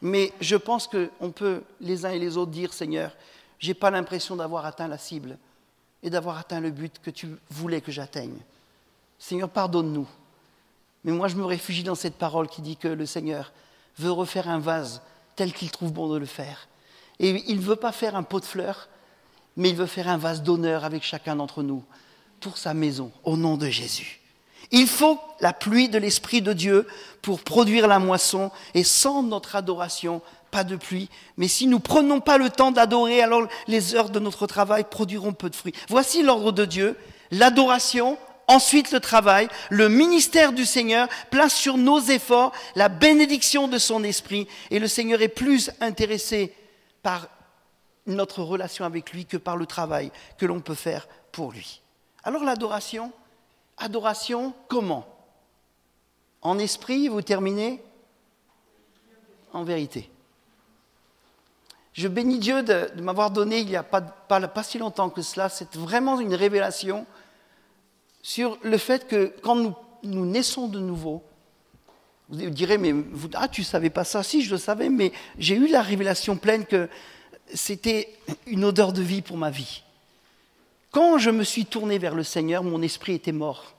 Mais 0.03 0.33
je 0.41 0.57
pense 0.57 0.89
qu'on 0.89 1.31
peut, 1.31 1.63
les 1.81 2.05
uns 2.05 2.11
et 2.11 2.19
les 2.19 2.37
autres, 2.37 2.51
dire, 2.51 2.73
Seigneur, 2.73 3.17
je 3.59 3.69
n'ai 3.69 3.75
pas 3.75 3.91
l'impression 3.91 4.37
d'avoir 4.37 4.67
atteint 4.67 4.89
la 4.89 4.99
cible 4.99 5.39
et 6.03 6.11
d'avoir 6.11 6.39
atteint 6.39 6.61
le 6.61 6.71
but 6.71 7.01
que 7.03 7.11
tu 7.11 7.29
voulais 7.51 7.81
que 7.81 7.93
j'atteigne. 7.93 8.39
Seigneur, 9.19 9.49
pardonne-nous. 9.49 10.07
Mais 11.05 11.13
moi, 11.13 11.29
je 11.29 11.37
me 11.37 11.45
réfugie 11.45 11.83
dans 11.83 11.95
cette 11.95 12.17
parole 12.17 12.49
qui 12.49 12.61
dit 12.61 12.77
que 12.77 12.89
le 12.89 13.07
Seigneur 13.07 13.53
veut 13.99 14.11
refaire 14.11 14.49
un 14.49 14.59
vase 14.59 15.03
tel 15.35 15.53
qu'il 15.53 15.71
trouve 15.71 15.93
bon 15.93 16.09
de 16.13 16.19
le 16.19 16.27
faire. 16.27 16.69
Et 17.19 17.31
il 17.51 17.57
ne 17.57 17.63
veut 17.63 17.77
pas 17.77 17.93
faire 17.93 18.17
un 18.17 18.23
pot 18.23 18.41
de 18.41 18.45
fleurs, 18.45 18.89
mais 19.57 19.71
il 19.71 19.77
veut 19.77 19.87
faire 19.87 20.09
un 20.09 20.19
vase 20.19 20.43
d'honneur 20.43 20.85
avec 20.85 21.03
chacun 21.03 21.37
d'entre 21.37 21.63
nous 21.63 21.83
pour 22.41 22.59
sa 22.59 22.75
maison, 22.75 23.11
au 23.25 23.37
nom 23.37 23.57
de 23.57 23.69
Jésus. 23.69 24.21
Il 24.73 24.87
faut 24.87 25.19
la 25.41 25.53
pluie 25.53 25.89
de 25.89 25.99
l'Esprit 25.99 26.43
de 26.43 26.53
Dieu 26.53 26.87
pour 27.23 27.41
produire 27.41 27.87
la 27.87 27.99
moisson, 27.99 28.51
et 28.75 28.85
sans 28.85 29.23
notre 29.23 29.57
adoration, 29.57 30.23
pas 30.51 30.65
de 30.65 30.77
pluie. 30.77 31.09
Mais 31.37 31.49
si 31.49 31.67
nous 31.67 31.81
prenons 31.81 32.21
pas 32.21 32.39
le 32.39 32.51
temps 32.51 32.73
d'adorer, 32.73 33.23
alors 33.23 33.47
les 33.67 33.95
heures 33.95 34.11
de 34.11 34.19
notre 34.19 34.47
travail 34.47 34.85
produiront 34.89 35.33
peu 35.33 35.51
de 35.51 35.57
fruits. 35.57 35.75
Voici 35.89 36.23
l'ordre 36.23 36.53
de 36.53 36.65
Dieu, 36.65 36.97
l'adoration, 37.31 38.19
ensuite 38.49 38.93
le 38.93 39.01
travail, 39.01 39.49
le 39.71 39.89
ministère 39.89 40.53
du 40.53 40.65
Seigneur 40.65 41.09
place 41.31 41.55
sur 41.55 41.77
nos 41.77 42.01
efforts 42.01 42.53
la 42.75 42.89
bénédiction 42.89 43.69
de 43.69 43.79
son 43.79 44.05
esprit, 44.05 44.47
et 44.71 44.79
le 44.79 44.89
Seigneur 44.89 45.21
est 45.23 45.29
plus 45.29 45.71
intéressé 45.81 46.55
par 47.03 47.29
notre 48.07 48.43
relation 48.43 48.85
avec 48.85 49.13
lui 49.13 49.27
que 49.27 49.37
par 49.37 49.57
le 49.57 49.67
travail 49.67 50.11
que 50.39 50.47
l'on 50.47 50.61
peut 50.61 50.75
faire 50.75 51.09
pour 51.33 51.53
lui. 51.53 51.83
Alors 52.23 52.45
l'adoration, 52.45 53.13
adoration 53.77 54.55
comment? 54.69 55.07
En 56.43 56.59
esprit, 56.59 57.09
vous 57.09 57.23
terminez? 57.23 57.83
En 59.53 59.65
vérité. 59.65 60.11
Je 61.93 62.09
bénis 62.09 62.39
Dieu 62.39 62.63
de, 62.63 62.91
m'avoir 63.01 63.31
donné, 63.31 63.61
il 63.61 63.69
n'y 63.69 63.77
a 63.77 63.83
pas, 63.83 64.03
si 64.63 64.79
longtemps 64.79 65.09
que 65.09 65.23
cela, 65.23 65.49
c'est 65.49 65.77
vraiment 65.77 66.21
une 66.21 66.35
révélation 66.35 67.07
sur 68.21 68.59
le 68.63 68.77
fait 68.77 69.07
que 69.07 69.33
quand 69.43 69.57
nous, 69.57 69.75
nous 70.03 70.27
naissons 70.27 70.69
de 70.69 70.79
nouveau, 70.79 71.23
vous 72.29 72.51
direz, 72.51 72.77
mais 72.77 72.93
vous, 72.93 73.29
ah, 73.35 73.49
tu 73.49 73.63
ne 73.63 73.67
savais 73.67 73.89
pas 73.89 74.05
ça 74.05 74.23
Si, 74.23 74.43
je 74.43 74.51
le 74.51 74.59
savais, 74.59 74.89
mais 74.89 75.13
j'ai 75.39 75.55
eu 75.55 75.69
la 75.69 75.81
révélation 75.81 76.37
pleine 76.37 76.67
que 76.67 76.89
c'était 77.55 78.13
une 78.47 78.65
odeur 78.65 78.93
de 78.93 79.01
vie 79.01 79.23
pour 79.23 79.37
ma 79.37 79.51
vie. 79.51 79.83
Quand 80.91 81.19
je 81.19 81.31
me 81.31 81.45
suis 81.45 81.67
tourné 81.67 81.99
vers 81.99 82.15
le 82.15 82.23
Seigneur, 82.23 82.63
mon 82.63 82.83
esprit 82.83 83.15
était 83.15 83.33
mort. 83.33 83.77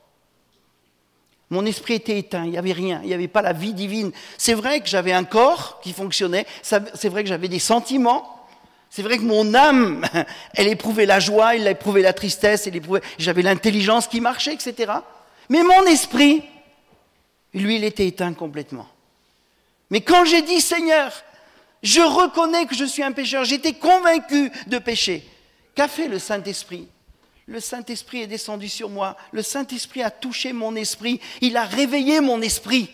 Mon 1.50 1.66
esprit 1.66 1.94
était 1.94 2.20
éteint, 2.20 2.44
il 2.44 2.52
n'y 2.52 2.58
avait 2.58 2.74
rien, 2.74 3.00
il 3.04 3.08
n'y 3.08 3.14
avait 3.14 3.30
pas 3.30 3.42
la 3.42 3.54
vie 3.54 3.74
divine. 3.74 4.12
C'est 4.38 4.54
vrai 4.54 4.82
que 4.82 4.88
j'avais 4.88 5.14
un 5.14 5.24
corps 5.24 5.80
qui 5.82 5.94
fonctionnait, 5.94 6.46
c'est 6.62 7.08
vrai 7.08 7.24
que 7.24 7.30
j'avais 7.30 7.48
des 7.48 7.60
sentiments, 7.60 8.46
c'est 8.90 9.02
vrai 9.02 9.18
que 9.18 9.24
mon 9.24 9.54
âme, 9.54 10.06
elle 10.56 10.68
éprouvait 10.68 11.06
la 11.06 11.22
joie, 11.22 11.56
elle 11.56 11.68
éprouvait 11.68 12.02
la 12.02 12.12
tristesse, 12.12 12.70
j'avais 13.18 13.42
l'intelligence 13.42 14.08
qui 14.08 14.20
marchait, 14.20 14.54
etc. 14.54 14.92
Mais 15.50 15.64
mon 15.64 15.86
esprit, 15.86 16.44
lui, 17.54 17.78
il 17.78 17.86
était 17.86 18.08
éteint 18.08 18.34
complètement. 18.34 18.88
Mais 19.90 20.02
quand 20.02 20.26
j'ai 20.26 20.42
dit 20.42 20.60
Seigneur, 20.60 21.14
je 21.82 22.02
reconnais 22.02 22.66
que 22.66 22.76
je 22.76 22.84
suis 22.84 23.04
un 23.04 23.14
pécheur, 23.14 23.46
j'étais 23.46 23.74
convaincu 23.74 24.52
de 24.68 24.80
pécher, 24.80 25.26
qu'a 25.76 25.88
fait 25.88 26.10
le 26.10 26.20
Saint-Esprit? 26.20 26.90
Le 27.48 27.62
Saint-Esprit 27.62 28.22
est 28.22 28.28
descendu 28.28 28.68
sur 28.68 28.90
moi, 28.90 29.16
le 29.32 29.42
Saint-Esprit 29.42 30.04
a 30.04 30.12
touché 30.12 30.52
mon 30.52 30.76
esprit, 30.76 31.22
il 31.40 31.56
a 31.56 31.64
réveillé 31.64 32.20
mon 32.20 32.42
esprit. 32.42 32.90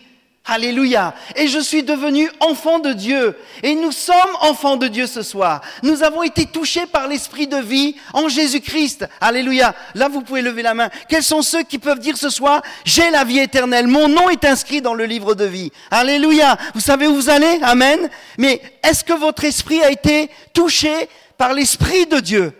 Alléluia. 0.46 1.14
Et 1.36 1.48
je 1.48 1.58
suis 1.58 1.82
devenu 1.82 2.30
enfant 2.38 2.78
de 2.78 2.92
Dieu. 2.92 3.34
Et 3.62 3.74
nous 3.74 3.92
sommes 3.92 4.14
enfants 4.42 4.76
de 4.76 4.88
Dieu 4.88 5.06
ce 5.06 5.22
soir. 5.22 5.62
Nous 5.82 6.02
avons 6.02 6.22
été 6.22 6.44
touchés 6.44 6.84
par 6.84 7.08
l'esprit 7.08 7.46
de 7.46 7.56
vie 7.56 7.96
en 8.12 8.28
Jésus-Christ. 8.28 9.08
Alléluia. 9.22 9.74
Là, 9.94 10.08
vous 10.08 10.20
pouvez 10.20 10.42
lever 10.42 10.60
la 10.60 10.74
main. 10.74 10.90
Quels 11.08 11.22
sont 11.22 11.40
ceux 11.40 11.62
qui 11.62 11.78
peuvent 11.78 11.98
dire 11.98 12.18
ce 12.18 12.28
soir, 12.28 12.60
j'ai 12.84 13.10
la 13.10 13.24
vie 13.24 13.38
éternelle. 13.38 13.86
Mon 13.86 14.06
nom 14.06 14.28
est 14.28 14.44
inscrit 14.44 14.82
dans 14.82 14.92
le 14.92 15.06
livre 15.06 15.34
de 15.34 15.46
vie. 15.46 15.72
Alléluia. 15.90 16.58
Vous 16.74 16.80
savez 16.80 17.06
où 17.06 17.14
vous 17.14 17.30
allez? 17.30 17.58
Amen. 17.62 18.10
Mais 18.36 18.60
est-ce 18.82 19.02
que 19.02 19.14
votre 19.14 19.44
esprit 19.44 19.82
a 19.82 19.90
été 19.90 20.28
touché 20.52 21.08
par 21.38 21.54
l'esprit 21.54 22.04
de 22.04 22.20
Dieu? 22.20 22.52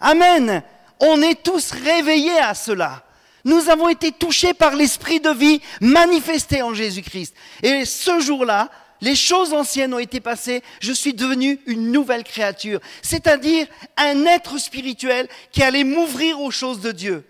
Amen. 0.00 0.62
On 1.00 1.22
est 1.22 1.42
tous 1.42 1.72
réveillés 1.72 2.38
à 2.38 2.54
cela. 2.54 3.04
Nous 3.44 3.70
avons 3.70 3.88
été 3.88 4.12
touchés 4.12 4.54
par 4.54 4.74
l'esprit 4.74 5.20
de 5.20 5.30
vie 5.30 5.60
manifesté 5.80 6.62
en 6.62 6.74
Jésus-Christ. 6.74 7.34
Et 7.62 7.84
ce 7.84 8.20
jour-là, 8.20 8.70
les 9.00 9.14
choses 9.14 9.54
anciennes 9.54 9.94
ont 9.94 9.98
été 9.98 10.20
passées, 10.20 10.62
je 10.80 10.92
suis 10.92 11.14
devenu 11.14 11.58
une 11.66 11.90
nouvelle 11.90 12.22
créature, 12.22 12.80
c'est-à-dire 13.02 13.66
un 13.96 14.26
être 14.26 14.58
spirituel 14.58 15.26
qui 15.52 15.62
allait 15.62 15.84
m'ouvrir 15.84 16.40
aux 16.40 16.50
choses 16.50 16.80
de 16.80 16.92
Dieu. 16.92 17.24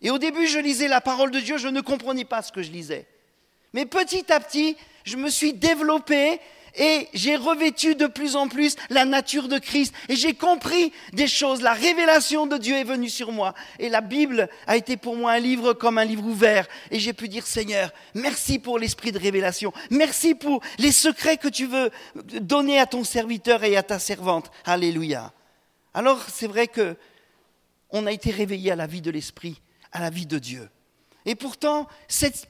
Et 0.00 0.10
au 0.10 0.18
début, 0.18 0.46
je 0.46 0.58
lisais 0.58 0.88
la 0.88 1.02
parole 1.02 1.30
de 1.30 1.40
Dieu, 1.40 1.58
je 1.58 1.68
ne 1.68 1.80
comprenais 1.80 2.24
pas 2.24 2.40
ce 2.42 2.50
que 2.50 2.62
je 2.62 2.70
lisais. 2.70 3.06
Mais 3.74 3.84
petit 3.86 4.32
à 4.32 4.40
petit, 4.40 4.76
je 5.04 5.16
me 5.16 5.28
suis 5.28 5.52
développé 5.52 6.40
et 6.76 7.08
j'ai 7.12 7.36
revêtu 7.36 7.94
de 7.94 8.06
plus 8.06 8.36
en 8.36 8.48
plus 8.48 8.76
la 8.90 9.04
nature 9.04 9.48
de 9.48 9.58
Christ 9.58 9.94
et 10.08 10.16
j'ai 10.16 10.34
compris 10.34 10.92
des 11.12 11.26
choses. 11.26 11.62
La 11.62 11.72
révélation 11.72 12.46
de 12.46 12.56
Dieu 12.56 12.76
est 12.76 12.84
venue 12.84 13.10
sur 13.10 13.32
moi 13.32 13.54
et 13.78 13.88
la 13.88 14.00
Bible 14.00 14.48
a 14.66 14.76
été 14.76 14.96
pour 14.96 15.16
moi 15.16 15.32
un 15.32 15.38
livre 15.38 15.72
comme 15.72 15.98
un 15.98 16.04
livre 16.04 16.24
ouvert 16.24 16.66
et 16.90 16.98
j'ai 16.98 17.12
pu 17.12 17.28
dire 17.28 17.46
Seigneur, 17.46 17.92
merci 18.14 18.58
pour 18.58 18.78
l'esprit 18.78 19.12
de 19.12 19.18
révélation, 19.18 19.72
merci 19.90 20.34
pour 20.34 20.62
les 20.78 20.92
secrets 20.92 21.36
que 21.36 21.48
tu 21.48 21.66
veux 21.66 21.90
donner 22.14 22.78
à 22.78 22.86
ton 22.86 23.04
serviteur 23.04 23.64
et 23.64 23.76
à 23.76 23.82
ta 23.82 23.98
servante. 23.98 24.50
Alléluia. 24.64 25.32
Alors 25.94 26.24
c'est 26.28 26.46
vrai 26.46 26.68
que 26.68 26.96
on 27.90 28.06
a 28.06 28.12
été 28.12 28.30
réveillé 28.30 28.72
à 28.72 28.76
la 28.76 28.86
vie 28.86 29.02
de 29.02 29.10
l'esprit, 29.10 29.60
à 29.92 30.00
la 30.00 30.10
vie 30.10 30.26
de 30.26 30.38
Dieu. 30.38 30.68
Et 31.26 31.34
pourtant, 31.34 31.86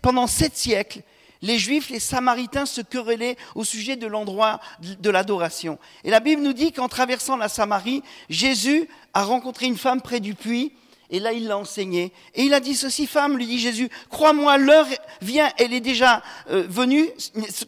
pendant 0.01 0.27
sept 0.27 0.57
siècles, 0.57 1.03
les 1.43 1.59
Juifs, 1.59 1.91
les 1.91 2.01
Samaritains 2.01 2.67
se 2.67 2.81
querellaient 2.81 3.37
au 3.55 3.65
sujet 3.65 3.97
de 3.97 4.07
l'endroit 4.07 4.61
de 4.81 5.11
l'adoration. 5.11 5.79
Et 6.05 6.11
la 6.11 6.21
Bible 6.21 6.41
nous 6.41 6.53
dit 6.53 6.73
qu'en 6.73 6.89
traversant 6.89 7.37
la 7.37 7.49
Samarie, 7.49 8.03
Jésus 8.31 8.89
a 9.13 9.25
rencontré 9.25 9.67
une 9.67 9.77
femme 9.77 10.01
près 10.01 10.21
du 10.21 10.35
puits, 10.35 10.73
et 11.11 11.21
là 11.21 11.33
il 11.33 11.47
l'a 11.47 11.59
enseigné. 11.59 12.13
Et 12.35 12.45
il 12.45 12.55
a 12.55 12.61
dit 12.61 12.75
ceci, 12.75 13.07
femme, 13.07 13.37
lui 13.37 13.47
dit 13.47 13.59
Jésus, 13.59 13.91
crois-moi, 14.09 14.57
l'heure 14.57 14.87
vient, 15.21 15.51
elle 15.59 15.75
est 15.75 15.81
déjà 15.81 16.23
euh, 16.51 16.65
venue, 16.69 17.11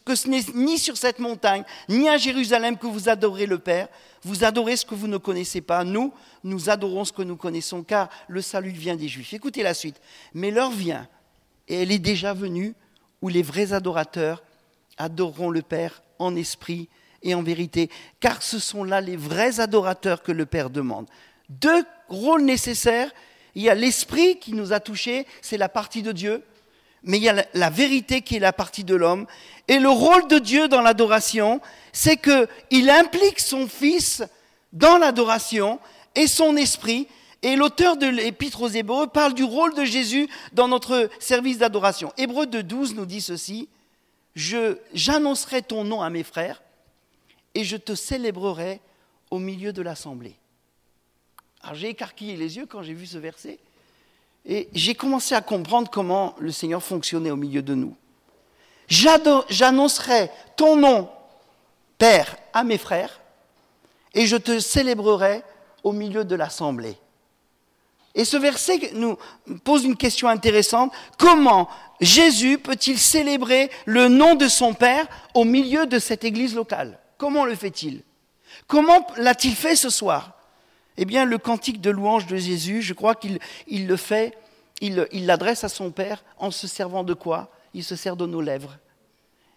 que 0.04 0.14
ce 0.14 0.28
n'est 0.28 0.44
ni 0.54 0.78
sur 0.78 0.96
cette 0.96 1.18
montagne, 1.18 1.64
ni 1.88 2.08
à 2.08 2.16
Jérusalem 2.16 2.78
que 2.78 2.86
vous 2.86 3.08
adorez 3.08 3.46
le 3.46 3.58
Père, 3.58 3.88
vous 4.22 4.44
adorez 4.44 4.76
ce 4.76 4.86
que 4.86 4.94
vous 4.94 5.08
ne 5.08 5.18
connaissez 5.18 5.60
pas. 5.60 5.84
Nous, 5.84 6.12
nous 6.44 6.70
adorons 6.70 7.04
ce 7.04 7.12
que 7.12 7.22
nous 7.22 7.36
connaissons, 7.36 7.82
car 7.82 8.08
le 8.28 8.40
salut 8.40 8.70
vient 8.70 8.96
des 8.96 9.08
Juifs. 9.08 9.34
Écoutez 9.34 9.62
la 9.62 9.74
suite. 9.74 10.00
Mais 10.32 10.50
l'heure 10.50 10.70
vient, 10.70 11.06
et 11.68 11.82
elle 11.82 11.92
est 11.92 11.98
déjà 11.98 12.32
venue, 12.32 12.74
où 13.22 13.28
les 13.28 13.42
vrais 13.42 13.72
adorateurs 13.72 14.42
adoreront 14.98 15.50
le 15.50 15.62
Père 15.62 16.02
en 16.18 16.36
esprit 16.36 16.88
et 17.22 17.34
en 17.34 17.42
vérité, 17.42 17.90
car 18.20 18.42
ce 18.42 18.58
sont 18.58 18.84
là 18.84 19.00
les 19.00 19.16
vrais 19.16 19.60
adorateurs 19.60 20.22
que 20.22 20.32
le 20.32 20.46
Père 20.46 20.70
demande. 20.70 21.06
Deux 21.48 21.84
rôles 22.08 22.42
nécessaires. 22.42 23.10
Il 23.54 23.62
y 23.62 23.70
a 23.70 23.74
l'esprit 23.74 24.38
qui 24.38 24.52
nous 24.52 24.72
a 24.72 24.80
touchés, 24.80 25.26
c'est 25.40 25.56
la 25.56 25.68
partie 25.68 26.02
de 26.02 26.12
Dieu, 26.12 26.42
mais 27.02 27.18
il 27.18 27.22
y 27.22 27.28
a 27.28 27.46
la 27.54 27.70
vérité 27.70 28.22
qui 28.22 28.36
est 28.36 28.40
la 28.40 28.52
partie 28.52 28.84
de 28.84 28.94
l'homme. 28.94 29.26
Et 29.68 29.78
le 29.78 29.90
rôle 29.90 30.26
de 30.28 30.38
Dieu 30.38 30.68
dans 30.68 30.80
l'adoration, 30.80 31.60
c'est 31.92 32.16
qu'il 32.16 32.90
implique 32.90 33.40
son 33.40 33.68
Fils 33.68 34.22
dans 34.72 34.98
l'adoration 34.98 35.78
et 36.14 36.26
son 36.26 36.56
esprit, 36.56 37.08
et 37.44 37.56
l'auteur 37.56 37.98
de 37.98 38.06
l'Épître 38.06 38.62
aux 38.62 38.68
Hébreux 38.68 39.06
parle 39.06 39.34
du 39.34 39.44
rôle 39.44 39.74
de 39.74 39.84
Jésus 39.84 40.28
dans 40.54 40.66
notre 40.66 41.10
service 41.20 41.58
d'adoration. 41.58 42.10
Hébreux 42.16 42.46
de 42.46 42.62
12 42.62 42.94
nous 42.94 43.04
dit 43.04 43.20
ceci 43.20 43.68
J'annoncerai 44.34 45.62
ton 45.62 45.84
nom 45.84 46.00
à 46.00 46.08
mes 46.08 46.24
frères 46.24 46.62
et 47.54 47.62
je 47.62 47.76
te 47.76 47.94
célébrerai 47.94 48.80
au 49.30 49.38
milieu 49.38 49.74
de 49.74 49.82
l'assemblée. 49.82 50.36
Alors 51.62 51.74
j'ai 51.74 51.90
écarquillé 51.90 52.36
les 52.36 52.56
yeux 52.56 52.66
quand 52.66 52.82
j'ai 52.82 52.94
vu 52.94 53.06
ce 53.06 53.18
verset. 53.18 53.58
Et 54.46 54.68
j'ai 54.72 54.94
commencé 54.94 55.34
à 55.34 55.42
comprendre 55.42 55.90
comment 55.90 56.34
le 56.38 56.50
Seigneur 56.50 56.82
fonctionnait 56.82 57.30
au 57.30 57.36
milieu 57.36 57.62
de 57.62 57.74
nous. 57.74 57.94
J'annoncerai 58.88 60.30
ton 60.56 60.76
nom, 60.76 61.10
Père, 61.98 62.36
à 62.54 62.64
mes 62.64 62.76
frères, 62.78 63.20
et 64.14 64.26
je 64.26 64.36
te 64.36 64.58
célébrerai 64.58 65.42
au 65.82 65.92
milieu 65.92 66.24
de 66.24 66.34
l'assemblée. 66.34 66.98
Et 68.14 68.24
ce 68.24 68.36
verset 68.36 68.92
nous 68.94 69.16
pose 69.64 69.84
une 69.84 69.96
question 69.96 70.28
intéressante. 70.28 70.92
Comment 71.18 71.68
Jésus 72.00 72.58
peut-il 72.58 72.98
célébrer 72.98 73.70
le 73.86 74.08
nom 74.08 74.36
de 74.36 74.46
son 74.46 74.72
Père 74.72 75.06
au 75.34 75.44
milieu 75.44 75.86
de 75.86 75.98
cette 75.98 76.24
église 76.24 76.54
locale? 76.54 76.98
Comment 77.18 77.44
le 77.44 77.54
fait-il? 77.54 78.02
Comment 78.68 79.06
l'a-t-il 79.16 79.54
fait 79.54 79.74
ce 79.74 79.90
soir? 79.90 80.38
Eh 80.96 81.04
bien, 81.04 81.24
le 81.24 81.38
cantique 81.38 81.80
de 81.80 81.90
louange 81.90 82.26
de 82.26 82.36
Jésus, 82.36 82.82
je 82.82 82.94
crois 82.94 83.16
qu'il 83.16 83.40
le 83.68 83.96
fait, 83.96 84.38
il 84.80 85.26
l'adresse 85.26 85.64
à 85.64 85.68
son 85.68 85.90
Père 85.90 86.22
en 86.38 86.52
se 86.52 86.68
servant 86.68 87.02
de 87.02 87.14
quoi? 87.14 87.50
Il 87.74 87.82
se 87.82 87.96
sert 87.96 88.16
de 88.16 88.26
nos 88.26 88.40
lèvres. 88.40 88.76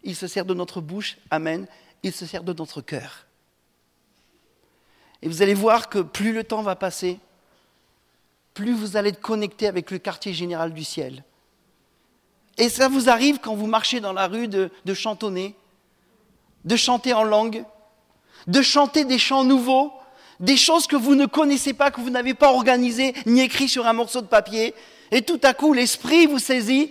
Il 0.03 0.15
se 0.15 0.25
sert 0.25 0.45
de 0.45 0.55
notre 0.55 0.81
bouche, 0.81 1.17
Amen. 1.29 1.67
Il 2.01 2.11
se 2.11 2.25
sert 2.25 2.43
de 2.43 2.53
notre 2.53 2.81
cœur. 2.81 3.27
Et 5.21 5.27
vous 5.27 5.41
allez 5.41 5.53
voir 5.53 5.89
que 5.89 5.99
plus 5.99 6.33
le 6.33 6.43
temps 6.43 6.61
va 6.61 6.75
passer, 6.75 7.19
plus 8.57 8.73
vous 8.73 8.97
allez 8.97 9.09
être 9.09 9.21
connecté 9.21 9.67
avec 9.67 9.91
le 9.91 9.99
quartier 9.99 10.33
général 10.33 10.73
du 10.73 10.83
ciel. 10.83 11.23
Et 12.57 12.69
ça 12.69 12.87
vous 12.87 13.07
arrive 13.07 13.37
quand 13.37 13.53
vous 13.53 13.67
marchez 13.67 13.99
dans 13.99 14.13
la 14.13 14.25
rue 14.25 14.47
de, 14.47 14.71
de 14.83 14.93
chantonner, 14.95 15.53
de 16.65 16.75
chanter 16.75 17.13
en 17.13 17.23
langue, 17.23 17.63
de 18.47 18.61
chanter 18.63 19.05
des 19.05 19.19
chants 19.19 19.43
nouveaux, 19.43 19.93
des 20.39 20.57
choses 20.57 20.87
que 20.87 20.95
vous 20.95 21.13
ne 21.13 21.27
connaissez 21.27 21.73
pas, 21.73 21.91
que 21.91 22.01
vous 22.01 22.09
n'avez 22.09 22.33
pas 22.33 22.51
organisées 22.51 23.13
ni 23.27 23.41
écrites 23.41 23.69
sur 23.69 23.85
un 23.85 23.93
morceau 23.93 24.21
de 24.21 24.27
papier. 24.27 24.73
Et 25.11 25.21
tout 25.21 25.39
à 25.43 25.53
coup, 25.53 25.71
l'Esprit 25.71 26.25
vous 26.25 26.39
saisit 26.39 26.89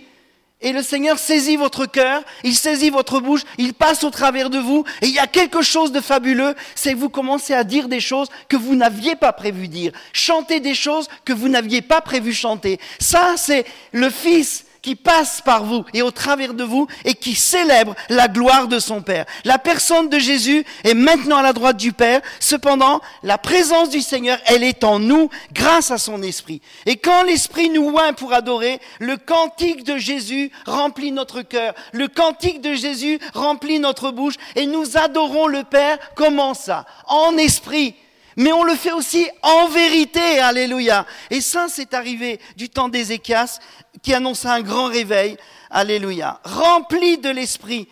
et 0.61 0.71
le 0.71 0.81
Seigneur 0.81 1.19
saisit 1.19 1.55
votre 1.55 1.85
cœur, 1.85 2.23
il 2.43 2.55
saisit 2.55 2.89
votre 2.89 3.19
bouche, 3.19 3.41
il 3.57 3.73
passe 3.73 4.03
au 4.03 4.09
travers 4.09 4.49
de 4.49 4.57
vous, 4.57 4.83
et 5.01 5.07
il 5.07 5.13
y 5.13 5.19
a 5.19 5.27
quelque 5.27 5.61
chose 5.61 5.91
de 5.91 6.01
fabuleux, 6.01 6.55
c'est 6.75 6.93
que 6.93 6.97
vous 6.97 7.09
commencez 7.09 7.53
à 7.53 7.63
dire 7.63 7.87
des 7.87 7.99
choses 7.99 8.29
que 8.49 8.57
vous 8.57 8.75
n'aviez 8.75 9.15
pas 9.15 9.33
prévu 9.33 9.67
dire, 9.67 9.91
chanter 10.13 10.59
des 10.59 10.75
choses 10.75 11.07
que 11.25 11.33
vous 11.33 11.47
n'aviez 11.47 11.81
pas 11.81 12.01
prévu 12.01 12.33
chanter. 12.33 12.79
Ça, 12.99 13.35
c'est 13.37 13.65
le 13.91 14.09
Fils 14.09 14.65
qui 14.87 14.95
passe 14.95 15.41
par 15.41 15.65
vous 15.65 15.83
et 15.93 16.01
au 16.01 16.11
travers 16.11 16.53
de 16.53 16.63
vous 16.63 16.87
et 17.03 17.13
qui 17.13 17.35
célèbre 17.35 17.93
la 18.07 18.29
gloire 18.29 18.69
de 18.69 18.79
son 18.79 19.01
Père. 19.01 19.25
La 19.43 19.59
personne 19.59 20.07
de 20.07 20.17
Jésus 20.17 20.63
est 20.85 20.93
maintenant 20.93 21.35
à 21.35 21.41
la 21.41 21.51
droite 21.51 21.75
du 21.75 21.91
Père. 21.91 22.21
Cependant, 22.39 23.01
la 23.21 23.37
présence 23.37 23.89
du 23.89 23.99
Seigneur, 23.99 24.39
elle 24.45 24.63
est 24.63 24.85
en 24.85 24.99
nous 24.99 25.29
grâce 25.51 25.91
à 25.91 25.97
son 25.97 26.23
Esprit. 26.23 26.61
Et 26.85 26.95
quand 26.95 27.23
l'Esprit 27.23 27.69
nous 27.69 27.89
oint 27.89 28.13
pour 28.13 28.31
adorer, 28.31 28.79
le 28.99 29.17
cantique 29.17 29.83
de 29.83 29.97
Jésus 29.97 30.51
remplit 30.65 31.11
notre 31.11 31.41
cœur. 31.41 31.73
Le 31.91 32.07
cantique 32.07 32.61
de 32.61 32.73
Jésus 32.73 33.19
remplit 33.33 33.79
notre 33.79 34.11
bouche 34.11 34.35
et 34.55 34.67
nous 34.67 34.95
adorons 34.95 35.47
le 35.47 35.65
Père. 35.65 35.97
Comment 36.15 36.53
ça 36.53 36.85
En 37.07 37.35
esprit 37.35 37.93
mais 38.39 38.51
on 38.51 38.63
le 38.63 38.75
fait 38.75 38.91
aussi 38.91 39.27
en 39.41 39.67
vérité, 39.67 40.39
alléluia. 40.39 41.07
Et 41.31 41.41
ça, 41.41 41.65
c'est 41.69 41.95
arrivé 41.95 42.39
du 42.55 42.69
temps 42.69 42.87
d'Ézéchias, 42.87 43.57
qui 44.01 44.13
annonce 44.13 44.45
un 44.45 44.61
grand 44.61 44.87
réveil, 44.87 45.37
alléluia. 45.69 46.39
Rempli 46.43 47.17
de 47.17 47.29
l'esprit. 47.29 47.87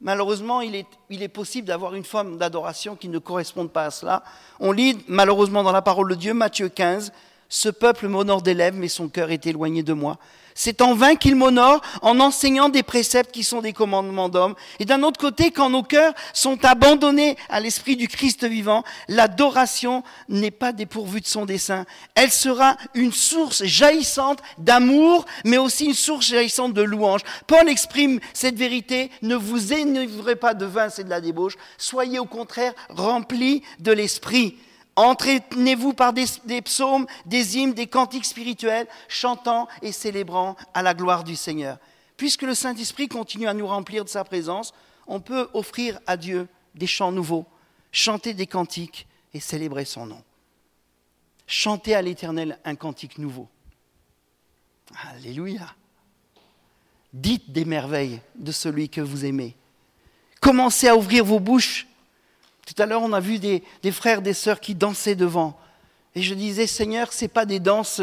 Malheureusement, 0.00 0.60
il 0.60 0.74
est, 0.74 0.86
il 1.10 1.22
est 1.22 1.28
possible 1.28 1.68
d'avoir 1.68 1.94
une 1.94 2.04
forme 2.04 2.36
d'adoration 2.36 2.96
qui 2.96 3.08
ne 3.08 3.18
corresponde 3.18 3.70
pas 3.70 3.84
à 3.84 3.90
cela. 3.90 4.24
On 4.58 4.72
lit 4.72 4.98
malheureusement 5.06 5.62
dans 5.62 5.72
la 5.72 5.82
parole 5.82 6.10
de 6.10 6.16
Dieu, 6.16 6.34
Matthieu 6.34 6.68
15, 6.68 7.12
Ce 7.48 7.68
peuple 7.68 8.08
m'honore 8.08 8.42
des 8.42 8.54
lèvres, 8.54 8.78
mais 8.78 8.88
son 8.88 9.08
cœur 9.08 9.30
est 9.30 9.46
éloigné 9.46 9.82
de 9.82 9.92
moi. 9.92 10.18
C'est 10.54 10.82
en 10.82 10.94
vain 10.94 11.14
qu'il 11.14 11.36
m'honore 11.36 11.80
en 12.02 12.20
enseignant 12.20 12.68
des 12.68 12.82
préceptes 12.82 13.32
qui 13.32 13.44
sont 13.44 13.60
des 13.60 13.72
commandements 13.72 14.28
d'hommes. 14.28 14.54
Et 14.78 14.84
d'un 14.84 15.02
autre 15.02 15.18
côté, 15.18 15.50
quand 15.50 15.70
nos 15.70 15.82
cœurs 15.82 16.14
sont 16.32 16.64
abandonnés 16.64 17.36
à 17.48 17.60
l'esprit 17.60 17.96
du 17.96 18.08
Christ 18.08 18.44
vivant, 18.44 18.84
l'adoration 19.08 20.02
n'est 20.28 20.50
pas 20.50 20.72
dépourvue 20.72 21.20
de 21.20 21.26
son 21.26 21.46
dessein. 21.46 21.86
Elle 22.14 22.30
sera 22.30 22.76
une 22.94 23.12
source 23.12 23.64
jaillissante 23.64 24.40
d'amour, 24.58 25.24
mais 25.44 25.58
aussi 25.58 25.86
une 25.86 25.94
source 25.94 26.26
jaillissante 26.26 26.74
de 26.74 26.82
louange. 26.82 27.22
Paul 27.46 27.68
exprime 27.68 28.20
cette 28.32 28.56
vérité. 28.56 29.10
Ne 29.22 29.36
vous 29.36 29.72
énivrez 29.72 30.36
pas 30.36 30.54
de 30.54 30.66
vin, 30.66 30.88
c'est 30.88 31.04
de 31.04 31.10
la 31.10 31.20
débauche. 31.20 31.56
Soyez 31.78 32.18
au 32.18 32.26
contraire 32.26 32.72
remplis 32.88 33.62
de 33.78 33.92
l'esprit. 33.92 34.56
Entraînez-vous 34.96 35.94
par 35.94 36.12
des, 36.12 36.62
psaumes, 36.62 37.06
des 37.24 37.56
hymnes, 37.56 37.72
des 37.72 37.86
cantiques 37.86 38.26
spirituels, 38.26 38.86
chantant 39.08 39.68
et 39.80 39.92
célébrant 39.92 40.56
à 40.74 40.82
la 40.82 40.92
gloire 40.92 41.24
du 41.24 41.34
Seigneur. 41.34 41.78
Puisque 42.16 42.42
le 42.42 42.54
Saint-Esprit 42.54 43.08
continue 43.08 43.48
à 43.48 43.54
nous 43.54 43.66
remplir 43.66 44.04
de 44.04 44.10
sa 44.10 44.22
présence, 44.22 44.74
on 45.06 45.20
peut 45.20 45.48
offrir 45.54 45.98
à 46.06 46.16
Dieu 46.16 46.46
des 46.74 46.86
chants 46.86 47.12
nouveaux, 47.12 47.46
chanter 47.90 48.34
des 48.34 48.46
cantiques 48.46 49.06
et 49.32 49.40
célébrer 49.40 49.86
son 49.86 50.06
nom. 50.06 50.22
Chanter 51.46 51.94
à 51.94 52.02
l'Éternel 52.02 52.58
un 52.64 52.74
cantique 52.74 53.18
nouveau. 53.18 53.48
Alléluia. 55.10 55.74
Dites 57.12 57.50
des 57.50 57.64
merveilles 57.64 58.20
de 58.36 58.52
celui 58.52 58.88
que 58.88 59.00
vous 59.00 59.24
aimez. 59.24 59.56
Commencez 60.40 60.88
à 60.88 60.96
ouvrir 60.96 61.24
vos 61.24 61.40
bouches 61.40 61.86
tout 62.66 62.80
à 62.80 62.86
l'heure, 62.86 63.02
on 63.02 63.12
a 63.12 63.20
vu 63.20 63.38
des, 63.38 63.62
frères, 63.90 64.22
des 64.22 64.34
sœurs 64.34 64.60
qui 64.60 64.74
dansaient 64.74 65.14
devant. 65.14 65.58
Et 66.14 66.22
je 66.22 66.34
disais, 66.34 66.66
Seigneur, 66.66 67.12
ce 67.12 67.26
pas 67.26 67.44
des 67.44 67.60
danses 67.60 68.02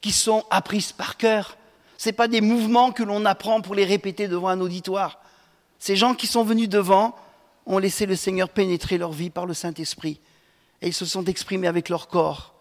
qui 0.00 0.12
sont 0.12 0.44
apprises 0.50 0.92
par 0.92 1.16
cœur. 1.16 1.56
Ce 1.96 2.10
pas 2.10 2.28
des 2.28 2.40
mouvements 2.40 2.92
que 2.92 3.02
l'on 3.02 3.24
apprend 3.24 3.60
pour 3.60 3.74
les 3.74 3.84
répéter 3.84 4.28
devant 4.28 4.48
un 4.48 4.60
auditoire. 4.60 5.20
Ces 5.80 5.96
gens 5.96 6.14
qui 6.14 6.26
sont 6.26 6.44
venus 6.44 6.68
devant 6.68 7.16
ont 7.66 7.78
laissé 7.78 8.06
le 8.06 8.14
Seigneur 8.14 8.48
pénétrer 8.48 8.98
leur 8.98 9.12
vie 9.12 9.30
par 9.30 9.46
le 9.46 9.54
Saint-Esprit. 9.54 10.20
Et 10.80 10.88
ils 10.88 10.94
se 10.94 11.04
sont 11.04 11.24
exprimés 11.24 11.66
avec 11.66 11.88
leur 11.88 12.06
corps. 12.06 12.54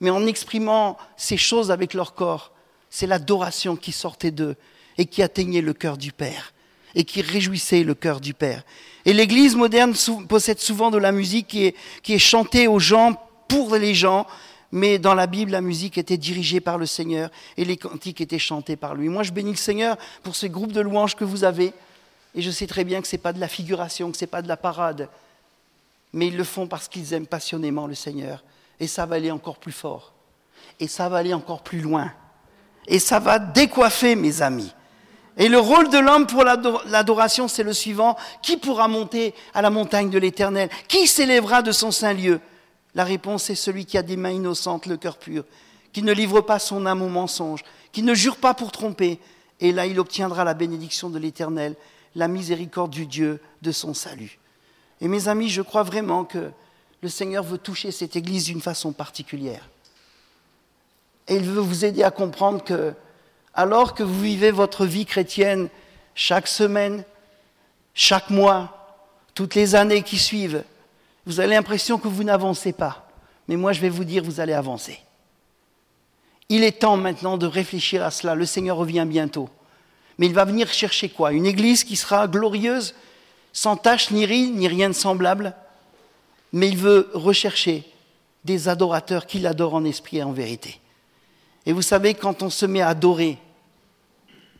Mais 0.00 0.10
en 0.10 0.26
exprimant 0.26 0.96
ces 1.18 1.36
choses 1.36 1.70
avec 1.70 1.92
leur 1.92 2.14
corps, 2.14 2.52
c'est 2.88 3.06
l'adoration 3.06 3.76
qui 3.76 3.92
sortait 3.92 4.30
d'eux 4.30 4.56
et 4.96 5.04
qui 5.04 5.22
atteignait 5.22 5.60
le 5.60 5.74
cœur 5.74 5.98
du 5.98 6.10
Père 6.10 6.54
et 6.94 7.04
qui 7.04 7.22
réjouissait 7.22 7.82
le 7.82 7.94
cœur 7.94 8.20
du 8.20 8.34
Père. 8.34 8.64
Et 9.04 9.12
l'Église 9.12 9.56
moderne 9.56 9.94
possède 10.28 10.58
souvent 10.58 10.90
de 10.90 10.98
la 10.98 11.12
musique 11.12 11.46
qui 12.02 12.14
est, 12.14 12.18
chantée 12.18 12.68
aux 12.68 12.78
gens, 12.78 13.14
pour 13.48 13.74
les 13.74 13.94
gens, 13.94 14.26
mais 14.72 14.98
dans 14.98 15.14
la 15.14 15.26
Bible, 15.26 15.50
la 15.50 15.60
musique 15.60 15.98
était 15.98 16.16
dirigée 16.16 16.60
par 16.60 16.78
le 16.78 16.86
Seigneur 16.86 17.30
et 17.56 17.64
les 17.64 17.76
cantiques 17.76 18.20
étaient 18.20 18.38
chantés 18.38 18.76
par 18.76 18.94
lui. 18.94 19.08
Moi, 19.08 19.22
je 19.22 19.32
bénis 19.32 19.50
le 19.50 19.56
Seigneur 19.56 19.96
pour 20.22 20.36
ces 20.36 20.48
groupes 20.48 20.72
de 20.72 20.80
louanges 20.80 21.16
que 21.16 21.24
vous 21.24 21.44
avez, 21.44 21.72
et 22.34 22.42
je 22.42 22.50
sais 22.50 22.66
très 22.66 22.84
bien 22.84 23.00
que 23.00 23.08
ce 23.08 23.16
n'est 23.16 23.22
pas 23.22 23.32
de 23.32 23.40
la 23.40 23.48
figuration, 23.48 24.12
que 24.12 24.16
ce 24.16 24.24
n'est 24.24 24.30
pas 24.30 24.42
de 24.42 24.48
la 24.48 24.56
parade, 24.56 25.08
mais 26.12 26.28
ils 26.28 26.36
le 26.36 26.44
font 26.44 26.66
parce 26.66 26.86
qu'ils 26.86 27.12
aiment 27.12 27.26
passionnément 27.26 27.86
le 27.86 27.94
Seigneur. 27.94 28.44
Et 28.78 28.86
ça 28.86 29.06
va 29.06 29.16
aller 29.16 29.30
encore 29.30 29.58
plus 29.58 29.72
fort, 29.72 30.12
et 30.78 30.86
ça 30.86 31.08
va 31.08 31.18
aller 31.18 31.34
encore 31.34 31.62
plus 31.62 31.80
loin, 31.80 32.12
et 32.86 32.98
ça 32.98 33.18
va 33.18 33.38
décoiffer, 33.38 34.14
mes 34.14 34.42
amis. 34.42 34.72
Et 35.36 35.48
le 35.48 35.58
rôle 35.58 35.88
de 35.88 35.98
l'homme 35.98 36.26
pour 36.26 36.44
l'adoration, 36.44 37.48
c'est 37.48 37.62
le 37.62 37.72
suivant. 37.72 38.16
Qui 38.42 38.56
pourra 38.56 38.88
monter 38.88 39.34
à 39.54 39.62
la 39.62 39.70
montagne 39.70 40.10
de 40.10 40.18
l'Éternel? 40.18 40.68
Qui 40.88 41.06
s'élèvera 41.06 41.62
de 41.62 41.72
son 41.72 41.90
saint 41.90 42.12
lieu? 42.12 42.40
La 42.94 43.04
réponse 43.04 43.48
est 43.50 43.54
celui 43.54 43.86
qui 43.86 43.96
a 43.96 44.02
des 44.02 44.16
mains 44.16 44.30
innocentes, 44.30 44.86
le 44.86 44.96
cœur 44.96 45.16
pur, 45.16 45.44
qui 45.92 46.02
ne 46.02 46.12
livre 46.12 46.40
pas 46.40 46.58
son 46.58 46.86
âme 46.86 47.02
au 47.02 47.08
mensonge, 47.08 47.62
qui 47.92 48.02
ne 48.02 48.14
jure 48.14 48.36
pas 48.36 48.54
pour 48.54 48.72
tromper. 48.72 49.20
Et 49.60 49.72
là, 49.72 49.86
il 49.86 50.00
obtiendra 50.00 50.44
la 50.44 50.54
bénédiction 50.54 51.08
de 51.08 51.18
l'Éternel, 51.18 51.76
la 52.16 52.28
miséricorde 52.28 52.90
du 52.90 53.06
Dieu 53.06 53.40
de 53.62 53.72
son 53.72 53.94
salut. 53.94 54.38
Et 55.00 55.08
mes 55.08 55.28
amis, 55.28 55.48
je 55.48 55.62
crois 55.62 55.84
vraiment 55.84 56.24
que 56.24 56.50
le 57.02 57.08
Seigneur 57.08 57.44
veut 57.44 57.58
toucher 57.58 57.92
cette 57.92 58.16
Église 58.16 58.44
d'une 58.44 58.60
façon 58.60 58.92
particulière. 58.92 59.68
Et 61.28 61.36
il 61.36 61.44
veut 61.44 61.60
vous 61.60 61.84
aider 61.84 62.02
à 62.02 62.10
comprendre 62.10 62.64
que 62.64 62.92
alors 63.54 63.94
que 63.94 64.02
vous 64.02 64.20
vivez 64.20 64.50
votre 64.50 64.86
vie 64.86 65.06
chrétienne 65.06 65.68
chaque 66.14 66.48
semaine, 66.48 67.04
chaque 67.94 68.30
mois, 68.30 68.98
toutes 69.34 69.54
les 69.54 69.74
années 69.74 70.02
qui 70.02 70.18
suivent, 70.18 70.64
vous 71.26 71.40
avez 71.40 71.54
l'impression 71.54 71.98
que 71.98 72.08
vous 72.08 72.24
n'avancez 72.24 72.72
pas. 72.72 73.08
Mais 73.48 73.56
moi, 73.56 73.72
je 73.72 73.80
vais 73.80 73.88
vous 73.88 74.04
dire, 74.04 74.22
vous 74.22 74.40
allez 74.40 74.52
avancer. 74.52 75.00
Il 76.48 76.64
est 76.64 76.80
temps 76.80 76.96
maintenant 76.96 77.36
de 77.36 77.46
réfléchir 77.46 78.04
à 78.04 78.10
cela. 78.10 78.34
Le 78.34 78.46
Seigneur 78.46 78.76
revient 78.76 79.06
bientôt. 79.06 79.48
Mais 80.18 80.26
il 80.26 80.34
va 80.34 80.44
venir 80.44 80.72
chercher 80.72 81.08
quoi? 81.08 81.32
Une 81.32 81.46
église 81.46 81.84
qui 81.84 81.96
sera 81.96 82.28
glorieuse, 82.28 82.94
sans 83.52 83.76
tache 83.76 84.10
ni 84.10 84.26
ride, 84.26 84.56
ni 84.56 84.68
rien 84.68 84.88
de 84.88 84.94
semblable. 84.94 85.54
Mais 86.52 86.68
il 86.68 86.76
veut 86.76 87.10
rechercher 87.14 87.84
des 88.44 88.68
adorateurs 88.68 89.26
qui 89.26 89.38
l'adorent 89.38 89.74
en 89.74 89.84
esprit 89.84 90.18
et 90.18 90.22
en 90.22 90.32
vérité. 90.32 90.80
Et 91.66 91.72
vous 91.72 91.82
savez, 91.82 92.14
quand 92.14 92.42
on 92.42 92.50
se 92.50 92.66
met 92.66 92.80
à 92.80 92.88
adorer, 92.88 93.38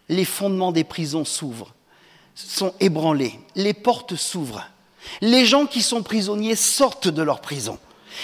les 0.08 0.24
fondements 0.24 0.72
des 0.72 0.84
prisons 0.84 1.24
s'ouvrent, 1.24 1.74
sont 2.34 2.74
ébranlés, 2.80 3.38
les 3.54 3.74
portes 3.74 4.16
s'ouvrent. 4.16 4.66
Les 5.20 5.46
gens 5.46 5.66
qui 5.66 5.82
sont 5.82 6.02
prisonniers 6.02 6.56
sortent 6.56 7.08
de 7.08 7.22
leur 7.22 7.40
prison. 7.40 7.78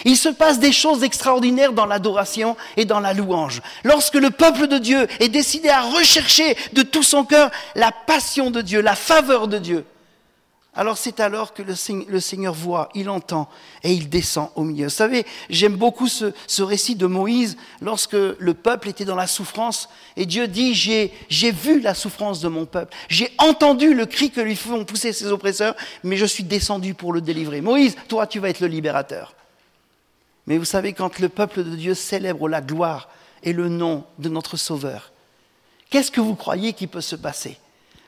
Il 0.04 0.16
se 0.16 0.28
passe 0.28 0.58
des 0.58 0.72
choses 0.72 1.04
extraordinaires 1.04 1.72
dans 1.72 1.86
l'adoration 1.86 2.56
et 2.76 2.84
dans 2.84 3.00
la 3.00 3.14
louange. 3.14 3.62
Lorsque 3.84 4.14
le 4.16 4.30
peuple 4.30 4.66
de 4.66 4.78
Dieu 4.78 5.06
est 5.20 5.28
décidé 5.28 5.68
à 5.68 5.82
rechercher 5.82 6.56
de 6.72 6.82
tout 6.82 7.02
son 7.02 7.24
cœur 7.24 7.50
la 7.74 7.92
passion 7.92 8.50
de 8.50 8.60
Dieu, 8.60 8.80
la 8.80 8.96
faveur 8.96 9.48
de 9.48 9.58
Dieu, 9.58 9.84
alors 10.76 10.98
c'est 10.98 11.20
alors 11.20 11.54
que 11.54 11.62
le 11.62 12.20
Seigneur 12.20 12.52
voit, 12.52 12.90
il 12.94 13.08
entend 13.08 13.48
et 13.82 13.92
il 13.92 14.10
descend 14.10 14.50
au 14.54 14.62
milieu. 14.62 14.84
Vous 14.84 14.90
savez, 14.90 15.24
j'aime 15.48 15.74
beaucoup 15.74 16.06
ce, 16.06 16.62
récit 16.62 16.94
de 16.94 17.06
Moïse 17.06 17.56
lorsque 17.80 18.12
le 18.12 18.54
peuple 18.54 18.88
était 18.88 19.06
dans 19.06 19.16
la 19.16 19.26
souffrance 19.26 19.88
et 20.16 20.26
Dieu 20.26 20.48
dit, 20.48 20.74
j'ai 20.74 21.50
vu 21.50 21.80
la 21.80 21.94
souffrance 21.94 22.40
de 22.40 22.48
mon 22.48 22.66
peuple, 22.66 22.94
j'ai 23.08 23.32
entendu 23.38 23.94
le 23.94 24.04
cri 24.04 24.30
que 24.30 24.40
lui 24.40 24.54
font 24.54 24.84
pousser 24.84 25.12
ses 25.14 25.26
oppresseurs, 25.26 25.74
mais 26.04 26.16
je 26.16 26.26
suis 26.26 26.44
descendu 26.44 26.92
pour 26.92 27.14
le 27.14 27.22
délivrer. 27.22 27.62
Moïse, 27.62 27.96
toi 28.08 28.26
tu 28.26 28.38
vas 28.38 28.50
être 28.50 28.60
le 28.60 28.66
libérateur. 28.66 29.34
Mais 30.46 30.58
vous 30.58 30.64
savez, 30.64 30.92
quand 30.92 31.18
le 31.18 31.28
peuple 31.28 31.64
de 31.64 31.74
Dieu 31.74 31.94
célèbre 31.94 32.48
la 32.48 32.60
gloire 32.60 33.08
et 33.42 33.52
le 33.52 33.68
nom 33.68 34.04
de 34.18 34.28
notre 34.28 34.56
Sauveur, 34.56 35.12
qu'est-ce 35.90 36.10
que 36.10 36.20
vous 36.20 36.36
croyez 36.36 36.72
qui 36.72 36.86
peut 36.86 37.00
se 37.00 37.16
passer? 37.16 37.58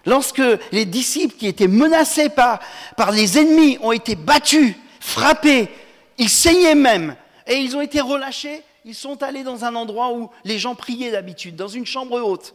Lorsque 0.07 0.43
les 0.73 0.85
disciples 0.85 1.37
qui 1.37 1.47
étaient 1.47 1.69
menacés 1.69 2.29
par, 2.29 2.61
les 3.13 3.39
ennemis 3.39 3.79
ont 3.83 3.93
été 3.93 4.17
battus, 4.17 4.75
frappés, 5.01 5.69
ils 6.19 6.31
saignaient 6.31 6.75
même, 6.75 7.17
et 7.47 7.57
ils 7.57 7.77
ont 7.77 7.81
été 7.81 8.01
relâchés, 8.01 8.63
ils 8.85 8.95
sont 8.95 9.23
allés 9.23 9.43
dans 9.43 9.65
un 9.65 9.75
endroit 9.75 10.13
où 10.13 10.31
les 10.45 10.59
gens 10.59 10.75
priaient 10.75 11.11
d'habitude, 11.11 11.57
dans 11.57 11.69
une 11.69 11.87
chambre 11.87 12.21
haute. 12.21 12.55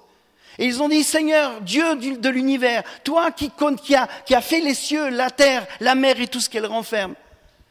Et 0.60 0.66
ils 0.66 0.82
ont 0.84 0.90
dit, 0.90 1.04
Seigneur, 1.04 1.62
Dieu 1.62 1.96
de 1.96 2.30
l'univers, 2.30 2.84
toi 3.04 3.32
qui, 3.32 3.52
qui, 3.84 3.96
a, 3.96 4.08
qui 4.26 4.36
a 4.36 4.42
fait 4.42 4.62
les 4.62 4.76
cieux, 4.76 5.10
la 5.10 5.32
terre, 5.32 5.66
la 5.80 5.96
mer 5.96 6.20
et 6.20 6.28
tout 6.28 6.40
ce 6.40 6.50
qu'elle 6.50 6.66
renferme, 6.66 7.16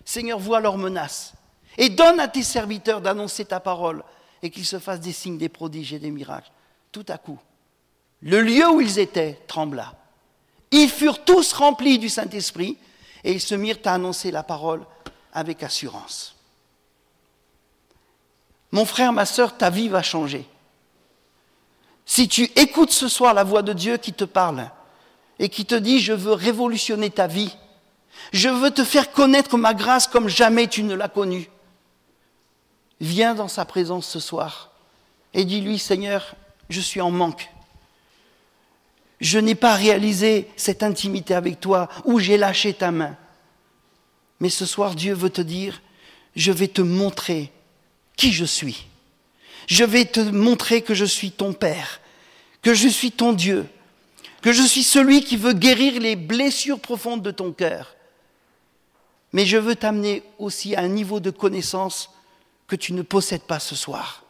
Seigneur, 0.05 0.39
vois 0.39 0.61
leurs 0.61 0.79
menaces. 0.79 1.33
Et 1.79 1.89
donne 1.89 2.21
à 2.21 2.29
tes 2.29 2.43
serviteurs 2.43 3.01
d'annoncer 3.01 3.45
ta 3.45 3.61
parole 3.61 4.03
et 4.43 4.51
qu'ils 4.51 4.67
se 4.67 4.79
fassent 4.79 5.01
des 5.01 5.13
signes, 5.13 5.39
des 5.39 5.49
prodiges 5.49 5.93
et 5.93 5.99
des 5.99 6.11
miracles. 6.11 6.51
Tout 6.91 7.07
à 7.09 7.19
coup, 7.19 7.39
le 8.23 8.41
lieu 8.41 8.69
où 8.71 8.81
ils 8.81 8.99
étaient 8.99 9.41
trembla. 9.47 9.95
Ils 10.71 10.89
furent 10.89 11.25
tous 11.25 11.53
remplis 11.53 11.99
du 11.99 12.09
Saint-Esprit 12.09 12.79
et 13.25 13.33
ils 13.33 13.41
se 13.41 13.55
mirent 13.55 13.79
à 13.85 13.95
annoncer 13.95 14.31
la 14.31 14.43
parole 14.43 14.85
avec 15.33 15.63
assurance. 15.63 16.35
Mon 18.71 18.85
frère, 18.85 19.13
ma 19.13 19.27
sœur, 19.27 19.57
ta 19.57 19.71
vie 19.71 19.89
va 19.89 20.03
changer. 20.03 20.47
Si 22.07 22.29
tu 22.29 22.45
écoutes 22.57 22.91
ce 22.91 23.09
soir 23.09 23.35
la 23.35 23.45
voix 23.45 23.63
de 23.63 23.73
Dieu 23.73 23.97
qui 23.97 24.13
te 24.13 24.25
parle 24.25 24.71
et 25.39 25.49
qui 25.49 25.67
te 25.67 25.75
dit, 25.75 26.01
je 26.01 26.13
veux 26.13 26.33
révolutionner 26.33 27.11
ta 27.11 27.27
vie, 27.27 27.55
je 28.33 28.49
veux 28.49 28.71
te 28.71 28.85
faire 28.85 29.13
connaître 29.13 29.57
ma 29.59 29.75
grâce 29.75 30.07
comme 30.07 30.29
jamais 30.29 30.69
tu 30.69 30.83
ne 30.85 30.95
l'as 30.95 31.09
connue, 31.09 31.51
viens 33.01 33.35
dans 33.35 33.49
sa 33.49 33.65
présence 33.65 34.07
ce 34.07 34.21
soir 34.21 34.71
et 35.35 35.45
dis-lui, 35.45 35.79
Seigneur, 35.79 36.35
je 36.69 36.81
suis 36.81 37.01
en 37.01 37.11
manque. 37.11 37.51
Je 39.23 39.39
n'ai 39.39 39.55
pas 39.55 39.75
réalisé 39.75 40.49
cette 40.57 40.83
intimité 40.83 41.33
avec 41.33 41.61
toi 41.61 41.89
ou 42.05 42.19
j'ai 42.19 42.37
lâché 42.37 42.75
ta 42.75 42.91
main. 42.91 43.17
Mais 44.41 44.49
ce 44.49 44.67
soir, 44.67 44.97
Dieu 44.97 45.15
veut 45.15 45.31
te 45.31 45.41
dire, 45.41 45.81
je 46.35 46.51
vais 46.51 46.67
te 46.67 46.83
montrer 46.83 47.53
qui 48.17 48.33
je 48.33 48.45
suis. 48.45 48.87
Je 49.69 49.85
vais 49.85 50.07
te 50.07 50.19
montrer 50.19 50.83
que 50.83 50.93
je 50.93 51.05
suis 51.05 51.31
ton 51.31 51.53
Père, 51.53 52.01
que 52.63 52.75
je 52.75 52.89
suis 52.89 53.13
ton 53.13 53.33
Dieu, 53.33 53.67
que 54.43 54.53
je 54.53 54.63
suis 54.63 54.83
celui 54.83 55.23
qui 55.23 55.37
veut 55.37 55.53
guérir 55.53 56.01
les 56.01 56.17
blessures 56.17 56.81
profondes 56.81 57.23
de 57.23 57.31
ton 57.31 57.53
cœur. 57.53 57.95
Mais 59.33 59.47
je 59.47 59.57
veux 59.57 59.77
t'amener 59.77 60.25
aussi 60.41 60.75
à 60.75 60.81
un 60.81 60.89
niveau 60.89 61.21
de 61.21 61.31
connaissance 61.31 62.11
que 62.67 62.75
tu 62.75 62.93
ne 62.93 63.03
possèdes 63.03 63.43
pas 63.43 63.61
ce 63.61 63.77
soir. 63.77 64.25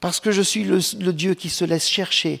Parce 0.00 0.20
que 0.20 0.32
je 0.32 0.40
suis 0.40 0.64
le, 0.64 1.12
Dieu 1.12 1.34
qui 1.34 1.50
se 1.50 1.66
laisse 1.66 1.86
chercher 1.86 2.40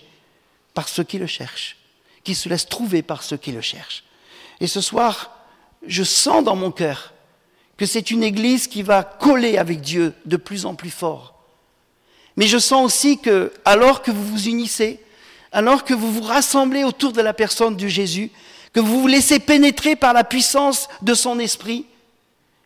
par 0.80 0.88
ceux 0.88 1.04
qui 1.04 1.18
le 1.18 1.26
cherchent, 1.26 1.76
qui 2.24 2.34
se 2.34 2.48
laisse 2.48 2.66
trouver 2.66 3.02
par 3.02 3.22
ceux 3.22 3.36
qui 3.36 3.52
le 3.52 3.60
cherchent. 3.60 4.02
Et 4.60 4.66
ce 4.66 4.80
soir, 4.80 5.30
je 5.86 6.02
sens 6.02 6.42
dans 6.42 6.56
mon 6.56 6.70
cœur 6.70 7.12
que 7.76 7.84
c'est 7.84 8.10
une 8.10 8.22
église 8.22 8.66
qui 8.66 8.82
va 8.82 9.02
coller 9.02 9.58
avec 9.58 9.82
Dieu 9.82 10.14
de 10.24 10.38
plus 10.38 10.64
en 10.64 10.74
plus 10.74 10.88
fort. 10.88 11.34
Mais 12.38 12.46
je 12.46 12.56
sens 12.56 12.82
aussi 12.82 13.18
que, 13.18 13.52
alors 13.66 14.00
que 14.00 14.10
vous 14.10 14.24
vous 14.24 14.48
unissez, 14.48 15.00
alors 15.52 15.84
que 15.84 15.92
vous 15.92 16.10
vous 16.10 16.22
rassemblez 16.22 16.82
autour 16.82 17.12
de 17.12 17.20
la 17.20 17.34
personne 17.34 17.76
de 17.76 17.86
Jésus, 17.86 18.30
que 18.72 18.80
vous 18.80 19.02
vous 19.02 19.06
laissez 19.06 19.38
pénétrer 19.38 19.96
par 19.96 20.14
la 20.14 20.24
puissance 20.24 20.88
de 21.02 21.12
son 21.12 21.38
esprit, 21.38 21.84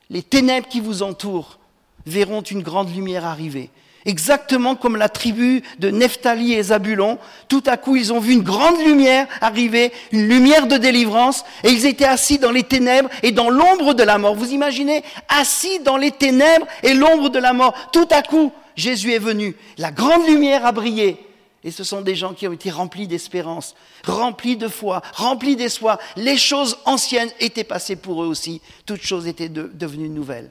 les 0.08 0.22
ténèbres 0.22 0.68
qui 0.68 0.78
vous 0.78 1.02
entourent 1.02 1.58
verront 2.06 2.42
une 2.42 2.62
grande 2.62 2.94
lumière 2.94 3.24
arriver. 3.24 3.70
Exactement 4.07 4.76
comme 4.76 4.96
la 4.96 5.09
tribu 5.09 5.62
de 5.78 5.90
Nephtali 5.90 6.52
et 6.52 6.62
Zabulon, 6.62 7.18
tout 7.48 7.62
à 7.66 7.78
coup 7.78 7.96
ils 7.96 8.12
ont 8.12 8.20
vu 8.20 8.32
une 8.32 8.42
grande 8.42 8.78
lumière 8.84 9.26
arriver, 9.40 9.92
une 10.12 10.28
lumière 10.28 10.66
de 10.66 10.76
délivrance, 10.76 11.44
et 11.62 11.70
ils 11.70 11.86
étaient 11.86 12.05
assis 12.05 12.38
dans 12.38 12.50
les 12.50 12.64
ténèbres 12.64 13.09
et 13.22 13.32
dans 13.32 13.48
l'ombre 13.48 13.94
de 13.94 14.02
la 14.02 14.18
mort. 14.18 14.34
Vous 14.34 14.52
imaginez, 14.52 15.02
assis 15.28 15.78
dans 15.80 15.96
les 15.96 16.11
ténèbres 16.11 16.66
et 16.82 16.92
l'ombre 16.92 17.30
de 17.30 17.38
la 17.38 17.55
mort. 17.55 17.74
Tout 17.92 18.09
à 18.11 18.22
coup, 18.22 18.52
Jésus 18.76 19.12
est 19.12 19.18
venu, 19.18 19.57
la 19.78 19.90
grande 19.90 20.26
lumière 20.26 20.66
a 20.66 20.72
brillé, 20.72 21.16
et 21.62 21.70
ce 21.70 21.82
sont 21.82 22.02
des 22.02 22.14
gens 22.14 22.34
qui 22.34 22.46
ont 22.46 22.52
été 22.52 22.70
remplis 22.70 23.07
d'espérance, 23.07 23.74
remplis 24.05 24.59
de 24.59 24.68
foi, 24.68 25.00
remplis 25.14 25.57
d'espoir. 25.57 25.98
Les 26.16 26.36
choses 26.36 26.76
anciennes 26.84 27.30
étaient 27.40 27.64
passées 27.64 27.96
pour 27.96 28.22
eux 28.22 28.26
aussi, 28.26 28.61
toutes 28.84 29.02
choses 29.02 29.26
étaient 29.26 29.48
devenues 29.48 30.11
nouvelles 30.11 30.50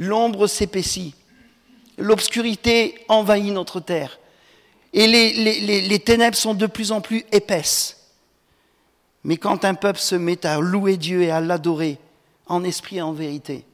l'ombre 0.00 0.46
s'épaissit, 0.46 1.14
l'obscurité 2.00 2.96
envahit 3.08 3.52
notre 3.52 3.80
terre, 3.80 4.18
et 4.92 5.06
les, 5.06 5.98
ténèbres 6.00 6.36
sont 6.36 6.54
de 6.54 6.66
plus 6.66 6.90
en 6.90 7.00
plus 7.00 7.24
épaisses. 7.30 7.96
Mais 9.22 9.36
quand 9.36 9.64
un 9.64 9.74
peuple 9.74 10.00
se 10.00 10.16
met 10.16 10.44
à 10.44 10.58
louer 10.58 10.96
Dieu 10.96 11.22
et 11.22 11.30
à 11.30 11.40
l'adorer, 11.40 11.98
en 12.46 12.64
esprit 12.64 12.96
et 12.96 13.02
en 13.02 13.12
vérité, 13.12 13.64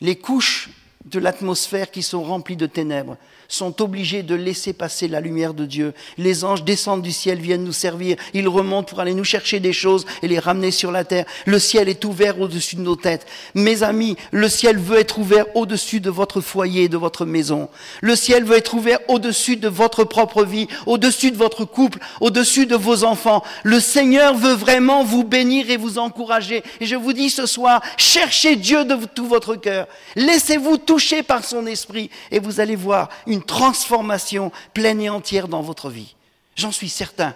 les 0.00 0.16
couches 0.16 0.70
de 1.04 1.18
l'atmosphère 1.18 1.90
qui 1.90 2.02
sont 2.02 2.22
remplies 2.22 2.56
de 2.56 2.66
ténèbres 2.66 3.18
sont 3.52 3.82
obligés 3.82 4.22
de 4.22 4.34
laisser 4.34 4.72
passer 4.72 5.08
la 5.08 5.20
lumière 5.20 5.54
de 5.54 5.66
Dieu. 5.66 5.92
Les 6.16 6.44
anges 6.44 6.64
descendent 6.64 7.02
du 7.02 7.12
ciel, 7.12 7.38
viennent 7.38 7.64
nous 7.64 7.72
servir, 7.72 8.16
ils 8.34 8.48
remontent 8.48 8.88
pour 8.88 9.00
aller 9.00 9.14
nous 9.14 9.24
chercher 9.24 9.60
des 9.60 9.72
choses 9.72 10.06
et 10.22 10.28
les 10.28 10.38
ramener 10.38 10.70
sur 10.70 10.90
la 10.90 11.04
terre. 11.04 11.26
Le 11.44 11.58
ciel 11.58 11.88
est 11.88 12.04
ouvert 12.04 12.40
au-dessus 12.40 12.76
de 12.76 12.80
nos 12.80 12.96
têtes. 12.96 13.26
Mes 13.54 13.82
amis, 13.82 14.16
le 14.30 14.48
ciel 14.48 14.78
veut 14.78 14.98
être 14.98 15.18
ouvert 15.18 15.44
au-dessus 15.54 16.00
de 16.00 16.10
votre 16.10 16.40
foyer, 16.40 16.88
de 16.88 16.96
votre 16.96 17.26
maison. 17.26 17.68
Le 18.00 18.16
ciel 18.16 18.44
veut 18.44 18.56
être 18.56 18.74
ouvert 18.74 18.98
au-dessus 19.08 19.56
de 19.56 19.68
votre 19.68 20.04
propre 20.04 20.44
vie, 20.44 20.68
au-dessus 20.86 21.30
de 21.30 21.36
votre 21.36 21.64
couple, 21.64 21.98
au-dessus 22.20 22.66
de 22.66 22.76
vos 22.76 23.04
enfants. 23.04 23.42
Le 23.64 23.80
Seigneur 23.80 24.34
veut 24.34 24.54
vraiment 24.54 25.04
vous 25.04 25.24
bénir 25.24 25.68
et 25.70 25.76
vous 25.76 25.98
encourager. 25.98 26.62
Et 26.80 26.86
je 26.86 26.96
vous 26.96 27.12
dis 27.12 27.28
ce 27.28 27.46
soir, 27.46 27.82
cherchez 27.96 28.56
Dieu 28.56 28.84
de 28.84 28.96
tout 29.14 29.26
votre 29.26 29.56
cœur. 29.56 29.86
Laissez-vous 30.16 30.78
toucher 30.78 31.22
par 31.22 31.44
son 31.44 31.66
esprit 31.66 32.10
et 32.30 32.38
vous 32.38 32.60
allez 32.60 32.76
voir 32.76 33.08
une 33.26 33.41
transformation 33.42 34.52
pleine 34.74 35.00
et 35.00 35.08
entière 35.08 35.48
dans 35.48 35.62
votre 35.62 35.90
vie. 35.90 36.14
J'en 36.56 36.72
suis 36.72 36.88
certain. 36.88 37.34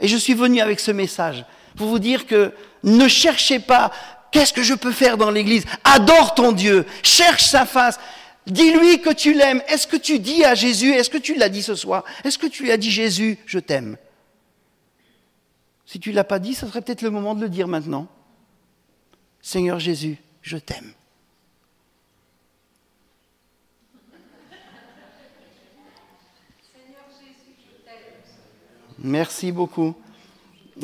Et 0.00 0.08
je 0.08 0.16
suis 0.16 0.34
venu 0.34 0.60
avec 0.60 0.80
ce 0.80 0.90
message 0.90 1.44
pour 1.76 1.88
vous 1.88 1.98
dire 1.98 2.26
que 2.26 2.52
ne 2.82 3.08
cherchez 3.08 3.58
pas 3.58 3.92
qu'est-ce 4.30 4.52
que 4.52 4.62
je 4.62 4.74
peux 4.74 4.92
faire 4.92 5.16
dans 5.16 5.30
l'église. 5.30 5.64
Adore 5.84 6.34
ton 6.34 6.52
Dieu, 6.52 6.86
cherche 7.02 7.44
sa 7.44 7.66
face. 7.66 7.98
Dis-lui 8.46 9.00
que 9.00 9.12
tu 9.12 9.34
l'aimes. 9.34 9.62
Est-ce 9.68 9.86
que 9.86 9.96
tu 9.96 10.18
dis 10.18 10.44
à 10.44 10.54
Jésus, 10.54 10.92
est-ce 10.92 11.10
que 11.10 11.18
tu 11.18 11.34
l'as 11.34 11.48
dit 11.48 11.62
ce 11.62 11.74
soir 11.74 12.04
Est-ce 12.24 12.38
que 12.38 12.46
tu 12.46 12.62
lui 12.62 12.72
as 12.72 12.76
dit 12.76 12.90
Jésus, 12.90 13.38
je 13.46 13.58
t'aime? 13.58 13.96
Si 15.84 16.00
tu 16.00 16.10
ne 16.10 16.14
l'as 16.16 16.24
pas 16.24 16.38
dit, 16.38 16.54
ce 16.54 16.66
serait 16.66 16.82
peut-être 16.82 17.02
le 17.02 17.10
moment 17.10 17.34
de 17.34 17.40
le 17.40 17.48
dire 17.48 17.68
maintenant. 17.68 18.08
Seigneur 19.40 19.78
Jésus, 19.78 20.18
je 20.42 20.56
t'aime. 20.56 20.92
Merci 28.98 29.52
beaucoup. 29.52 29.94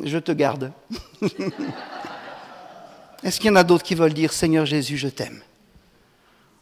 Je 0.02 0.18
te 0.18 0.32
garde. 0.32 0.72
Est-ce 3.22 3.38
qu'il 3.38 3.48
y 3.48 3.52
en 3.52 3.56
a 3.56 3.64
d'autres 3.64 3.84
qui 3.84 3.94
veulent 3.94 4.12
dire 4.12 4.32
Seigneur 4.32 4.66
Jésus, 4.66 4.96
je 4.96 5.08
t'aime? 5.08 5.42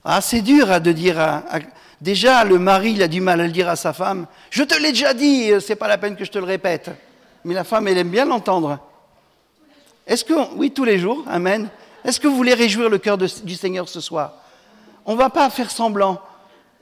Ah, 0.04 0.20
c'est 0.20 0.42
dur 0.42 0.70
hein, 0.70 0.80
de 0.80 0.92
dire. 0.92 1.42
Déjà, 2.00 2.44
le 2.44 2.58
mari, 2.58 2.92
il 2.92 3.02
a 3.02 3.08
du 3.08 3.20
mal 3.20 3.40
à 3.40 3.46
le 3.46 3.52
dire 3.52 3.68
à 3.68 3.76
sa 3.76 3.92
femme. 3.92 4.26
Je 4.50 4.62
te 4.62 4.74
l'ai 4.80 4.92
déjà 4.92 5.14
dit, 5.14 5.52
c'est 5.60 5.76
pas 5.76 5.88
la 5.88 5.98
peine 5.98 6.16
que 6.16 6.24
je 6.24 6.30
te 6.30 6.38
le 6.38 6.44
répète. 6.44 6.90
Mais 7.44 7.54
la 7.54 7.64
femme, 7.64 7.88
elle 7.88 7.98
aime 7.98 8.10
bien 8.10 8.24
l'entendre. 8.24 8.78
Est-ce 10.06 10.24
que, 10.24 10.54
oui, 10.56 10.70
tous 10.70 10.84
les 10.84 10.98
jours, 10.98 11.24
Amen. 11.28 11.68
Est-ce 12.04 12.18
que 12.18 12.26
vous 12.26 12.36
voulez 12.36 12.54
réjouir 12.54 12.88
le 12.88 12.98
cœur 12.98 13.18
du 13.18 13.54
Seigneur 13.54 13.88
ce 13.88 14.00
soir? 14.00 14.34
On 15.04 15.12
ne 15.12 15.18
va 15.18 15.28
pas 15.28 15.48
faire 15.50 15.70
semblant, 15.70 16.20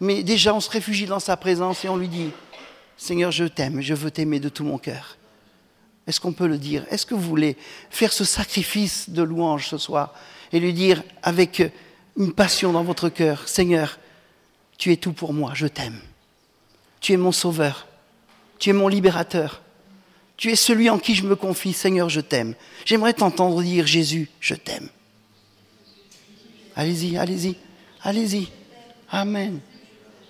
mais 0.00 0.22
déjà, 0.22 0.54
on 0.54 0.60
se 0.60 0.70
réfugie 0.70 1.06
dans 1.06 1.18
sa 1.18 1.36
présence 1.36 1.84
et 1.84 1.88
on 1.88 1.96
lui 1.96 2.08
dit 2.08 2.30
Seigneur, 2.98 3.30
je 3.32 3.44
t'aime, 3.44 3.80
je 3.80 3.94
veux 3.94 4.10
t'aimer 4.10 4.40
de 4.40 4.50
tout 4.50 4.64
mon 4.64 4.76
cœur. 4.76 5.16
Est-ce 6.06 6.20
qu'on 6.20 6.32
peut 6.32 6.46
le 6.46 6.58
dire? 6.58 6.84
Est-ce 6.90 7.06
que 7.06 7.14
vous 7.14 7.22
voulez 7.22 7.56
faire 7.88 8.12
ce 8.12 8.24
sacrifice 8.24 9.08
de 9.08 9.22
louange 9.22 9.68
ce 9.68 9.78
soir 9.78 10.14
et 10.52 10.60
lui 10.60 10.74
dire 10.74 11.02
avec 11.22 11.62
une 12.18 12.32
passion 12.32 12.72
dans 12.72 12.82
votre 12.82 13.08
cœur. 13.08 13.48
Seigneur, 13.48 13.98
tu 14.76 14.92
es 14.92 14.96
tout 14.96 15.12
pour 15.12 15.32
moi, 15.32 15.52
je 15.54 15.66
t'aime. 15.66 16.00
Tu 17.00 17.12
es 17.12 17.16
mon 17.16 17.32
sauveur. 17.32 17.86
Tu 18.58 18.70
es 18.70 18.72
mon 18.72 18.88
libérateur. 18.88 19.62
Tu 20.36 20.50
es 20.50 20.56
celui 20.56 20.90
en 20.90 20.98
qui 20.98 21.14
je 21.14 21.24
me 21.24 21.36
confie. 21.36 21.72
Seigneur, 21.72 22.08
je 22.08 22.20
t'aime. 22.20 22.54
J'aimerais 22.84 23.12
t'entendre 23.12 23.62
dire, 23.62 23.86
Jésus, 23.86 24.28
je 24.40 24.54
t'aime. 24.54 24.88
Allez-y, 26.74 27.16
allez-y, 27.16 27.56
allez-y. 28.02 28.48
Amen. 29.10 29.60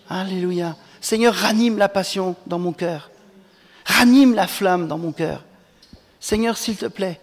Alléluia. 0.09 0.77
Seigneur, 1.01 1.35
ranime 1.35 1.79
la 1.79 1.89
passion 1.89 2.37
dans 2.47 2.59
mon 2.59 2.73
cœur. 2.73 3.11
Ranime 3.85 4.35
la 4.35 4.47
flamme 4.47 4.89
dans 4.89 4.99
mon 4.99 5.13
cœur. 5.13 5.45
Seigneur, 6.21 6.57
s'il 6.57 6.77
te 6.77 6.87
plaît, 6.87 7.21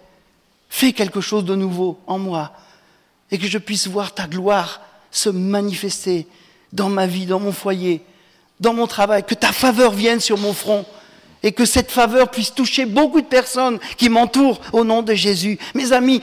fais 0.69 0.93
quelque 0.93 1.21
chose 1.21 1.45
de 1.45 1.55
nouveau 1.55 1.99
en 2.07 2.17
moi 2.17 2.53
et 3.31 3.37
que 3.37 3.47
je 3.47 3.57
puisse 3.57 3.87
voir 3.87 4.13
ta 4.13 4.27
gloire 4.27 4.81
se 5.11 5.29
manifester 5.29 6.27
dans 6.73 6.89
ma 6.89 7.07
vie, 7.07 7.25
dans 7.25 7.39
mon 7.39 7.51
foyer, 7.51 8.01
dans 8.59 8.73
mon 8.73 8.87
travail, 8.87 9.23
que 9.23 9.35
ta 9.35 9.51
faveur 9.51 9.91
vienne 9.91 10.19
sur 10.19 10.37
mon 10.37 10.53
front 10.53 10.85
et 11.43 11.51
que 11.51 11.65
cette 11.65 11.91
faveur 11.91 12.31
puisse 12.31 12.53
toucher 12.53 12.85
beaucoup 12.85 13.21
de 13.21 13.27
personnes 13.27 13.79
qui 13.97 14.09
m'entourent 14.09 14.59
au 14.73 14.83
nom 14.83 15.03
de 15.03 15.13
Jésus. 15.13 15.59
Mes 15.73 15.93
amis, 15.93 16.21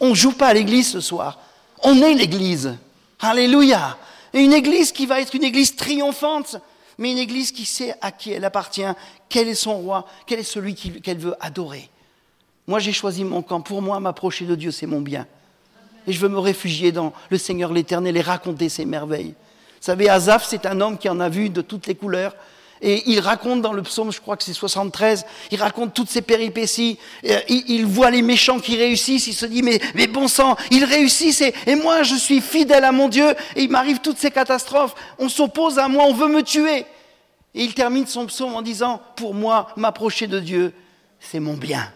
on 0.00 0.10
ne 0.10 0.14
joue 0.14 0.32
pas 0.32 0.48
à 0.48 0.54
l'église 0.54 0.90
ce 0.90 1.00
soir. 1.00 1.38
On 1.82 2.02
est 2.02 2.14
l'église. 2.14 2.74
Alléluia. 3.20 3.96
Et 4.32 4.40
une 4.40 4.52
église 4.52 4.90
qui 4.90 5.06
va 5.06 5.20
être 5.20 5.34
une 5.34 5.44
église 5.44 5.76
triomphante, 5.76 6.56
mais 6.98 7.12
une 7.12 7.18
église 7.18 7.52
qui 7.52 7.64
sait 7.64 7.94
à 8.00 8.12
qui 8.12 8.32
elle 8.32 8.44
appartient, 8.44 8.82
quel 9.28 9.48
est 9.48 9.54
son 9.54 9.78
roi, 9.78 10.06
quel 10.26 10.38
est 10.38 10.44
celui 10.44 10.74
qu'elle 10.74 11.18
veut 11.18 11.34
adorer. 11.40 11.90
Moi, 12.66 12.78
j'ai 12.78 12.92
choisi 12.92 13.24
mon 13.24 13.42
camp. 13.42 13.60
Pour 13.60 13.82
moi, 13.82 14.00
m'approcher 14.00 14.46
de 14.46 14.54
Dieu, 14.54 14.70
c'est 14.70 14.86
mon 14.86 15.00
bien. 15.00 15.26
Et 16.06 16.12
je 16.12 16.20
veux 16.20 16.28
me 16.28 16.38
réfugier 16.38 16.92
dans 16.92 17.12
le 17.30 17.38
Seigneur 17.38 17.72
l'Éternel 17.72 18.16
et 18.16 18.20
raconter 18.20 18.68
ses 18.68 18.84
merveilles. 18.84 19.34
Vous 19.34 19.90
savez, 19.90 20.08
Azaph, 20.08 20.46
c'est 20.46 20.66
un 20.66 20.80
homme 20.80 20.96
qui 20.96 21.08
en 21.08 21.20
a 21.20 21.28
vu 21.28 21.50
de 21.50 21.60
toutes 21.60 21.86
les 21.86 21.94
couleurs. 21.94 22.34
Et 22.86 23.02
il 23.10 23.18
raconte 23.18 23.62
dans 23.62 23.72
le 23.72 23.80
psaume, 23.80 24.12
je 24.12 24.20
crois 24.20 24.36
que 24.36 24.44
c'est 24.44 24.52
73, 24.52 25.24
il 25.50 25.58
raconte 25.58 25.94
toutes 25.94 26.10
ses 26.10 26.20
péripéties. 26.20 26.98
Euh, 27.24 27.40
il, 27.48 27.86
voit 27.86 28.10
les 28.10 28.20
méchants 28.20 28.60
qui 28.60 28.76
réussissent. 28.76 29.26
Il 29.26 29.32
se 29.32 29.46
dit, 29.46 29.62
mais, 29.62 30.06
bon 30.06 30.28
sang, 30.28 30.54
ils 30.70 30.84
réussissent 30.84 31.40
et 31.40 31.76
moi 31.76 32.02
je 32.02 32.14
suis 32.14 32.42
fidèle 32.42 32.84
à 32.84 32.92
mon 32.92 33.08
Dieu 33.08 33.30
et 33.56 33.62
il 33.62 33.70
m'arrive 33.70 34.00
toutes 34.00 34.18
ces 34.18 34.30
catastrophes. 34.30 34.94
On 35.18 35.30
s'oppose 35.30 35.78
à 35.78 35.88
moi, 35.88 36.04
on 36.04 36.12
veut 36.12 36.28
me 36.28 36.42
tuer. 36.42 36.84
Et 37.54 37.64
il 37.64 37.72
termine 37.72 38.06
son 38.06 38.26
psaume 38.26 38.54
en 38.54 38.60
disant, 38.60 39.00
pour 39.16 39.32
moi, 39.32 39.68
m'approcher 39.76 40.26
de 40.26 40.38
Dieu, 40.38 40.74
c'est 41.18 41.40
mon 41.40 41.54
bien. 41.54 41.90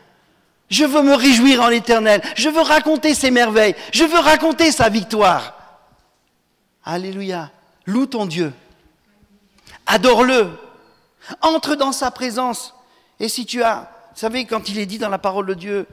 Je 0.71 0.87
veux 0.87 1.03
me 1.03 1.15
réjouir 1.15 1.61
en 1.61 1.69
l'éternel. 1.69 2.23
Je 2.35 2.49
veux 2.49 2.63
raconter 2.63 3.13
ses 3.13 3.31
merveilles. 3.31 3.75
Je 3.93 4.05
veux 4.05 4.21
raconter 4.21 4.73
sa 4.73 4.89
victoire. 4.89 5.53
Alléluia. 6.83 7.51
Loue 7.85 8.07
ton 8.07 8.25
Dieu. 8.25 8.55
Adore-le. 9.87 10.49
Entre 11.43 11.75
dans 11.75 11.93
sa 11.93 12.11
présence. 12.11 12.75
Et 13.21 13.29
si 13.29 13.47
tu 13.47 13.63
as, 13.63 13.91
vous 14.13 14.21
savez, 14.21 14.45
quand 14.45 14.69
il 14.69 14.79
est 14.79 14.87
dit 14.87 14.99
dans 14.99 15.09
la 15.09 15.19
parole 15.19 15.47
de 15.47 15.55
Dieu, 15.55 15.87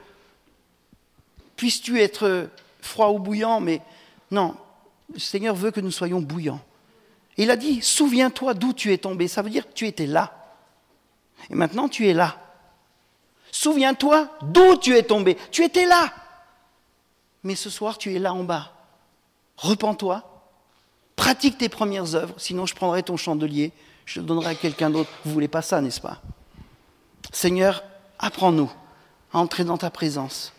puisses-tu 1.56 2.00
être 2.00 2.48
froid 2.80 3.08
ou 3.08 3.18
bouillant, 3.18 3.60
mais 3.60 3.80
non, 4.30 4.56
le 5.12 5.18
Seigneur 5.18 5.54
veut 5.54 5.70
que 5.70 5.80
nous 5.80 5.90
soyons 5.90 6.20
bouillants. 6.20 6.60
Il 7.36 7.50
a 7.50 7.56
dit, 7.56 7.82
souviens-toi 7.82 8.54
d'où 8.54 8.72
tu 8.72 8.92
es 8.92 8.98
tombé. 8.98 9.28
Ça 9.28 9.42
veut 9.42 9.50
dire 9.50 9.68
que 9.68 9.74
tu 9.74 9.86
étais 9.86 10.06
là. 10.06 10.32
Et 11.50 11.54
maintenant, 11.54 11.88
tu 11.88 12.08
es 12.08 12.14
là. 12.14 12.36
Souviens-toi 13.52 14.28
d'où 14.42 14.76
tu 14.76 14.96
es 14.96 15.02
tombé. 15.02 15.36
Tu 15.50 15.64
étais 15.64 15.84
là. 15.84 16.12
Mais 17.42 17.54
ce 17.54 17.68
soir, 17.68 17.98
tu 17.98 18.14
es 18.14 18.18
là 18.18 18.32
en 18.32 18.44
bas. 18.44 18.72
Repends-toi, 19.58 20.36
Pratique 21.16 21.56
tes 21.56 21.70
premières 21.70 22.14
œuvres, 22.14 22.34
sinon 22.36 22.66
je 22.66 22.74
prendrai 22.74 23.02
ton 23.02 23.16
chandelier, 23.16 23.72
je 24.06 24.20
le 24.20 24.26
donnerai 24.26 24.50
à 24.50 24.54
quelqu'un 24.54 24.88
d'autre. 24.88 25.10
Vous 25.24 25.32
voulez 25.32 25.48
pas 25.48 25.62
ça, 25.62 25.82
n'est-ce 25.82 26.00
pas? 26.00 26.22
Seigneur, 27.32 27.82
apprends-nous 28.18 28.70
à 29.32 29.38
entrer 29.38 29.64
dans 29.64 29.76
ta 29.76 29.90
présence. 29.90 30.52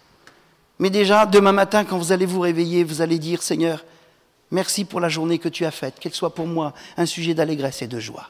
Mais 0.79 0.91
déjà, 0.91 1.25
demain 1.25 1.53
matin, 1.53 1.85
quand 1.85 1.97
vous 1.97 2.11
allez 2.11 2.27
vous 2.27 2.41
réveiller, 2.41 2.83
vous 2.83 3.01
allez 3.01 3.17
dire, 3.17 3.41
Seigneur, 3.41 3.83
merci 4.51 4.85
pour 4.85 4.99
la 4.99 5.09
journée 5.09 5.39
que 5.39 5.49
tu 5.49 5.65
as 5.65 5.71
faite, 5.71 5.95
qu'elle 5.99 6.13
soit 6.13 6.35
pour 6.35 6.45
moi 6.45 6.73
un 6.97 7.07
sujet 7.07 7.33
d'allégresse 7.33 7.81
et 7.81 7.87
de 7.87 7.99
joie. 7.99 8.29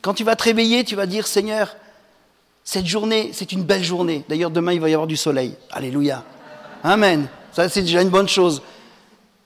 Quand 0.00 0.14
tu 0.14 0.24
vas 0.24 0.36
te 0.36 0.44
réveiller, 0.44 0.84
tu 0.84 0.96
vas 0.96 1.06
dire, 1.06 1.26
Seigneur, 1.26 1.76
cette 2.64 2.86
journée, 2.86 3.30
c'est 3.32 3.52
une 3.52 3.64
belle 3.64 3.84
journée. 3.84 4.24
D'ailleurs, 4.28 4.50
demain, 4.50 4.72
il 4.72 4.80
va 4.80 4.88
y 4.88 4.94
avoir 4.94 5.08
du 5.08 5.16
soleil. 5.16 5.56
Alléluia. 5.70 6.24
Amen. 6.84 7.26
Ça, 7.52 7.68
c'est 7.68 7.82
déjà 7.82 8.02
une 8.02 8.08
bonne 8.08 8.28
chose. 8.28 8.62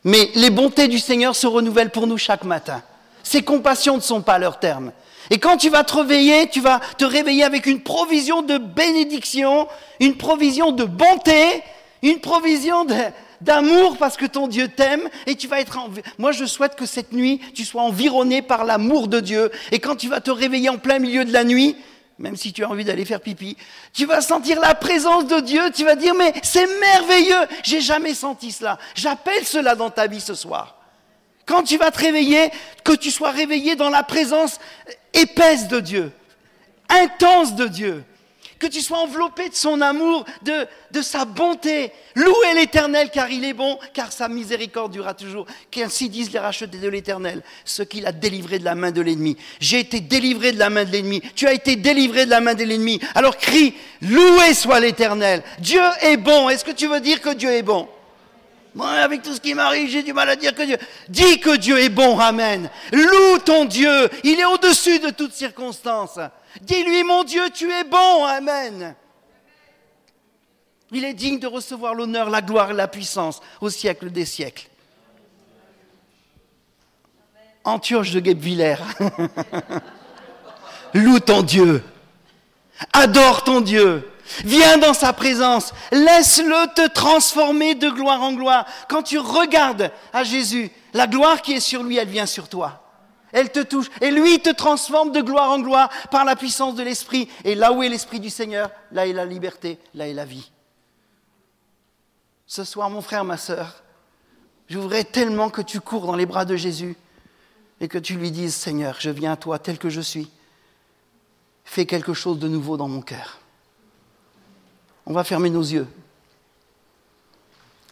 Mais 0.04 0.30
les 0.34 0.50
bontés 0.50 0.86
du 0.86 0.98
Seigneur 0.98 1.34
se 1.34 1.46
renouvellent 1.46 1.90
pour 1.90 2.06
nous 2.06 2.18
chaque 2.18 2.44
matin. 2.44 2.82
Ses 3.26 3.42
compassions 3.42 3.96
ne 3.96 4.02
sont 4.02 4.22
pas 4.22 4.34
à 4.34 4.38
leur 4.38 4.60
terme. 4.60 4.92
Et 5.30 5.38
quand 5.40 5.56
tu 5.56 5.68
vas 5.68 5.82
te 5.82 5.96
réveiller, 5.96 6.48
tu 6.48 6.60
vas 6.60 6.80
te 6.96 7.04
réveiller 7.04 7.42
avec 7.42 7.66
une 7.66 7.80
provision 7.80 8.40
de 8.40 8.56
bénédiction, 8.56 9.66
une 9.98 10.16
provision 10.16 10.70
de 10.70 10.84
bonté, 10.84 11.60
une 12.04 12.20
provision 12.20 12.86
d'amour 13.40 13.96
parce 13.96 14.16
que 14.16 14.26
ton 14.26 14.46
Dieu 14.46 14.68
t'aime 14.68 15.08
et 15.26 15.34
tu 15.34 15.48
vas 15.48 15.58
être 15.60 15.76
moi 16.18 16.30
je 16.30 16.44
souhaite 16.44 16.76
que 16.76 16.86
cette 16.86 17.12
nuit 17.12 17.40
tu 17.52 17.64
sois 17.64 17.82
environné 17.82 18.42
par 18.42 18.64
l'amour 18.64 19.08
de 19.08 19.18
Dieu 19.18 19.50
et 19.72 19.80
quand 19.80 19.96
tu 19.96 20.08
vas 20.08 20.20
te 20.20 20.30
réveiller 20.30 20.68
en 20.68 20.78
plein 20.78 21.00
milieu 21.00 21.24
de 21.24 21.32
la 21.32 21.42
nuit 21.42 21.74
même 22.20 22.36
si 22.36 22.52
tu 22.52 22.62
as 22.62 22.70
envie 22.70 22.84
d'aller 22.84 23.04
faire 23.04 23.20
pipi, 23.20 23.56
tu 23.92 24.06
vas 24.06 24.20
sentir 24.20 24.60
la 24.60 24.74
présence 24.74 25.26
de 25.26 25.40
Dieu, 25.40 25.60
tu 25.74 25.84
vas 25.84 25.96
dire, 25.96 26.14
mais 26.14 26.32
c'est 26.42 26.66
merveilleux, 26.80 27.46
j'ai 27.62 27.82
jamais 27.82 28.14
senti 28.14 28.52
cela. 28.52 28.78
J'appelle 28.94 29.44
cela 29.44 29.74
dans 29.74 29.90
ta 29.90 30.06
vie 30.06 30.22
ce 30.22 30.32
soir. 30.34 30.75
Quand 31.46 31.62
tu 31.62 31.78
vas 31.78 31.90
te 31.90 32.00
réveiller, 32.00 32.50
que 32.84 32.92
tu 32.92 33.10
sois 33.10 33.30
réveillé 33.30 33.76
dans 33.76 33.90
la 33.90 34.02
présence 34.02 34.58
épaisse 35.14 35.68
de 35.68 35.80
Dieu, 35.80 36.12
intense 36.88 37.54
de 37.54 37.66
Dieu 37.66 38.04
que 38.58 38.66
tu 38.66 38.80
sois 38.80 38.98
enveloppé 38.98 39.48
de 39.48 39.54
son 39.54 39.80
amour, 39.80 40.24
de, 40.42 40.66
de 40.90 41.02
sa 41.02 41.24
bonté. 41.24 41.92
Louez 42.14 42.54
l'Éternel 42.54 43.10
car 43.10 43.30
il 43.30 43.44
est 43.44 43.52
bon, 43.52 43.78
car 43.92 44.12
sa 44.12 44.28
miséricorde 44.28 44.92
durera 44.92 45.14
toujours. 45.14 45.46
Qu'ainsi 45.70 46.08
disent 46.08 46.32
les 46.32 46.38
rachetés 46.38 46.78
de 46.78 46.88
l'Éternel, 46.88 47.42
ce 47.64 47.82
qu'il 47.82 48.06
a 48.06 48.12
délivré 48.12 48.58
de 48.58 48.64
la 48.64 48.74
main 48.74 48.90
de 48.90 49.00
l'ennemi. 49.00 49.36
J'ai 49.60 49.80
été 49.80 50.00
délivré 50.00 50.52
de 50.52 50.58
la 50.58 50.70
main 50.70 50.84
de 50.84 50.92
l'ennemi. 50.92 51.20
Tu 51.34 51.46
as 51.46 51.52
été 51.52 51.76
délivré 51.76 52.24
de 52.24 52.30
la 52.30 52.40
main 52.40 52.54
de 52.54 52.64
l'ennemi. 52.64 53.00
Alors 53.14 53.36
crie, 53.36 53.74
loué 54.00 54.54
soit 54.54 54.80
l'Éternel. 54.80 55.42
Dieu 55.58 55.82
est 56.02 56.16
bon. 56.16 56.48
Est-ce 56.48 56.64
que 56.64 56.72
tu 56.72 56.86
veux 56.86 57.00
dire 57.00 57.20
que 57.20 57.34
Dieu 57.34 57.50
est 57.50 57.62
bon? 57.62 57.88
Avec 58.84 59.22
tout 59.22 59.34
ce 59.34 59.40
qui 59.40 59.54
m'arrive, 59.54 59.88
j'ai 59.88 60.02
du 60.02 60.12
mal 60.12 60.28
à 60.28 60.36
dire 60.36 60.54
que 60.54 60.62
Dieu. 60.62 60.76
Dis 61.08 61.40
que 61.40 61.56
Dieu 61.56 61.78
est 61.78 61.88
bon, 61.88 62.18
Amen. 62.18 62.70
Loue 62.92 63.38
ton 63.44 63.64
Dieu. 63.64 64.08
Il 64.24 64.38
est 64.38 64.44
au-dessus 64.44 64.98
de 64.98 65.10
toutes 65.10 65.32
circonstances. 65.32 66.18
Dis-lui, 66.60 67.02
mon 67.04 67.24
Dieu, 67.24 67.48
tu 67.50 67.70
es 67.70 67.84
bon, 67.84 68.24
Amen. 68.24 68.94
Il 70.92 71.04
est 71.04 71.14
digne 71.14 71.38
de 71.38 71.46
recevoir 71.46 71.94
l'honneur, 71.94 72.30
la 72.30 72.42
gloire 72.42 72.70
et 72.70 72.74
la 72.74 72.88
puissance 72.88 73.40
au 73.60 73.70
siècle 73.70 74.10
des 74.10 74.24
siècles. 74.24 74.68
Antioche 77.64 78.12
de 78.12 78.20
Guebwiller. 78.20 78.76
Loue 80.94 81.18
ton 81.18 81.42
Dieu. 81.42 81.82
Adore 82.92 83.42
ton 83.42 83.60
Dieu. 83.60 84.08
Viens 84.44 84.78
dans 84.78 84.94
sa 84.94 85.12
présence. 85.12 85.72
Laisse-le 85.92 86.74
te 86.74 86.88
transformer 86.88 87.74
de 87.74 87.88
gloire 87.90 88.22
en 88.22 88.32
gloire. 88.32 88.66
Quand 88.88 89.02
tu 89.02 89.18
regardes 89.18 89.92
à 90.12 90.24
Jésus, 90.24 90.70
la 90.92 91.06
gloire 91.06 91.42
qui 91.42 91.54
est 91.54 91.60
sur 91.60 91.82
lui, 91.82 91.96
elle 91.96 92.08
vient 92.08 92.26
sur 92.26 92.48
toi. 92.48 92.82
Elle 93.32 93.52
te 93.52 93.60
touche. 93.60 93.86
Et 94.00 94.10
lui 94.10 94.40
te 94.40 94.50
transforme 94.50 95.12
de 95.12 95.20
gloire 95.20 95.50
en 95.50 95.60
gloire 95.60 95.90
par 96.10 96.24
la 96.24 96.36
puissance 96.36 96.74
de 96.74 96.82
l'Esprit. 96.82 97.28
Et 97.44 97.54
là 97.54 97.72
où 97.72 97.82
est 97.82 97.88
l'Esprit 97.88 98.20
du 98.20 98.30
Seigneur, 98.30 98.70
là 98.92 99.06
est 99.06 99.12
la 99.12 99.24
liberté, 99.24 99.78
là 99.94 100.08
est 100.08 100.14
la 100.14 100.24
vie. 100.24 100.50
Ce 102.46 102.64
soir, 102.64 102.88
mon 102.90 103.02
frère, 103.02 103.24
ma 103.24 103.36
sœur, 103.36 103.82
je 104.68 104.78
voudrais 104.78 105.04
tellement 105.04 105.50
que 105.50 105.62
tu 105.62 105.80
cours 105.80 106.06
dans 106.06 106.16
les 106.16 106.26
bras 106.26 106.44
de 106.44 106.56
Jésus 106.56 106.96
et 107.80 107.88
que 107.88 107.98
tu 107.98 108.14
lui 108.14 108.30
dises, 108.30 108.54
Seigneur, 108.54 108.96
je 109.00 109.10
viens 109.10 109.32
à 109.32 109.36
toi 109.36 109.58
tel 109.58 109.78
que 109.78 109.90
je 109.90 110.00
suis. 110.00 110.30
Fais 111.64 111.86
quelque 111.86 112.14
chose 112.14 112.38
de 112.38 112.48
nouveau 112.48 112.76
dans 112.76 112.88
mon 112.88 113.02
cœur. 113.02 113.40
On 115.06 115.12
va 115.12 115.22
fermer 115.22 115.50
nos 115.50 115.62
yeux. 115.62 115.86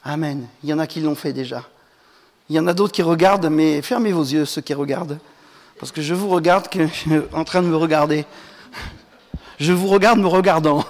Amen. 0.02 0.46
Il 0.62 0.68
y 0.68 0.74
en 0.74 0.78
a 0.80 0.86
qui 0.86 1.00
l'ont 1.00 1.14
fait 1.14 1.32
déjà. 1.32 1.64
Il 2.50 2.56
y 2.56 2.58
en 2.58 2.66
a 2.66 2.74
d'autres 2.74 2.92
qui 2.92 3.02
regardent, 3.02 3.48
mais 3.48 3.80
fermez 3.80 4.12
vos 4.12 4.24
yeux, 4.24 4.44
ceux 4.44 4.60
qui 4.60 4.74
regardent. 4.74 5.18
Parce 5.78 5.92
que 5.92 6.02
je 6.02 6.12
vous 6.12 6.28
regarde 6.28 6.68
que, 6.68 6.88
en 7.32 7.44
train 7.44 7.62
de 7.62 7.68
me 7.68 7.76
regarder. 7.76 8.26
Je 9.58 9.72
vous 9.72 9.86
regarde 9.86 10.18
me 10.18 10.26
regardant. 10.26 10.84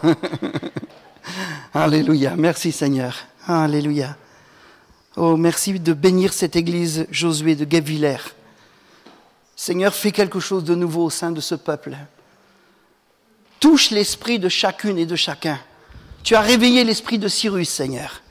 Alléluia. 1.74 2.34
Merci 2.36 2.72
Seigneur. 2.72 3.14
Alléluia. 3.46 4.16
Oh, 5.16 5.36
merci 5.36 5.78
de 5.78 5.92
bénir 5.92 6.32
cette 6.32 6.56
église 6.56 7.06
Josué 7.10 7.54
de 7.54 7.64
Guebwiller. 7.64 8.16
Seigneur, 9.54 9.94
fais 9.94 10.10
quelque 10.10 10.40
chose 10.40 10.64
de 10.64 10.74
nouveau 10.74 11.04
au 11.04 11.10
sein 11.10 11.30
de 11.30 11.40
ce 11.40 11.54
peuple. 11.54 11.96
Touche 13.60 13.90
l'esprit 13.90 14.38
de 14.38 14.48
chacune 14.48 14.98
et 14.98 15.06
de 15.06 15.14
chacun. 15.14 15.58
Tu 16.24 16.34
as 16.34 16.40
réveillé 16.40 16.84
l'esprit 16.84 17.18
de 17.18 17.28
Cyrus, 17.28 17.68
Seigneur. 17.68 18.22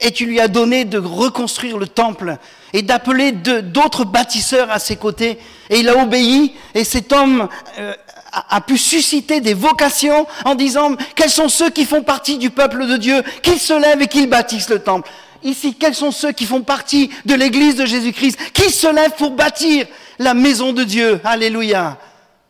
Et 0.00 0.10
tu 0.10 0.26
lui 0.26 0.38
as 0.38 0.48
donné 0.48 0.84
de 0.84 0.98
reconstruire 0.98 1.78
le 1.78 1.86
temple 1.86 2.36
et 2.74 2.82
d'appeler 2.82 3.32
d'autres 3.32 4.04
bâtisseurs 4.04 4.70
à 4.70 4.78
ses 4.78 4.96
côtés. 4.96 5.38
Et 5.70 5.80
il 5.80 5.88
a 5.88 5.96
obéi. 5.96 6.52
Et 6.74 6.84
cet 6.84 7.10
homme 7.10 7.48
euh, 7.78 7.94
a, 8.32 8.60
pu 8.60 8.76
susciter 8.76 9.40
des 9.40 9.54
vocations 9.54 10.26
en 10.44 10.54
disant 10.54 10.96
quels 11.16 11.30
sont 11.30 11.48
ceux 11.48 11.70
qui 11.70 11.86
font 11.86 12.02
partie 12.02 12.36
du 12.36 12.50
peuple 12.50 12.86
de 12.86 12.98
Dieu, 12.98 13.22
qu'ils 13.42 13.60
se 13.60 13.72
lèvent 13.72 14.02
et 14.02 14.08
qu'ils 14.08 14.28
bâtissent 14.28 14.68
le 14.68 14.80
temple. 14.80 15.10
Ici, 15.42 15.74
quels 15.74 15.94
sont 15.94 16.10
ceux 16.10 16.32
qui 16.32 16.44
font 16.44 16.62
partie 16.62 17.10
de 17.24 17.34
l'église 17.34 17.76
de 17.76 17.86
Jésus-Christ, 17.86 18.38
qui 18.52 18.70
se 18.70 18.92
lèvent 18.92 19.16
pour 19.16 19.30
bâtir 19.30 19.86
la 20.18 20.34
maison 20.34 20.74
de 20.74 20.84
Dieu? 20.84 21.20
Alléluia. 21.24 21.98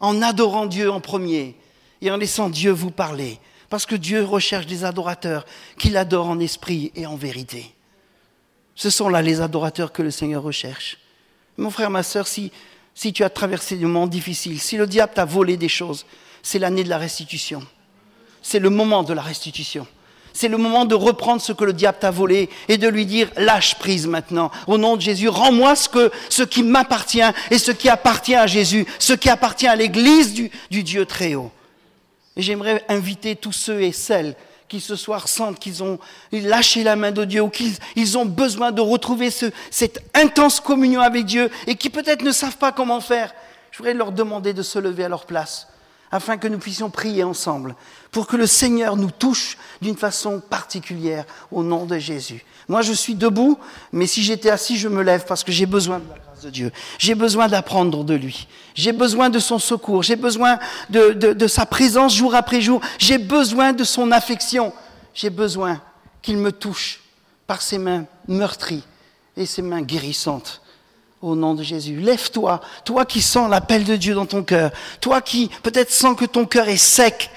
En 0.01 0.23
adorant 0.23 0.67
Dieu 0.67 0.91
en 0.91 1.01
premier 1.01 1.55
et 2.01 2.11
en 2.11 2.17
laissant 2.17 2.49
Dieu 2.49 2.73
vous 2.73 2.91
parler. 2.91 3.39
Parce 3.73 3.87
que 3.87 3.95
Dieu 3.95 4.23
recherche 4.23 4.67
des 4.67 4.85
adorateurs 4.85 5.47
qui 5.79 5.89
l'adorent 5.89 6.29
en 6.29 6.41
esprit 6.41 6.93
et 6.95 7.07
en 7.07 7.17
vérité. 7.17 7.75
Ce 8.75 8.91
sont 8.91 9.09
là 9.09 9.23
les 9.23 9.41
adorateurs 9.41 9.93
que 9.93 10.03
le 10.03 10.11
Seigneur 10.11 10.43
recherche. 10.43 10.99
Mon 11.57 11.71
frère, 11.71 11.89
ma 11.89 12.03
sœur, 12.03 12.27
si, 12.29 12.53
tu 13.15 13.25
as 13.25 13.31
traversé 13.31 13.77
des 13.77 13.87
moments 13.87 14.07
difficiles, 14.07 14.61
si 14.61 14.77
le 14.77 14.87
diable 14.87 15.15
t'a 15.15 15.25
volé 15.25 15.57
des 15.57 15.71
choses, 15.71 16.05
c'est 16.43 16.59
l'année 16.59 16.85
de 16.85 16.91
la 16.91 16.99
restitution. 16.99 17.63
C'est 18.43 18.59
le 18.59 18.69
moment 18.69 19.05
de 19.05 19.15
la 19.15 19.23
restitution. 19.23 19.87
C'est 20.35 20.49
le 20.49 20.59
moment 20.59 20.85
de 20.85 20.95
reprendre 20.95 21.41
ce 21.41 21.55
que 21.55 21.65
le 21.65 21.73
diable 21.73 21.97
t'a 21.99 22.11
volé 22.11 22.51
et 22.69 22.77
de 22.77 22.89
lui 22.89 23.07
dire 23.07 23.31
lâche 23.39 23.79
prise 23.79 24.07
maintenant. 24.07 24.51
Au 24.67 24.77
nom 24.77 24.97
de 24.97 25.01
Jésus, 25.01 25.31
rends-moi 25.31 25.77
ce, 25.77 26.43
qui 26.43 26.63
m'appartient 26.63 27.23
et 27.51 27.57
ce 27.57 27.71
qui 27.71 27.89
appartient 27.89 28.35
à 28.35 28.47
Jésus, 28.47 28.85
ce 28.99 29.15
qui 29.15 29.31
appartient 29.31 29.67
à 29.67 29.77
l'Église 29.77 30.35
du, 30.35 30.51
du 30.71 30.83
Dieu 30.83 31.07
très 31.07 31.37
haut. 31.37 31.51
J'aimerais 32.37 32.85
inviter 32.89 33.37
tous 33.37 33.53
ceux 33.53 33.83
et 33.83 33.93
celles 33.93 34.35
qui 34.69 34.81
ce 34.81 34.97
soir 34.97 35.29
sentent 35.29 35.59
qu'ils 35.59 35.83
ont 35.83 35.99
lâché 36.33 36.83
la 36.83 36.97
main 36.97 37.13
de 37.13 37.27
Dieu 37.27 37.43
ou 37.43 37.51
qu'ils 37.51 38.19
ont 38.19 38.25
besoin 38.25 38.73
de 38.73 38.81
retrouver 38.81 39.31
ce, 39.31 39.47
cette 39.71 40.03
intense 40.15 40.61
communion 40.61 41.03
avec 41.03 41.27
Dieu 41.27 41.51
et 41.67 41.77
qui 41.77 41.91
peut-être 41.91 42.23
ne 42.23 42.33
savent 42.33 42.57
pas 42.57 42.73
comment 42.73 43.01
faire. 43.01 43.35
Je 43.71 43.79
voudrais 43.79 43.93
leur 43.93 44.13
demander 44.13 44.55
de 44.55 44.63
se 44.63 44.79
lever 44.79 45.05
à 45.05 45.11
leur 45.11 45.27
place 45.27 45.69
afin 46.11 46.37
que 46.39 46.49
nous 46.49 46.59
puissions 46.59 46.91
prier 46.91 47.23
ensemble 47.23 47.75
pour 48.13 48.27
que 48.27 48.37
le 48.37 48.47
Seigneur 48.47 48.97
nous 48.97 49.11
touche 49.11 49.59
d'une 49.81 49.97
façon 49.97 50.41
particulière 50.41 51.25
au 51.51 51.63
nom 51.63 51.85
de 51.85 51.99
Jésus. 51.99 52.45
Moi, 52.69 52.83
je 52.83 52.93
suis 52.93 53.15
debout, 53.15 53.59
mais 53.93 54.07
si 54.07 54.23
j'étais 54.23 54.51
assis, 54.51 54.77
je 54.77 54.89
me 54.89 55.03
lève 55.03 55.25
parce 55.27 55.43
que 55.45 55.53
j'ai 55.53 55.67
besoin 55.67 55.99
de 55.99 56.09
la 56.09 56.15
grâce 56.15 56.32
de 56.43 56.51
Dieu. 56.51 56.73
J'ai 56.99 57.15
besoin 57.15 57.47
d'apprendre 57.49 58.05
de 58.05 58.15
lui. 58.15 58.49
J'ai 58.75 58.93
besoin 58.93 59.31
de 59.31 59.39
son 59.39 59.59
secours. 59.59 60.03
J'ai 60.03 60.17
besoin 60.17 60.59
de, 60.91 61.13
de, 61.13 61.33
de, 61.33 61.47
sa 61.47 61.67
présence 61.67 62.15
jour 62.15 62.35
après 62.35 62.61
jour. 62.61 62.81
J'ai 62.99 63.19
besoin 63.19 63.73
de 63.73 63.85
son 63.85 64.11
affection. 64.11 64.73
J'ai 65.15 65.31
besoin 65.31 65.81
qu'il 66.21 66.37
me 66.37 66.51
touche 66.51 67.01
par 67.47 67.63
ses 67.63 67.79
mains 67.79 68.07
meurtries 68.27 68.83
et 69.37 69.47
ses 69.47 69.63
mains 69.63 69.83
guérissantes. 69.83 70.63
Au 71.21 71.37
nom 71.37 71.55
de 71.55 71.63
Jésus, 71.63 72.01
lève-toi, 72.01 72.61
toi 72.85 73.05
qui 73.05 73.23
sens 73.23 73.49
l'appel 73.49 73.85
de 73.85 73.95
Dieu 73.95 74.15
dans 74.15 74.27
ton 74.27 74.43
cœur, 74.43 74.73
toi 75.01 75.21
qui 75.21 75.49
peut-être 75.63 75.93
sens 75.93 76.17
que 76.17 76.25
ton 76.25 76.47
cœur 76.47 76.69
est 76.69 76.77
sec, 76.77 77.31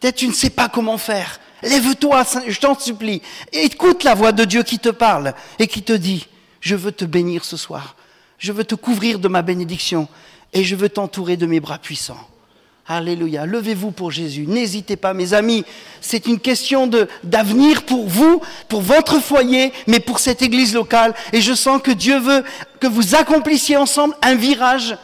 peut-être 0.00 0.16
tu 0.16 0.26
ne 0.26 0.32
sais 0.32 0.48
pas 0.48 0.70
comment 0.70 0.96
faire. 0.96 1.38
Lève-toi, 1.62 2.24
je 2.46 2.58
t'en 2.58 2.78
supplie. 2.78 3.20
Écoute 3.52 4.04
la 4.04 4.14
voix 4.14 4.32
de 4.32 4.44
Dieu 4.44 4.62
qui 4.62 4.78
te 4.78 4.88
parle 4.88 5.34
et 5.58 5.66
qui 5.66 5.82
te 5.82 5.92
dit, 5.92 6.26
je 6.60 6.74
veux 6.74 6.92
te 6.92 7.04
bénir 7.04 7.44
ce 7.44 7.58
soir. 7.58 7.94
Je 8.38 8.52
veux 8.52 8.64
te 8.64 8.74
couvrir 8.74 9.18
de 9.18 9.28
ma 9.28 9.42
bénédiction 9.42 10.08
et 10.52 10.64
je 10.64 10.76
veux 10.76 10.88
t'entourer 10.88 11.36
de 11.36 11.46
mes 11.46 11.60
bras 11.60 11.78
puissants. 11.78 12.28
Alléluia. 12.86 13.46
Levez-vous 13.46 13.92
pour 13.92 14.10
Jésus. 14.10 14.46
N'hésitez 14.46 14.96
pas, 14.96 15.14
mes 15.14 15.32
amis. 15.32 15.64
C'est 16.02 16.26
une 16.26 16.38
question 16.38 16.90
d'avenir 17.22 17.84
pour 17.84 18.06
vous, 18.06 18.42
pour 18.68 18.82
votre 18.82 19.20
foyer, 19.20 19.72
mais 19.86 20.00
pour 20.00 20.18
cette 20.18 20.42
église 20.42 20.74
locale. 20.74 21.14
Et 21.32 21.40
je 21.40 21.54
sens 21.54 21.80
que 21.80 21.90
Dieu 21.90 22.18
veut 22.18 22.44
que 22.80 22.86
vous 22.86 23.14
accomplissiez 23.14 23.78
ensemble 23.78 24.14
un 24.20 24.34
virage, 24.34 24.98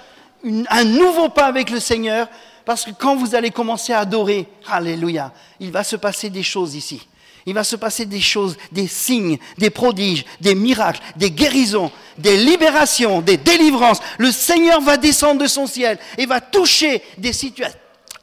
un 0.44 0.84
nouveau 0.84 1.30
pas 1.30 1.46
avec 1.46 1.70
le 1.70 1.80
Seigneur. 1.80 2.28
Parce 2.66 2.84
que 2.84 2.90
quand 2.90 3.16
vous 3.16 3.34
allez 3.34 3.50
commencer 3.50 3.94
à 3.94 4.00
adorer, 4.00 4.46
Alléluia, 4.68 5.32
il 5.58 5.72
va 5.72 5.82
se 5.82 5.96
passer 5.96 6.28
des 6.28 6.42
choses 6.42 6.74
ici. 6.74 7.08
Il 7.46 7.54
va 7.54 7.64
se 7.64 7.76
passer 7.76 8.06
des 8.06 8.20
choses, 8.20 8.56
des 8.72 8.86
signes, 8.86 9.38
des 9.58 9.70
prodiges, 9.70 10.24
des 10.40 10.54
miracles, 10.54 11.00
des 11.16 11.30
guérisons, 11.30 11.90
des 12.18 12.36
libérations, 12.36 13.20
des 13.20 13.36
délivrances. 13.36 14.00
Le 14.18 14.30
Seigneur 14.30 14.80
va 14.80 14.96
descendre 14.96 15.40
de 15.40 15.46
son 15.46 15.66
ciel 15.66 15.98
et 16.18 16.26
va 16.26 16.40
toucher 16.40 17.02
des, 17.18 17.32
situa 17.32 17.68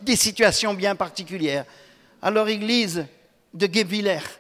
des 0.01 0.15
situations 0.15 0.73
bien 0.73 0.95
particulières. 0.95 1.65
Alors, 2.21 2.47
Église 2.47 3.05
de 3.53 3.67
Guébvillers, 3.67 4.39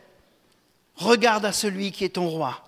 regarde 0.95 1.45
à 1.45 1.51
celui 1.51 1.91
qui 1.91 2.05
est 2.05 2.09
ton 2.09 2.27
roi. 2.27 2.61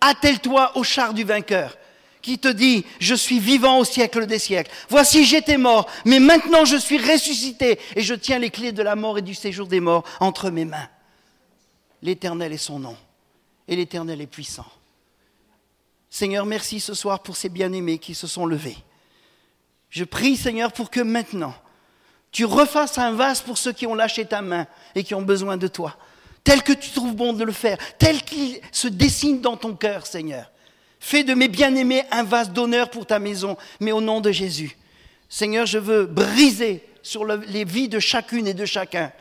Attelle-toi 0.00 0.72
au 0.76 0.84
char 0.84 1.14
du 1.14 1.24
vainqueur 1.24 1.76
qui 2.22 2.38
te 2.38 2.48
dit, 2.48 2.84
je 2.98 3.14
suis 3.14 3.38
vivant 3.38 3.78
au 3.78 3.84
siècle 3.84 4.26
des 4.26 4.38
siècles. 4.38 4.70
Voici, 4.88 5.24
j'étais 5.24 5.56
mort, 5.56 5.88
mais 6.04 6.18
maintenant 6.18 6.64
je 6.64 6.76
suis 6.76 6.98
ressuscité 6.98 7.78
et 7.96 8.02
je 8.02 8.14
tiens 8.14 8.38
les 8.38 8.50
clés 8.50 8.72
de 8.72 8.82
la 8.82 8.96
mort 8.96 9.18
et 9.18 9.22
du 9.22 9.34
séjour 9.34 9.66
des 9.66 9.80
morts 9.80 10.04
entre 10.20 10.50
mes 10.50 10.64
mains. 10.64 10.88
L'Éternel 12.02 12.52
est 12.52 12.58
son 12.58 12.78
nom 12.78 12.96
et 13.66 13.76
l'Éternel 13.76 14.20
est 14.20 14.26
puissant. 14.26 14.66
Seigneur, 16.10 16.46
merci 16.46 16.80
ce 16.80 16.94
soir 16.94 17.20
pour 17.20 17.36
ces 17.36 17.48
bien-aimés 17.48 17.98
qui 17.98 18.14
se 18.14 18.26
sont 18.26 18.46
levés. 18.46 18.76
Je 19.90 20.04
prie, 20.04 20.36
Seigneur, 20.36 20.72
pour 20.72 20.90
que 20.90 21.00
maintenant, 21.00 21.54
tu 22.30 22.44
refasses 22.44 22.98
un 22.98 23.12
vase 23.12 23.40
pour 23.40 23.58
ceux 23.58 23.72
qui 23.72 23.86
ont 23.86 23.94
lâché 23.94 24.24
ta 24.24 24.42
main 24.42 24.66
et 24.94 25.04
qui 25.04 25.14
ont 25.14 25.22
besoin 25.22 25.56
de 25.56 25.66
toi, 25.66 25.96
tel 26.44 26.62
que 26.62 26.72
tu 26.72 26.90
trouves 26.90 27.14
bon 27.14 27.32
de 27.32 27.44
le 27.44 27.52
faire, 27.52 27.78
tel 27.98 28.22
qu'il 28.22 28.60
se 28.72 28.88
dessine 28.88 29.40
dans 29.40 29.56
ton 29.56 29.74
cœur, 29.74 30.06
Seigneur. 30.06 30.50
Fais 31.00 31.24
de 31.24 31.34
mes 31.34 31.48
bien-aimés 31.48 32.04
un 32.10 32.22
vase 32.22 32.50
d'honneur 32.50 32.90
pour 32.90 33.06
ta 33.06 33.18
maison, 33.18 33.56
mais 33.80 33.92
au 33.92 34.00
nom 34.00 34.20
de 34.20 34.32
Jésus. 34.32 34.76
Seigneur, 35.28 35.66
je 35.66 35.78
veux 35.78 36.06
briser 36.06 36.84
sur 37.02 37.24
le, 37.24 37.36
les 37.48 37.64
vies 37.64 37.88
de 37.88 38.00
chacune 38.00 38.46
et 38.46 38.54
de 38.54 38.64
chacun 38.64 39.12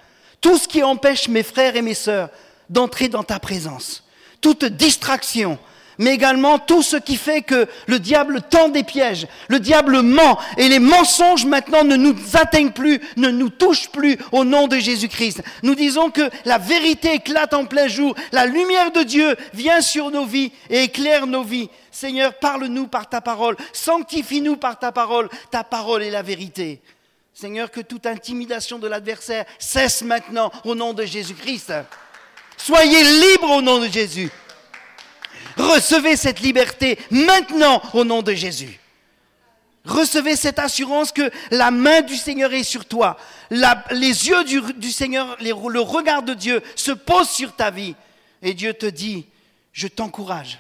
tout 0.42 0.58
ce 0.58 0.68
qui 0.68 0.84
empêche 0.84 1.28
mes 1.28 1.44
frères 1.44 1.76
et 1.76 1.82
mes 1.82 1.94
sœurs 1.94 2.30
d'entrer 2.70 3.07
dans 3.07 3.24
ta 3.24 3.39
présence. 3.39 4.03
Toute 4.41 4.65
distraction, 4.65 5.57
mais 5.97 6.13
également 6.13 6.59
tout 6.59 6.84
ce 6.84 6.97
qui 6.97 7.15
fait 7.15 7.41
que 7.41 7.68
le 7.88 7.99
diable 7.99 8.41
tend 8.41 8.70
des 8.70 8.84
pièges, 8.84 9.28
le 9.47 9.59
diable 9.59 10.01
ment, 10.01 10.38
et 10.57 10.68
les 10.68 10.80
mensonges 10.80 11.45
maintenant 11.45 11.84
ne 11.84 11.95
nous 11.95 12.15
atteignent 12.34 12.72
plus, 12.72 13.01
ne 13.15 13.30
nous 13.30 13.49
touchent 13.49 13.89
plus 13.89 14.18
au 14.32 14.43
nom 14.43 14.68
de 14.68 14.78
Jésus-Christ. 14.78 15.41
Nous 15.63 15.76
disons 15.76 16.11
que 16.11 16.30
la 16.45 16.57
vérité 16.57 17.15
éclate 17.15 17.53
en 17.53 17.65
plein 17.65 17.88
jour, 17.88 18.15
la 18.32 18.45
lumière 18.45 18.91
de 18.91 19.03
Dieu 19.03 19.36
vient 19.53 19.82
sur 19.82 20.11
nos 20.11 20.26
vies 20.26 20.51
et 20.70 20.84
éclaire 20.84 21.28
nos 21.28 21.43
vies. 21.43 21.70
Seigneur, 21.91 22.36
parle-nous 22.36 22.88
par 22.88 23.09
ta 23.09 23.22
parole, 23.22 23.57
sanctifie-nous 23.74 24.57
par 24.57 24.78
ta 24.78 24.91
parole, 24.91 25.30
ta 25.49 25.63
parole 25.63 26.03
est 26.03 26.11
la 26.11 26.22
vérité. 26.22 26.82
Seigneur, 27.34 27.70
que 27.70 27.82
toute 27.82 28.07
intimidation 28.07 28.80
de 28.80 28.88
l'adversaire 28.88 29.45
cesse 29.59 30.01
maintenant 30.01 30.51
au 30.65 30.74
nom 30.74 30.93
de 30.93 31.05
Jésus-Christ. 31.05 31.72
Soyez 32.58 33.03
libres 33.03 33.51
au 33.51 33.62
nom 33.62 33.80
de 33.80 33.88
Jésus. 33.88 34.30
Recevez 35.55 36.16
cette 36.16 36.39
liberté 36.39 36.99
maintenant 37.10 37.82
au 37.93 38.03
nom 38.03 38.22
de 38.22 38.34
Jésus. 38.34 38.80
Recevez 39.86 40.36
cette 40.36 40.60
assurance 40.60 41.12
que 41.12 41.32
la 41.49 41.72
main 41.72 42.01
du 42.01 42.16
Seigneur 42.16 42.53
est 42.53 42.64
sur 42.64 42.86
toi. 42.86 43.18
Les 43.49 44.28
yeux 44.28 44.43
du, 44.43 44.91
Seigneur, 44.91 45.38
le 45.39 45.80
regard 45.80 46.24
de 46.24 46.34
Dieu 46.34 46.62
se 46.76 46.91
pose 46.91 47.30
sur 47.30 47.55
ta 47.55 47.72
vie. 47.72 47.95
Et 48.41 48.53
Dieu 48.53 48.74
te 48.74 48.86
dit, 48.86 49.26
je 49.72 49.88
t'encourage. 49.88 50.60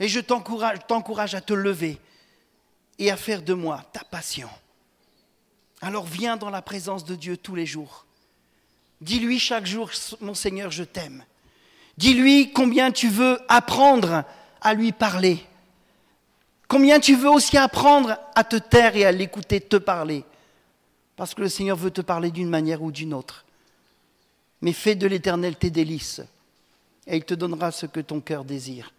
Et 0.00 0.06
je 0.06 0.20
t'encourage 0.20 1.34
à 1.34 1.40
te 1.40 1.54
lever 1.54 1.98
et 2.98 3.10
à 3.10 3.16
faire 3.16 3.42
de 3.42 3.54
moi 3.54 3.82
ta 3.92 4.04
passion. 4.04 4.48
Alors 5.80 6.04
viens 6.04 6.36
dans 6.36 6.50
la 6.50 6.62
présence 6.62 7.04
de 7.04 7.14
Dieu 7.14 7.36
tous 7.36 7.54
les 7.54 7.66
jours. 7.66 8.04
Dis-lui 9.00 9.38
chaque 9.38 9.66
jour, 9.66 9.90
mon 10.20 10.34
Seigneur, 10.34 10.70
je 10.70 10.84
t'aime. 10.84 11.24
Dis-lui 11.96 12.52
combien 12.52 12.90
tu 12.90 13.08
veux 13.08 13.38
apprendre 13.48 14.24
à 14.60 14.74
lui 14.74 14.92
parler. 14.92 15.44
Combien 16.68 17.00
tu 17.00 17.16
veux 17.16 17.30
aussi 17.30 17.56
apprendre 17.56 18.18
à 18.34 18.44
te 18.44 18.56
taire 18.56 18.94
et 18.96 19.04
à 19.04 19.12
l'écouter 19.12 19.60
te 19.60 19.76
parler. 19.76 20.24
Parce 21.16 21.34
que 21.34 21.40
le 21.40 21.48
Seigneur 21.48 21.76
veut 21.76 21.90
te 21.90 22.00
parler 22.00 22.30
d'une 22.30 22.48
manière 22.48 22.82
ou 22.82 22.92
d'une 22.92 23.14
autre. 23.14 23.44
Mais 24.60 24.72
fais 24.72 24.94
de 24.94 25.06
l'Éternel 25.06 25.56
tes 25.56 25.70
délices, 25.70 26.20
et 27.06 27.16
il 27.16 27.24
te 27.24 27.34
donnera 27.34 27.72
ce 27.72 27.86
que 27.86 28.00
ton 28.00 28.20
cœur 28.20 28.44
désire. 28.44 28.92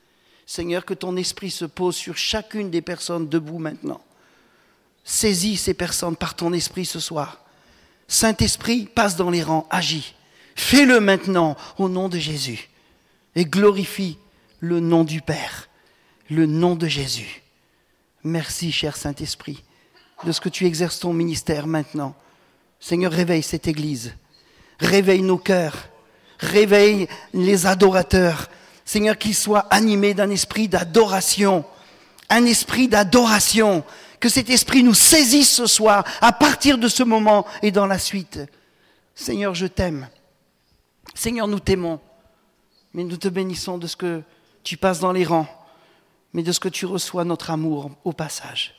Seigneur, 0.46 0.84
que 0.84 0.94
ton 0.94 1.16
esprit 1.16 1.52
se 1.52 1.66
pose 1.66 1.96
sur 1.96 2.18
chacune 2.18 2.72
des 2.72 2.82
personnes 2.82 3.30
debout 3.30 3.60
maintenant. 3.60 4.02
Saisis 5.04 5.58
ces 5.58 5.74
personnes 5.74 6.16
par 6.16 6.36
ton 6.36 6.54
esprit 6.54 6.86
ce 6.86 7.00
soir. 7.00 7.40
Saint-Esprit, 8.10 8.90
passe 8.94 9.16
dans 9.16 9.30
les 9.30 9.44
rangs, 9.44 9.68
agis. 9.70 10.16
Fais-le 10.56 11.00
maintenant 11.00 11.56
au 11.78 11.88
nom 11.88 12.10
de 12.10 12.18
Jésus 12.18 12.70
et 13.36 13.46
glorifie 13.46 14.18
le 14.60 14.82
nom 14.82 15.06
du 15.06 15.22
Père, 15.22 15.70
le 16.30 16.46
nom 16.46 16.76
de 16.76 16.88
Jésus. 16.88 17.44
Merci, 18.24 18.72
cher 18.72 18.98
Saint-Esprit, 18.98 19.64
de 20.26 20.32
ce 20.32 20.42
que 20.42 20.50
tu 20.50 20.66
exerces 20.66 21.00
ton 21.00 21.14
ministère 21.14 21.68
maintenant. 21.68 22.16
Seigneur, 22.80 23.12
réveille 23.12 23.44
cette 23.44 23.68
Église, 23.68 24.14
réveille 24.80 25.22
nos 25.22 25.38
cœurs, 25.38 25.88
réveille 26.40 27.08
les 27.34 27.68
adorateurs. 27.68 28.50
Seigneur, 28.86 29.18
qu'il 29.18 29.36
soit 29.36 29.68
animé 29.70 30.16
d'un 30.16 30.32
esprit 30.32 30.68
d'adoration, 30.68 31.64
un 32.30 32.46
esprit 32.46 32.88
d'adoration, 32.88 33.84
que 34.20 34.30
cet 34.30 34.50
esprit 34.50 34.84
nous 34.84 34.94
saisisse 34.94 35.52
ce 35.52 35.68
soir, 35.68 36.04
à 36.22 36.32
partir 36.32 36.78
de 36.78 36.88
ce 36.88 37.04
moment 37.04 37.46
et 37.62 37.72
dans 37.72 37.88
la 37.88 38.00
suite. 38.00 38.40
Seigneur, 39.16 39.56
je 39.56 39.68
t'aime. 39.68 40.10
Seigneur, 41.16 41.48
nous 41.48 41.60
t'aimons, 41.60 42.00
mais 42.94 43.04
nous 43.04 43.18
te 43.18 43.28
bénissons 43.28 43.78
de 43.78 43.88
ce 43.88 43.96
que 43.96 44.24
tu 44.64 44.78
passes 44.78 45.00
dans 45.00 45.12
les 45.12 45.26
rangs, 45.26 45.48
mais 46.34 46.44
de 46.44 46.52
ce 46.52 46.60
que 46.60 46.70
tu 46.70 46.86
reçois 46.86 47.26
notre 47.26 47.50
amour 47.50 47.92
au 48.04 48.14
passage. 48.14 48.76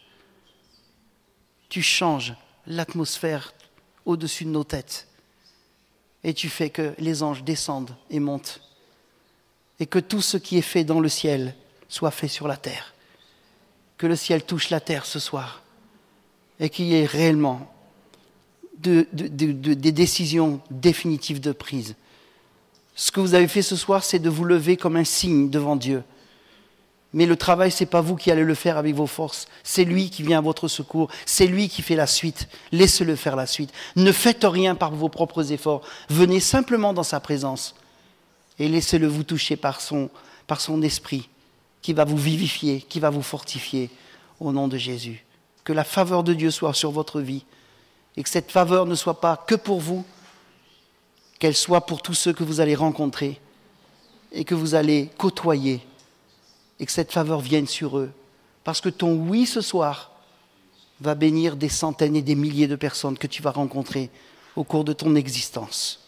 Tu 1.69 1.83
changes 1.83 2.35
l'atmosphère 2.67 3.55
au-dessus 4.05 4.45
de 4.45 4.51
nos 4.51 4.65
têtes 4.65 5.09
et 6.25 6.35
tu 6.35 6.49
fais 6.49 6.71
que 6.71 6.95
les 6.99 7.23
anges 7.23 7.45
descendent 7.45 7.97
et 8.11 8.21
montent 8.21 8.61
et 9.79 9.87
que 9.87 9.99
tout 9.99 10.21
ce 10.21 10.37
qui 10.37 10.59
est 10.59 10.63
fait 10.63 10.85
dans 10.85 11.01
le 11.01 11.09
ciel 11.09 11.55
soit 11.89 12.11
fait 12.11 12.29
sur 12.29 12.47
la 12.47 12.57
terre. 12.57 12.95
Que 14.01 14.07
le 14.07 14.17
ciel 14.17 14.43
touche 14.43 14.71
la 14.71 14.81
terre 14.81 15.05
ce 15.05 15.19
soir 15.19 15.63
et 16.59 16.71
qu'il 16.71 16.87
y 16.87 16.95
ait 16.95 17.05
réellement 17.05 17.71
des 18.79 19.93
décisions 19.93 20.63
définitives 20.71 21.39
de 21.39 21.53
prise. 21.53 21.97
Ce 22.95 23.11
que 23.11 23.21
vous 23.21 23.35
avez 23.35 23.47
fait 23.47 23.61
ce 23.61 23.77
soir, 23.77 24.03
c'est 24.03 24.19
de 24.19 24.31
vous 24.31 24.45
lever 24.45 24.79
comme 24.79 24.97
un 24.97 25.05
signe 25.05 25.51
devant 25.51 25.77
Dieu. 25.77 26.03
Mais 27.13 27.27
le 27.27 27.37
travail, 27.37 27.71
ce 27.71 27.85
n'est 27.85 27.91
pas 27.91 28.01
vous 28.01 28.17
qui 28.17 28.31
allez 28.31 28.43
le 28.43 28.55
faire 28.55 28.79
avec 28.79 28.95
vos 28.95 29.07
forces. 29.07 29.49
C'est 29.65 29.85
lui 29.85 30.09
qui 30.09 30.23
vient 30.23 30.39
à 30.39 30.41
votre 30.41 30.67
secours. 30.67 31.11
C'est 31.27 31.47
lui 31.47 31.69
qui 31.69 31.83
fait 31.83 31.95
la 31.95 32.07
suite. 32.07 32.49
Laissez-le 32.73 33.17
faire 33.17 33.37
la 33.37 33.47
suite. 33.47 33.71
Ne 33.97 34.13
faites 34.13 34.45
rien 34.45 34.77
par 34.77 34.93
vos 34.93 35.11
propres 35.11 35.53
efforts. 35.53 35.83
Venez 36.09 36.41
simplement 36.41 36.95
dans 36.95 37.03
sa 37.03 37.21
présence 37.21 37.75
et 38.59 38.67
laissez-le 38.67 39.09
vous 39.09 39.25
toucher 39.25 39.57
par 39.57 39.83
son, 39.83 40.09
par 40.47 40.63
son 40.63 40.81
esprit 40.81 41.29
qui 41.83 41.93
va 41.93 42.05
vous 42.05 42.17
vivifier, 42.17 42.81
qui 42.83 43.01
va 43.01 43.11
vous 43.11 43.23
fortifier 43.23 43.91
au 44.39 44.53
nom 44.53 44.69
de 44.69 44.77
Jésus. 44.77 45.25
Que 45.65 45.73
la 45.73 45.85
faveur 45.85 46.25
de 46.25 46.35
Dieu 46.35 46.51
soit 46.51 46.75
sur 46.75 46.91
votre 46.91 47.21
vie 47.21 47.45
et 48.17 48.23
que 48.23 48.29
cette 48.29 48.51
faveur 48.51 48.87
ne 48.87 48.95
soit 48.95 49.21
pas 49.21 49.37
que 49.37 49.55
pour 49.55 49.81
vous, 49.81 50.05
qu'elle 51.39 51.57
soit 51.57 51.87
pour 51.87 52.03
tous 52.03 52.15
ceux 52.15 52.33
que 52.33 52.45
vous 52.45 52.61
allez 52.61 52.75
rencontrer 52.75 53.41
et 54.33 54.45
que 54.45 54.55
vous 54.55 54.75
allez 54.75 55.11
côtoyer 55.19 55.81
et 56.79 56.87
que 56.87 56.93
cette 56.93 57.13
faveur 57.13 57.41
vienne 57.41 57.67
sur 57.67 57.99
eux. 57.99 58.11
Parce 58.65 58.81
que 58.81 58.89
ton 58.89 59.15
oui 59.15 59.47
ce 59.47 59.61
soir 59.61 60.11
va 61.01 61.15
bénir 61.15 61.57
des 61.57 61.69
centaines 61.69 62.17
et 62.17 62.23
des 62.23 62.35
milliers 62.35 62.67
de 62.67 62.77
personnes 62.77 63.17
que 63.17 63.27
tu 63.27 63.43
vas 63.43 63.51
rencontrer 63.51 64.11
au 64.55 64.65
cours 64.65 64.85
de 64.85 64.93
ton 64.93 65.15
existence. 65.15 66.01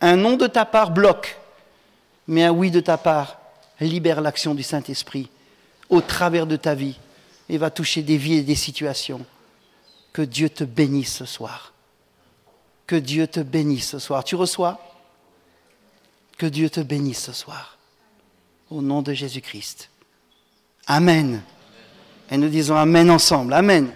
Un 0.00 0.16
non 0.16 0.36
de 0.36 0.46
ta 0.46 0.64
part 0.64 0.90
bloque, 0.90 1.38
mais 2.26 2.44
un 2.44 2.52
oui 2.52 2.70
de 2.70 2.80
ta 2.80 2.98
part 2.98 3.38
libère 3.80 4.20
l'action 4.20 4.54
du 4.54 4.62
Saint-Esprit 4.62 5.28
au 5.88 6.00
travers 6.00 6.46
de 6.46 6.56
ta 6.56 6.74
vie 6.74 6.98
et 7.48 7.58
va 7.58 7.70
toucher 7.70 8.02
des 8.02 8.16
vies 8.16 8.34
et 8.34 8.42
des 8.42 8.54
situations. 8.54 9.24
Que 10.12 10.22
Dieu 10.22 10.48
te 10.48 10.64
bénisse 10.64 11.14
ce 11.14 11.24
soir. 11.24 11.72
Que 12.86 12.96
Dieu 12.96 13.26
te 13.26 13.40
bénisse 13.40 13.88
ce 13.90 13.98
soir. 13.98 14.24
Tu 14.24 14.34
reçois? 14.34 14.80
Que 16.38 16.46
Dieu 16.46 16.68
te 16.70 16.80
bénisse 16.80 17.24
ce 17.24 17.32
soir 17.32 17.78
au 18.72 18.82
nom 18.82 19.02
de 19.02 19.12
Jésus-Christ. 19.12 19.90
Amen. 20.86 21.42
Et 22.30 22.36
nous 22.36 22.48
disons 22.48 22.76
Amen 22.76 23.10
ensemble. 23.10 23.52
Amen. 23.52 23.92